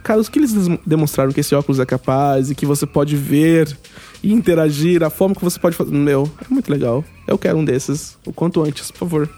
Cara, 0.05 0.20
os 0.20 0.28
que 0.28 0.39
eles 0.39 0.53
demonstraram 0.87 1.32
que 1.32 1.41
esse 1.41 1.55
óculos 1.55 1.80
é 1.80 1.87
capaz 1.87 2.49
e 2.51 2.55
que 2.55 2.64
você 2.66 2.87
pode 2.87 3.16
ver 3.16 3.76
e 4.22 4.32
interagir, 4.32 5.03
a 5.03 5.11
forma 5.11 5.34
que 5.34 5.43
você 5.43 5.59
pode 5.59 5.74
fazer. 5.74 5.91
Meu, 5.93 6.30
é 6.49 6.53
muito 6.53 6.70
legal. 6.70 7.03
Eu 7.26 7.37
quero 7.37 7.59
um 7.59 7.64
desses, 7.64 8.16
o 8.24 8.32
quanto 8.32 8.62
antes, 8.62 8.91
por 8.93 8.99
favor. 9.01 9.28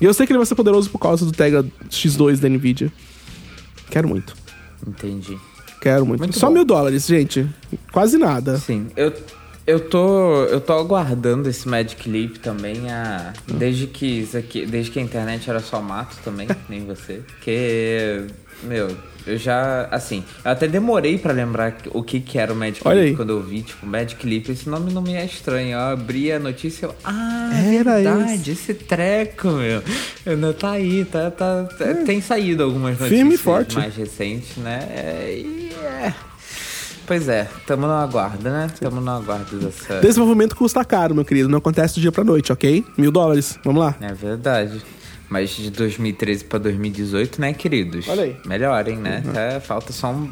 E 0.00 0.04
eu 0.04 0.14
sei 0.14 0.26
que 0.26 0.32
ele 0.32 0.38
vai 0.38 0.46
ser 0.46 0.54
poderoso 0.54 0.90
por 0.90 0.98
causa 0.98 1.24
do 1.24 1.32
Tegra 1.32 1.64
X2 1.90 2.38
da 2.38 2.48
Nvidia. 2.48 2.92
Quero 3.90 4.08
muito. 4.08 4.36
Entendi. 4.86 5.36
Quero 5.80 6.06
muito. 6.06 6.20
Muito 6.20 6.38
Só 6.38 6.46
bom. 6.48 6.54
mil 6.54 6.64
dólares, 6.64 7.06
gente. 7.06 7.48
Quase 7.92 8.18
nada. 8.18 8.58
Sim, 8.58 8.88
eu, 8.96 9.12
eu 9.66 9.80
tô 9.80 10.44
eu 10.44 10.60
tô 10.60 10.72
aguardando 10.72 11.48
esse 11.48 11.68
Magic 11.68 12.08
Leap 12.08 12.36
também 12.36 12.90
a 12.90 13.32
desde 13.46 13.86
que 13.86 14.06
isso 14.20 14.36
aqui, 14.36 14.66
desde 14.66 14.90
que 14.90 14.98
a 14.98 15.02
internet 15.02 15.48
era 15.48 15.60
só 15.60 15.80
mato 15.80 16.16
também, 16.24 16.48
nem 16.68 16.84
você, 16.84 17.22
que 17.40 18.26
meu, 18.62 18.96
eu 19.28 19.38
já 19.38 19.86
assim, 19.90 20.24
eu 20.44 20.50
até 20.50 20.66
demorei 20.66 21.18
pra 21.18 21.32
lembrar 21.32 21.76
o 21.92 22.02
que 22.02 22.20
que 22.20 22.38
era 22.38 22.52
o 22.52 22.56
Magic 22.56 22.80
Olha 22.86 22.96
Leap 23.00 23.10
aí. 23.10 23.16
quando 23.16 23.30
eu 23.30 23.42
vi, 23.42 23.62
tipo, 23.62 23.86
Magic 23.86 24.26
Leap, 24.26 24.48
esse 24.48 24.68
nome 24.68 24.92
não 24.92 25.02
me 25.02 25.14
é 25.14 25.24
estranho. 25.24 25.72
Eu 25.72 25.80
abri 25.80 26.32
a 26.32 26.38
notícia 26.38 26.86
e 26.86 26.88
eu, 26.88 26.94
ah, 27.04 27.50
Era 27.72 27.94
verdade, 27.96 28.50
esse 28.50 28.74
treco, 28.74 29.48
meu. 29.48 29.82
Ainda 30.26 30.52
tá 30.52 30.72
aí, 30.72 31.04
tá, 31.04 31.30
tá, 31.30 31.64
tá- 31.64 31.94
tem 32.06 32.20
saído 32.20 32.62
algumas 32.62 32.92
notícias 32.98 33.10
Firme 33.18 33.34
e 33.34 33.38
forte. 33.38 33.76
mais 33.76 33.94
recentes, 33.96 34.56
né? 34.56 34.88
É, 34.90 35.34
e 35.38 35.72
é. 36.04 36.14
Pois 37.06 37.26
é, 37.26 37.48
tamo 37.66 37.86
no 37.86 37.92
aguardo, 37.94 38.42
né? 38.50 38.70
Tamo 38.78 39.00
no 39.00 39.10
aguardo 39.10 39.58
dessa. 39.58 39.98
Desenvolvimento 40.00 40.54
custa 40.54 40.84
caro, 40.84 41.14
meu 41.14 41.24
querido. 41.24 41.48
Não 41.48 41.56
acontece 41.56 41.94
do 41.94 42.00
dia 42.02 42.12
pra 42.12 42.22
noite, 42.22 42.52
ok? 42.52 42.84
Mil 42.98 43.10
dólares. 43.10 43.58
Vamos 43.64 43.80
lá. 43.82 43.96
É 43.98 44.12
verdade. 44.12 44.82
Mas 45.30 45.50
de 45.50 45.70
2013 45.70 46.44
pra 46.44 46.58
2018, 46.58 47.40
né, 47.40 47.52
queridos? 47.52 48.08
Olha 48.08 48.22
aí. 48.22 48.36
Melhorem, 48.46 48.96
né? 48.96 49.22
É, 49.34 49.60
falta 49.60 49.92
só 49.92 50.10
um. 50.10 50.28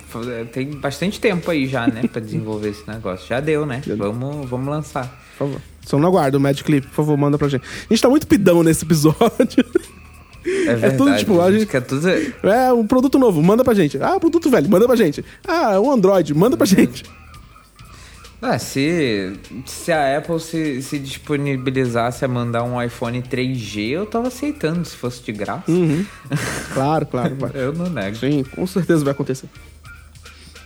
Tem 0.53 0.71
bastante 0.71 1.21
tempo 1.21 1.51
aí 1.51 1.67
já, 1.67 1.87
né? 1.87 2.03
Pra 2.11 2.21
desenvolver 2.21 2.71
esse 2.71 2.89
negócio. 2.89 3.27
Já 3.29 3.39
deu, 3.41 3.67
né? 3.67 3.83
Vamos, 3.97 4.49
vamos 4.49 4.69
lançar. 4.69 5.05
Por 5.37 5.47
favor. 5.47 5.61
Só 5.85 5.99
não 5.99 6.09
aguardo 6.09 6.39
o 6.39 6.41
Magic 6.41 6.65
Clip, 6.65 6.87
por 6.87 6.95
favor, 6.95 7.17
manda 7.17 7.37
pra 7.37 7.47
gente. 7.49 7.63
A 7.63 7.93
gente 7.93 8.01
tá 8.03 8.09
muito 8.09 8.27
pidão 8.27 8.63
nesse 8.63 8.85
episódio. 8.85 9.65
É 10.45 10.75
verdade. 10.75 10.97
tudo, 10.97 11.17
tipo, 11.17 11.41
a 11.41 11.53
gente- 11.53 11.67
quer 11.67 11.83
tudo. 11.83 12.09
é, 12.09 12.73
um 12.73 12.87
produto 12.87 13.19
novo, 13.19 13.43
manda 13.43 13.63
pra 13.63 13.75
gente. 13.75 13.99
Ah, 14.03 14.19
produto 14.19 14.49
velho, 14.49 14.69
manda 14.71 14.87
pra 14.87 14.97
gente. 14.97 15.23
Ah, 15.47 15.79
um 15.79 15.91
Android, 15.93 16.33
manda 16.35 16.57
pra 16.57 16.67
gente. 16.67 17.05
Ah, 18.41 18.59
se, 18.59 19.33
se 19.65 19.91
a 19.91 20.19
Apple 20.19 20.39
se, 20.39 20.83
se 20.83 20.99
disponibilizasse 20.99 22.25
a 22.25 22.29
mandar 22.29 22.63
um 22.65 22.81
iPhone 22.81 23.23
3G, 23.23 23.89
eu 23.89 24.07
tava 24.07 24.29
aceitando 24.29 24.85
se 24.85 24.95
fosse 24.95 25.23
de 25.23 25.33
graça. 25.33 25.71
Uhum. 25.71 26.05
Claro, 26.75 27.07
claro. 27.07 27.35
Eu 27.55 27.73
não 27.73 27.89
nego. 27.89 28.17
Sim, 28.17 28.45
com 28.45 28.67
certeza 28.67 29.03
vai 29.03 29.13
acontecer. 29.13 29.49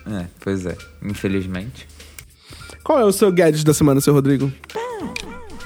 É, 0.04 0.26
pois 0.40 0.66
é, 0.66 0.76
infelizmente. 1.02 1.86
Qual 2.82 2.98
é 2.98 3.04
o 3.04 3.12
seu 3.12 3.30
gadget 3.30 3.64
da 3.64 3.72
semana, 3.72 4.00
seu 4.00 4.12
Rodrigo? 4.12 4.52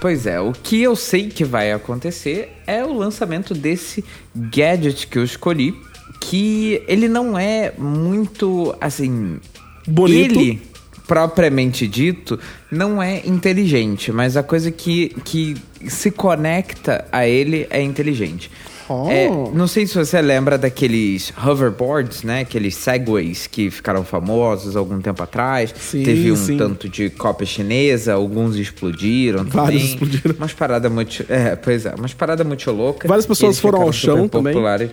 Pois 0.00 0.26
é, 0.26 0.38
o 0.38 0.52
que 0.52 0.82
eu 0.82 0.94
sei 0.94 1.30
que 1.30 1.44
vai 1.44 1.72
acontecer 1.72 2.52
é 2.66 2.84
o 2.84 2.92
lançamento 2.92 3.54
desse 3.54 4.04
gadget 4.34 5.06
que 5.06 5.16
eu 5.16 5.24
escolhi, 5.24 5.74
que 6.20 6.82
ele 6.86 7.08
não 7.08 7.38
é 7.38 7.72
muito 7.78 8.76
assim. 8.78 9.40
Bonito. 9.86 10.38
Ele, 10.38 10.60
propriamente 11.06 11.86
dito, 11.86 12.38
não 12.70 13.02
é 13.02 13.22
inteligente, 13.26 14.10
mas 14.10 14.36
a 14.36 14.42
coisa 14.42 14.70
que, 14.70 15.14
que 15.24 15.56
se 15.86 16.10
conecta 16.10 17.04
a 17.12 17.26
ele 17.26 17.66
é 17.70 17.82
inteligente. 17.82 18.50
Oh. 18.86 19.10
É, 19.10 19.30
não 19.54 19.66
sei 19.66 19.86
se 19.86 19.94
você 19.94 20.20
lembra 20.20 20.58
daqueles 20.58 21.32
hoverboards, 21.42 22.22
né? 22.22 22.40
Aqueles 22.40 22.76
segways 22.76 23.46
que 23.46 23.70
ficaram 23.70 24.04
famosos 24.04 24.76
algum 24.76 25.00
tempo 25.00 25.22
atrás. 25.22 25.74
Sim, 25.78 26.02
Teve 26.02 26.30
um 26.30 26.36
sim. 26.36 26.58
tanto 26.58 26.86
de 26.86 27.08
cópia 27.08 27.46
chinesa, 27.46 28.12
alguns 28.12 28.56
explodiram 28.56 29.44
Vários 29.44 29.82
também. 29.82 29.94
explodiram. 29.94 30.34
Umas 30.36 30.52
paradas 30.52 30.92
muito... 30.92 31.24
É, 31.30 31.56
pois 31.56 31.86
é, 31.86 31.94
umas 31.94 32.12
paradas 32.12 32.46
muito 32.46 32.70
loucas. 32.70 33.08
Várias 33.08 33.24
pessoas 33.24 33.58
foram 33.58 33.80
ao 33.80 33.92
chão 33.92 34.24
super 34.24 34.38
também. 34.38 34.52
populares. 34.52 34.90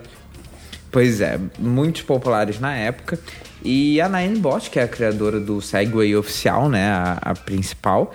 Pois 0.90 1.20
é, 1.20 1.38
muitos 1.60 2.02
populares 2.04 2.62
na 2.62 2.74
época. 2.74 3.20
E 3.64 4.02
a 4.02 4.10
Ninebot, 4.10 4.70
que 4.70 4.80
é 4.80 4.84
a 4.84 4.88
criadora 4.88 5.40
do 5.40 5.62
Segway 5.62 6.16
oficial, 6.16 6.70
né, 6.70 6.90
a, 6.90 7.20
a 7.22 7.34
principal, 7.34 8.14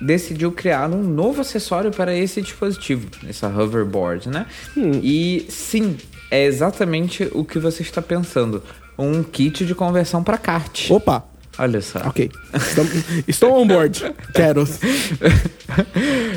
decidiu 0.00 0.52
criar 0.52 0.88
um 0.90 1.02
novo 1.02 1.40
acessório 1.40 1.90
para 1.90 2.14
esse 2.14 2.40
dispositivo, 2.40 3.08
essa 3.28 3.48
hoverboard, 3.48 4.28
né? 4.28 4.46
Hum. 4.76 5.00
E 5.02 5.46
sim, 5.48 5.96
é 6.30 6.44
exatamente 6.44 7.28
o 7.32 7.44
que 7.44 7.58
você 7.58 7.82
está 7.82 8.00
pensando. 8.00 8.62
Um 8.98 9.22
kit 9.22 9.64
de 9.64 9.74
conversão 9.74 10.24
para 10.24 10.38
kart. 10.38 10.90
Opa! 10.90 11.24
Olha 11.58 11.80
só. 11.80 11.98
Ok. 12.06 12.30
Estou, 12.54 12.84
estou 13.26 13.60
on 13.60 13.66
board. 13.66 14.14
Quero. 14.32 14.64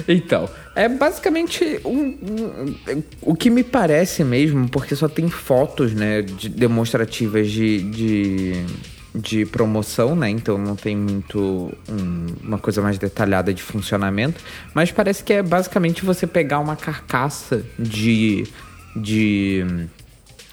então, 0.08 0.50
é 0.76 0.88
basicamente 0.88 1.80
um, 1.84 1.98
um- 2.00 3.04
o 3.22 3.36
que 3.36 3.50
me 3.50 3.64
parece 3.64 4.24
mesmo, 4.24 4.70
porque 4.70 4.96
só 4.96 5.08
tem 5.08 5.30
fotos, 5.30 5.94
né, 5.94 6.22
de- 6.22 6.48
demonstrativas 6.50 7.50
de, 7.52 7.82
de, 7.92 8.66
de 9.14 9.46
promoção, 9.46 10.16
né, 10.16 10.30
então 10.30 10.58
não 10.58 10.76
tem 10.76 10.96
muito 10.96 11.72
um- 11.90 12.26
uma 12.44 12.58
coisa 12.58 12.82
mais 12.82 12.98
detalhada 12.98 13.54
de 13.54 13.62
funcionamento, 13.62 14.42
mas 14.74 14.92
parece 14.92 15.24
que 15.24 15.34
é 15.34 15.44
basicamente 15.44 16.06
você 16.06 16.26
pegar 16.26 16.60
uma 16.60 16.76
carcaça 16.78 17.64
de, 17.78 18.46
de 18.96 19.66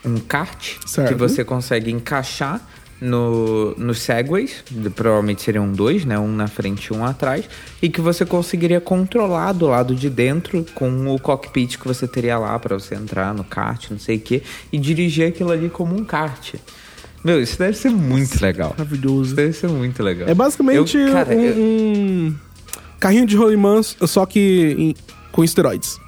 um 0.05 0.17
kart 0.19 0.77
Certo. 0.87 1.09
que 1.09 1.15
você 1.15 1.45
consegue 1.45 1.91
encaixar 1.91 2.61
no, 3.01 3.75
nos 3.77 4.01
Segways, 4.01 4.65
provavelmente 4.95 5.43
seriam 5.43 5.71
dois, 5.71 6.05
né? 6.05 6.19
Um 6.19 6.33
na 6.33 6.49
frente 6.49 6.87
e 6.87 6.93
um 6.93 7.05
atrás, 7.05 7.49
e 7.81 7.89
que 7.89 8.01
você 8.01 8.25
conseguiria 8.25 8.81
controlar 8.81 9.53
do 9.53 9.67
lado 9.67 9.95
de 9.95 10.11
dentro 10.11 10.67
com 10.75 11.15
o 11.15 11.19
cockpit 11.19 11.77
que 11.79 11.87
você 11.87 12.09
teria 12.09 12.39
lá 12.39 12.59
para 12.59 12.79
você 12.79 12.95
entrar 12.95 13.33
no 13.35 13.45
kart, 13.45 13.91
não 13.91 13.99
sei 13.99 14.17
o 14.17 14.21
que, 14.21 14.43
e 14.73 14.79
dirigir 14.79 15.29
aquilo 15.29 15.51
ali 15.53 15.69
como 15.69 15.95
um 15.97 16.05
kart. 16.05 16.55
Meu, 17.25 17.41
isso 17.43 17.59
deve 17.59 17.77
ser 17.77 17.91
muito 17.91 18.41
legal. 18.43 18.71
Isso 18.71 18.79
Maravilhoso. 18.79 19.35
deve 19.35 19.53
ser 19.53 19.69
muito 19.69 20.03
legal. 20.03 20.29
É 20.29 20.35
basicamente 20.35 20.97
Eu- 20.97 21.13
cara, 21.13 21.35
um, 21.35 21.41
eu- 21.43 21.55
um 21.57 22.35
carrinho 23.01 23.27
de 23.27 23.37
rolimãs, 23.37 23.97
só 24.07 24.25
que 24.27 24.75
em- 24.79 24.95
com 25.33 25.43
esteroides. 25.45 25.99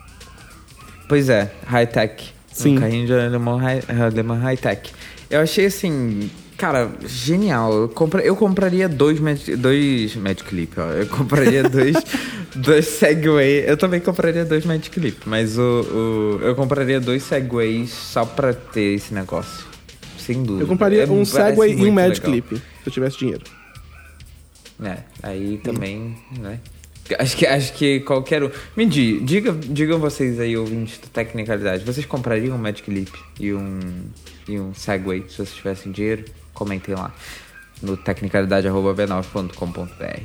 Pois 1.08 1.28
é, 1.28 1.52
high-tech. 1.66 2.32
Sim. 2.52 2.76
Um 2.76 2.80
carrinho 2.80 3.06
de 3.06 3.12
high- 3.12 3.82
alemão 4.06 4.38
high-tech. 4.38 4.92
Eu 5.28 5.40
achei 5.40 5.66
assim, 5.66 6.30
cara, 6.60 6.90
genial. 7.06 7.72
Eu, 7.72 7.88
compra, 7.88 8.20
eu 8.22 8.36
compraria 8.36 8.88
dois, 8.88 9.18
Mag- 9.18 9.56
dois 9.56 10.14
Magic 10.16 10.54
Leap, 10.54 10.72
ó. 10.78 10.90
Eu 10.92 11.06
compraria 11.06 11.62
dois, 11.68 11.96
dois 12.54 12.86
Segway. 12.86 13.64
Eu 13.66 13.76
também 13.76 14.00
compraria 14.00 14.44
dois 14.44 14.64
Magic 14.66 15.00
Leap, 15.00 15.16
mas 15.26 15.58
o, 15.58 15.62
o- 15.62 16.40
eu 16.42 16.54
compraria 16.54 17.00
dois 17.00 17.22
Segways 17.22 17.90
só 17.90 18.24
pra 18.24 18.52
ter 18.52 18.94
esse 18.96 19.14
negócio. 19.14 19.64
Sem 20.18 20.42
dúvida. 20.42 20.64
Eu 20.64 20.68
compraria 20.68 21.02
É, 21.04 21.06
um 21.10 21.24
Segway 21.24 21.72
e 21.72 21.90
um. 21.90 21.94
Leap, 22.30 22.52
se 22.52 22.62
eu 22.86 22.92
tivesse 22.92 23.18
dinheiro. 23.18 23.42
É, 24.82 24.98
aí 25.22 25.58
também, 25.64 26.16
né? 26.38 26.58
Acho 27.18 27.36
que, 27.36 27.44
acho 27.46 27.72
que 27.72 28.00
qualquer 28.00 28.44
um. 28.44 28.50
Me 28.76 28.86
di- 28.86 29.18
diga, 29.20 29.52
digam 29.52 29.98
vocês 29.98 30.38
aí, 30.38 30.56
ouvintes 30.56 30.98
do 30.98 31.08
Tecnicalidade, 31.08 31.84
vocês 31.84 32.06
comprariam 32.06 32.54
um 32.54 32.58
Magic 32.58 32.88
Leap 32.88 33.08
e 33.40 33.52
um, 33.52 33.80
e 34.48 34.60
um 34.60 34.72
Segway 34.72 35.24
se 35.28 35.34
vocês 35.36 35.52
tivessem 35.54 35.90
dinheiro? 35.90 36.24
Comentem 36.60 36.94
lá 36.94 37.12
no 37.82 37.96
tecnicalidade.b9.com.br. 37.96 40.20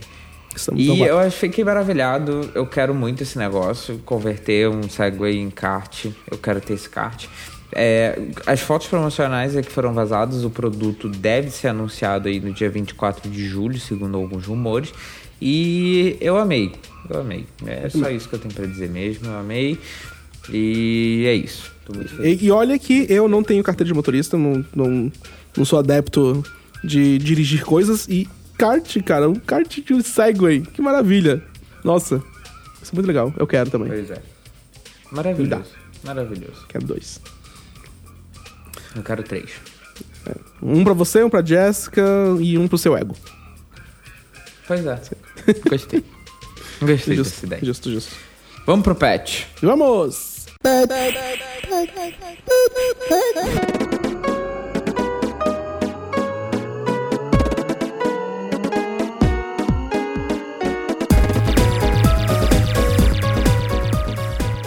Estamos 0.53 0.81
E 0.81 0.99
eu 0.99 1.31
fiquei 1.31 1.63
maravilhado. 1.63 2.51
Eu 2.53 2.67
quero 2.67 2.93
muito 2.93 3.23
esse 3.23 3.37
negócio. 3.37 3.99
Converter 3.99 4.67
um 4.67 4.89
Segway 4.89 5.37
em 5.37 5.49
kart. 5.49 6.07
Eu 6.29 6.37
quero 6.37 6.59
ter 6.59 6.73
esse 6.73 6.89
kart. 6.89 7.27
É, 7.71 8.19
as 8.45 8.59
fotos 8.59 8.87
promocionais 8.87 9.55
é 9.55 9.61
que 9.61 9.71
foram 9.71 9.93
vazadas. 9.93 10.43
O 10.43 10.49
produto 10.49 11.07
deve 11.07 11.49
ser 11.51 11.69
anunciado 11.69 12.27
aí 12.27 12.41
no 12.41 12.51
dia 12.51 12.69
24 12.69 13.29
de 13.29 13.47
julho, 13.47 13.79
segundo 13.79 14.17
alguns 14.17 14.45
rumores. 14.45 14.93
E 15.41 16.17
eu 16.19 16.37
amei. 16.37 16.73
Eu 17.09 17.21
amei. 17.21 17.45
É 17.65 17.87
só 17.87 18.09
isso 18.09 18.27
que 18.27 18.35
eu 18.35 18.39
tenho 18.39 18.53
pra 18.53 18.65
dizer 18.65 18.89
mesmo. 18.89 19.27
Eu 19.27 19.37
amei. 19.37 19.79
E 20.51 21.23
é 21.27 21.33
isso. 21.33 21.71
Tô 21.85 21.93
muito 21.93 22.13
feliz. 22.13 22.41
E, 22.41 22.45
e 22.45 22.51
olha 22.51 22.77
que 22.77 23.05
eu 23.09 23.29
não 23.29 23.41
tenho 23.41 23.63
carteira 23.63 23.87
de 23.87 23.93
motorista, 23.93 24.37
não, 24.37 24.65
não, 24.75 25.09
não 25.57 25.65
sou 25.65 25.79
adepto 25.79 26.43
de 26.83 27.17
dirigir 27.17 27.63
coisas. 27.65 28.07
E 28.07 28.27
kart, 28.57 28.97
cara, 29.03 29.29
um 29.29 29.35
kart 29.35 29.79
de 29.81 29.93
um 29.93 30.01
Segway, 30.01 30.61
que 30.61 30.81
maravilha. 30.81 31.43
Nossa, 31.83 32.21
isso 32.81 32.91
é 32.91 32.95
muito 32.95 33.07
legal, 33.07 33.33
eu 33.37 33.47
quero 33.47 33.69
também. 33.69 33.89
Pois 33.89 34.11
é. 34.11 34.21
Maravilhoso. 35.11 35.71
Maravilhoso. 36.03 36.65
Quero 36.67 36.85
dois. 36.85 37.21
Eu 38.95 39.03
quero 39.03 39.23
três. 39.23 39.49
Um 40.61 40.83
pra 40.83 40.93
você, 40.93 41.23
um 41.23 41.29
pra 41.29 41.43
Jessica 41.43 42.01
e 42.39 42.57
um 42.57 42.67
pro 42.67 42.77
seu 42.77 42.97
ego. 42.97 43.15
Pois 44.67 44.85
é. 44.85 44.99
Gostei. 45.69 46.03
Gostei 46.81 47.15
dessa 47.17 47.29
Justo, 47.29 47.45
ideia. 47.45 47.65
justo, 47.65 47.91
justo. 47.91 48.15
Vamos 48.65 48.83
pro 48.83 48.95
pet. 48.95 49.47
Vamos! 49.61 50.45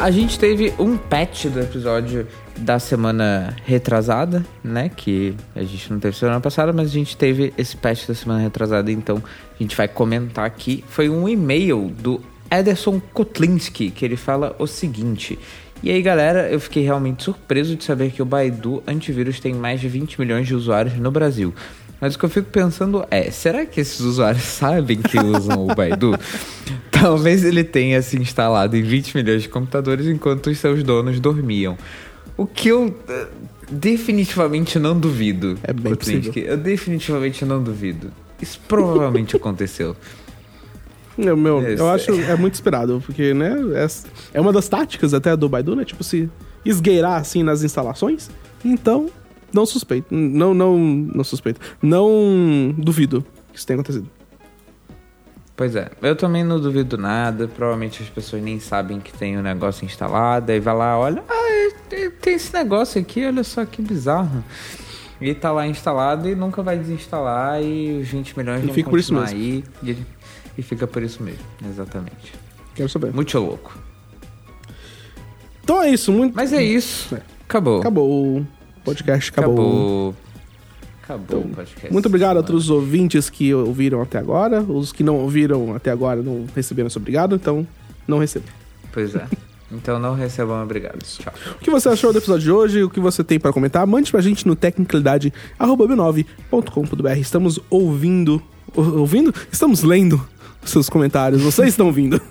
A 0.08 0.10
gente 0.10 0.38
teve 0.38 0.72
um 0.78 0.96
patch 0.96 1.48
do 1.48 1.60
episódio 1.60 2.26
da 2.56 2.78
semana 2.78 3.54
retrasada, 3.66 4.42
né? 4.64 4.88
Que 4.88 5.34
a 5.54 5.62
gente 5.62 5.92
não 5.92 6.00
teve 6.00 6.16
semana 6.16 6.40
passada, 6.40 6.72
mas 6.72 6.88
a 6.88 6.90
gente 6.90 7.14
teve 7.14 7.52
esse 7.58 7.76
patch 7.76 8.06
da 8.06 8.14
semana 8.14 8.40
retrasada, 8.40 8.90
então 8.90 9.18
a 9.18 9.62
gente 9.62 9.76
vai 9.76 9.86
comentar 9.86 10.46
aqui. 10.46 10.82
Foi 10.88 11.10
um 11.10 11.28
e-mail 11.28 11.92
do 12.00 12.22
Ederson 12.50 12.98
Kotlinski, 13.12 13.90
que 13.90 14.02
ele 14.02 14.16
fala 14.16 14.56
o 14.58 14.66
seguinte. 14.66 15.38
E 15.82 15.90
aí, 15.90 16.00
galera, 16.00 16.48
eu 16.48 16.58
fiquei 16.58 16.82
realmente 16.82 17.24
surpreso 17.24 17.76
de 17.76 17.84
saber 17.84 18.10
que 18.10 18.22
o 18.22 18.24
Baidu 18.24 18.82
Antivírus 18.86 19.38
tem 19.38 19.52
mais 19.52 19.78
de 19.78 19.90
20 19.90 20.18
milhões 20.18 20.46
de 20.46 20.54
usuários 20.54 20.96
no 20.96 21.10
Brasil. 21.10 21.52
Mas 22.00 22.14
o 22.14 22.18
que 22.18 22.24
eu 22.24 22.28
fico 22.28 22.48
pensando 22.50 23.04
é, 23.10 23.30
será 23.30 23.66
que 23.66 23.80
esses 23.80 24.00
usuários 24.00 24.44
sabem 24.46 24.98
que 25.02 25.18
usam 25.18 25.66
o 25.66 25.74
Baidu? 25.74 26.14
Talvez 26.90 27.44
ele 27.44 27.64
tenha 27.64 28.00
se 28.02 28.16
instalado 28.16 28.76
em 28.76 28.82
20 28.82 29.16
milhões 29.16 29.42
de 29.42 29.48
computadores 29.48 30.06
enquanto 30.06 30.48
os 30.48 30.58
seus 30.58 30.82
donos 30.82 31.18
dormiam. 31.20 31.76
O 32.36 32.46
que 32.46 32.68
eu 32.68 32.96
eh, 33.08 33.26
definitivamente 33.70 34.78
não 34.78 34.98
duvido. 34.98 35.58
É 35.62 35.72
bem 35.72 35.92
Kotlinski. 35.92 36.40
Eu 36.40 36.56
definitivamente 36.56 37.44
não 37.44 37.62
duvido. 37.62 38.12
Isso 38.40 38.60
provavelmente 38.68 39.36
aconteceu. 39.36 39.96
Meu, 41.18 41.36
meu, 41.36 41.60
Esse- 41.68 41.82
eu 41.82 41.88
acho 41.90 42.12
é 42.12 42.36
muito 42.36 42.54
esperado, 42.54 43.02
porque, 43.04 43.34
né, 43.34 43.52
é, 43.74 43.88
é 44.34 44.40
uma 44.40 44.52
das 44.52 44.68
táticas 44.68 45.12
até 45.12 45.36
do 45.36 45.48
Baidu, 45.48 45.74
né, 45.74 45.84
tipo, 45.84 46.04
se 46.04 46.30
esgueirar, 46.64 47.20
assim, 47.20 47.42
nas 47.42 47.64
instalações, 47.64 48.30
então, 48.64 49.10
não 49.52 49.64
suspeito, 49.66 50.14
não, 50.14 50.52
não, 50.54 50.78
não 50.78 51.24
suspeito, 51.24 51.60
não 51.82 52.74
duvido 52.76 53.24
que 53.52 53.58
isso 53.58 53.66
tenha 53.66 53.78
acontecido. 53.80 54.08
Pois 55.56 55.74
é, 55.74 55.90
eu 56.02 56.14
também 56.14 56.44
não 56.44 56.60
duvido 56.60 56.96
nada. 56.96 57.48
Provavelmente 57.48 58.00
as 58.00 58.08
pessoas 58.08 58.40
nem 58.40 58.60
sabem 58.60 59.00
que 59.00 59.12
tem 59.12 59.36
o 59.36 59.42
negócio 59.42 59.84
instalado. 59.84 60.52
Aí 60.52 60.60
vai 60.60 60.74
lá, 60.76 60.96
olha, 60.96 61.24
ah, 61.28 61.72
é- 61.90 62.10
tem 62.10 62.34
esse 62.34 62.52
negócio 62.54 63.00
aqui, 63.00 63.26
olha 63.26 63.42
só 63.42 63.64
que 63.64 63.82
bizarro. 63.82 64.44
E 65.20 65.34
tá 65.34 65.50
lá 65.50 65.66
instalado 65.66 66.28
e 66.28 66.36
nunca 66.36 66.62
vai 66.62 66.78
desinstalar 66.78 67.60
e 67.60 67.98
os 68.02 68.06
20 68.08 68.38
milhões 68.38 68.62
E 68.62 68.66
vão 68.66 68.74
fica 68.74 68.88
por 68.88 69.00
isso 69.00 69.12
continuar 69.12 69.36
mesmo. 69.36 69.64
aí. 69.82 69.90
E, 69.90 70.06
e 70.58 70.62
fica 70.62 70.86
por 70.86 71.02
isso 71.02 71.20
mesmo, 71.24 71.42
exatamente. 71.68 72.32
Quero 72.76 72.88
saber. 72.88 73.12
Muito 73.12 73.36
louco. 73.36 73.76
Então 75.64 75.82
é 75.82 75.90
isso, 75.90 76.12
muito... 76.12 76.36
Mas 76.36 76.52
é 76.52 76.62
isso. 76.62 77.16
É. 77.16 77.22
Acabou. 77.44 77.80
Acabou 77.80 78.46
podcast, 78.88 79.30
acabou. 79.30 80.14
Acabou. 81.02 81.02
Acabou 81.02 81.40
o 81.40 81.48
podcast. 81.54 81.92
Muito 81.92 82.06
obrigado 82.06 82.38
a 82.38 82.42
todos 82.42 82.64
os 82.64 82.70
ouvintes 82.70 83.30
que 83.30 83.52
ouviram 83.54 84.02
até 84.02 84.18
agora, 84.18 84.60
os 84.62 84.92
que 84.92 85.02
não 85.02 85.16
ouviram 85.16 85.74
até 85.74 85.90
agora 85.90 86.22
não 86.22 86.44
receberam 86.54 86.86
esse 86.88 86.98
obrigado, 86.98 87.34
então 87.34 87.66
não 88.06 88.18
recebam. 88.18 88.48
Pois 88.92 89.14
é. 89.14 89.26
Então 89.70 89.98
não 89.98 90.14
recebam 90.14 90.62
obrigados. 90.62 91.18
Tchau. 91.18 91.32
O 91.56 91.58
que 91.58 91.70
você 91.70 91.88
achou 91.90 92.10
do 92.12 92.18
episódio 92.18 92.42
de 92.44 92.50
hoje? 92.50 92.82
O 92.82 92.88
que 92.90 93.00
você 93.00 93.22
tem 93.22 93.38
para 93.38 93.52
comentar? 93.52 93.86
Mande 93.86 94.10
pra 94.10 94.20
gente 94.22 94.46
no 94.46 94.56
tecnicalidade.b9.com.br. 94.56 97.18
Estamos 97.18 97.60
ouvindo. 97.70 98.42
ou- 98.74 99.00
Ouvindo? 99.00 99.34
Estamos 99.52 99.82
lendo 99.82 100.26
os 100.64 100.70
seus 100.70 100.88
comentários. 100.88 101.42
Vocês 101.42 101.68
estão 101.68 101.86
ouvindo. 101.86 102.18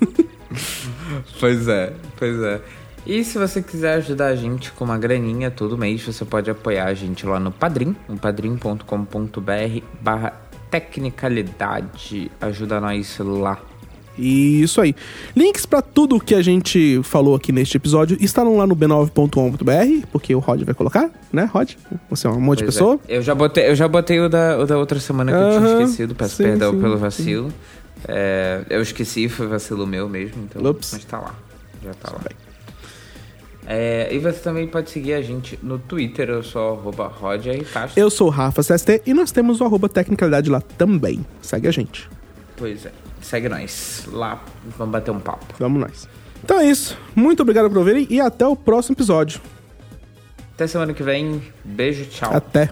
Pois 1.40 1.68
é, 1.68 1.94
pois 2.18 2.42
é. 2.42 2.60
E 3.08 3.24
se 3.24 3.38
você 3.38 3.62
quiser 3.62 3.94
ajudar 3.94 4.26
a 4.28 4.36
gente 4.36 4.70
com 4.74 4.84
uma 4.84 4.98
graninha 4.98 5.50
todo 5.50 5.78
mês, 5.78 6.04
você 6.04 6.26
pode 6.26 6.52
apoiar 6.52 6.88
a 6.88 6.94
gente 6.94 7.26
lá 7.26 7.40
no 7.40 7.54
Padrim, 7.54 7.96
no 8.06 8.18
padrim.com.br 8.18 8.84
barra 10.02 10.34
tecnicalidade. 10.70 12.30
Ajuda 12.42 12.82
nós 12.82 13.18
lá. 13.20 13.62
Isso 14.18 14.82
aí. 14.82 14.94
Links 15.34 15.66
pra 15.66 15.82
tudo 15.82 16.20
que 16.20 16.36
a 16.36 16.42
gente 16.42 17.00
falou 17.02 17.34
aqui 17.34 17.54
neste 17.54 17.78
episódio 17.78 18.18
estarão 18.20 18.58
lá 18.58 18.68
no 18.68 18.76
b9.com.br, 18.76 20.08
porque 20.12 20.36
o 20.36 20.40
Rod 20.40 20.64
vai 20.64 20.76
colocar, 20.76 21.10
né, 21.32 21.46
Rod? 21.46 21.76
Você 22.10 22.28
é 22.28 22.30
um 22.30 22.42
monte 22.42 22.58
de 22.58 22.64
Pois 22.66 22.76
pessoa. 22.76 23.00
é. 23.08 23.16
Eu 23.16 23.22
já 23.22 23.34
botei, 23.34 23.70
eu 23.70 23.76
já 23.76 23.88
botei 23.88 24.20
o 24.20 24.28
da, 24.28 24.60
o 24.60 24.66
da 24.66 24.78
outra 24.78 25.00
semana 25.00 25.32
que 25.32 25.38
eu 25.38 25.62
tinha 25.62 25.74
esquecido. 25.82 26.14
Peço 26.14 26.36
sim, 26.36 26.44
perdão 26.44 26.74
sim, 26.74 26.82
pelo 26.82 26.98
vacilo. 26.98 27.54
É, 28.06 28.64
eu 28.70 28.82
esqueci, 28.82 29.30
foi 29.30 29.48
vacilo 29.48 29.88
meu 29.88 30.10
mesmo, 30.10 30.44
então. 30.44 30.70
Ups. 30.70 30.90
Mas 30.92 31.06
tá 31.06 31.20
lá. 31.20 31.34
Já 31.82 31.94
tá 31.94 32.12
lá. 32.12 32.47
É, 33.70 34.08
e 34.14 34.18
você 34.18 34.40
também 34.40 34.66
pode 34.66 34.90
seguir 34.90 35.14
a 35.14 35.22
gente 35.22 35.60
no 35.62 35.78
Twitter, 35.78 36.30
eu 36.30 36.42
sou 36.42 36.80
arroba. 36.80 37.12
Eu 37.98 38.10
sou 38.10 38.28
o 38.28 38.30
Rafa 38.30 38.62
CST 38.62 39.02
e 39.06 39.14
nós 39.14 39.30
temos 39.30 39.60
o 39.60 39.66
arroba 39.66 39.90
Tecnicalidade 39.90 40.50
lá 40.50 40.62
também. 40.62 41.26
Segue 41.42 41.68
a 41.68 41.72
gente. 41.72 42.10
Pois 42.56 42.86
é, 42.86 42.92
segue 43.22 43.50
nós 43.50 44.08
lá, 44.10 44.42
vamos 44.78 44.94
bater 44.94 45.12
um 45.12 45.20
papo. 45.20 45.54
Vamos 45.60 45.82
nós. 45.82 46.08
Então 46.42 46.60
é 46.62 46.70
isso. 46.70 46.98
Muito 47.14 47.42
obrigado 47.42 47.68
por 47.68 47.80
ouvirem 47.80 48.08
e 48.10 48.22
até 48.22 48.48
o 48.48 48.56
próximo 48.56 48.94
episódio. 48.94 49.42
Até 50.56 50.66
semana 50.66 50.94
que 50.94 51.04
vem, 51.04 51.44
beijo, 51.66 52.06
tchau. 52.06 52.34
Até. 52.34 52.70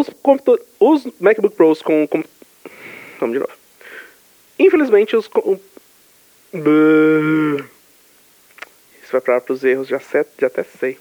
Os, 0.00 1.04
os 1.04 1.08
MacBook 1.20 1.54
Pros 1.54 1.82
com, 1.82 2.06
com. 2.06 2.24
Vamos 3.18 3.34
de 3.34 3.40
novo. 3.40 3.52
Infelizmente, 4.58 5.14
os. 5.16 5.28
com-. 5.28 5.58
Isso 9.02 9.12
vai 9.12 9.20
para 9.20 9.52
os 9.52 9.64
erros, 9.64 9.88
já, 9.88 10.00
set, 10.00 10.28
já 10.38 10.46
até 10.46 10.62
sei. 10.62 10.98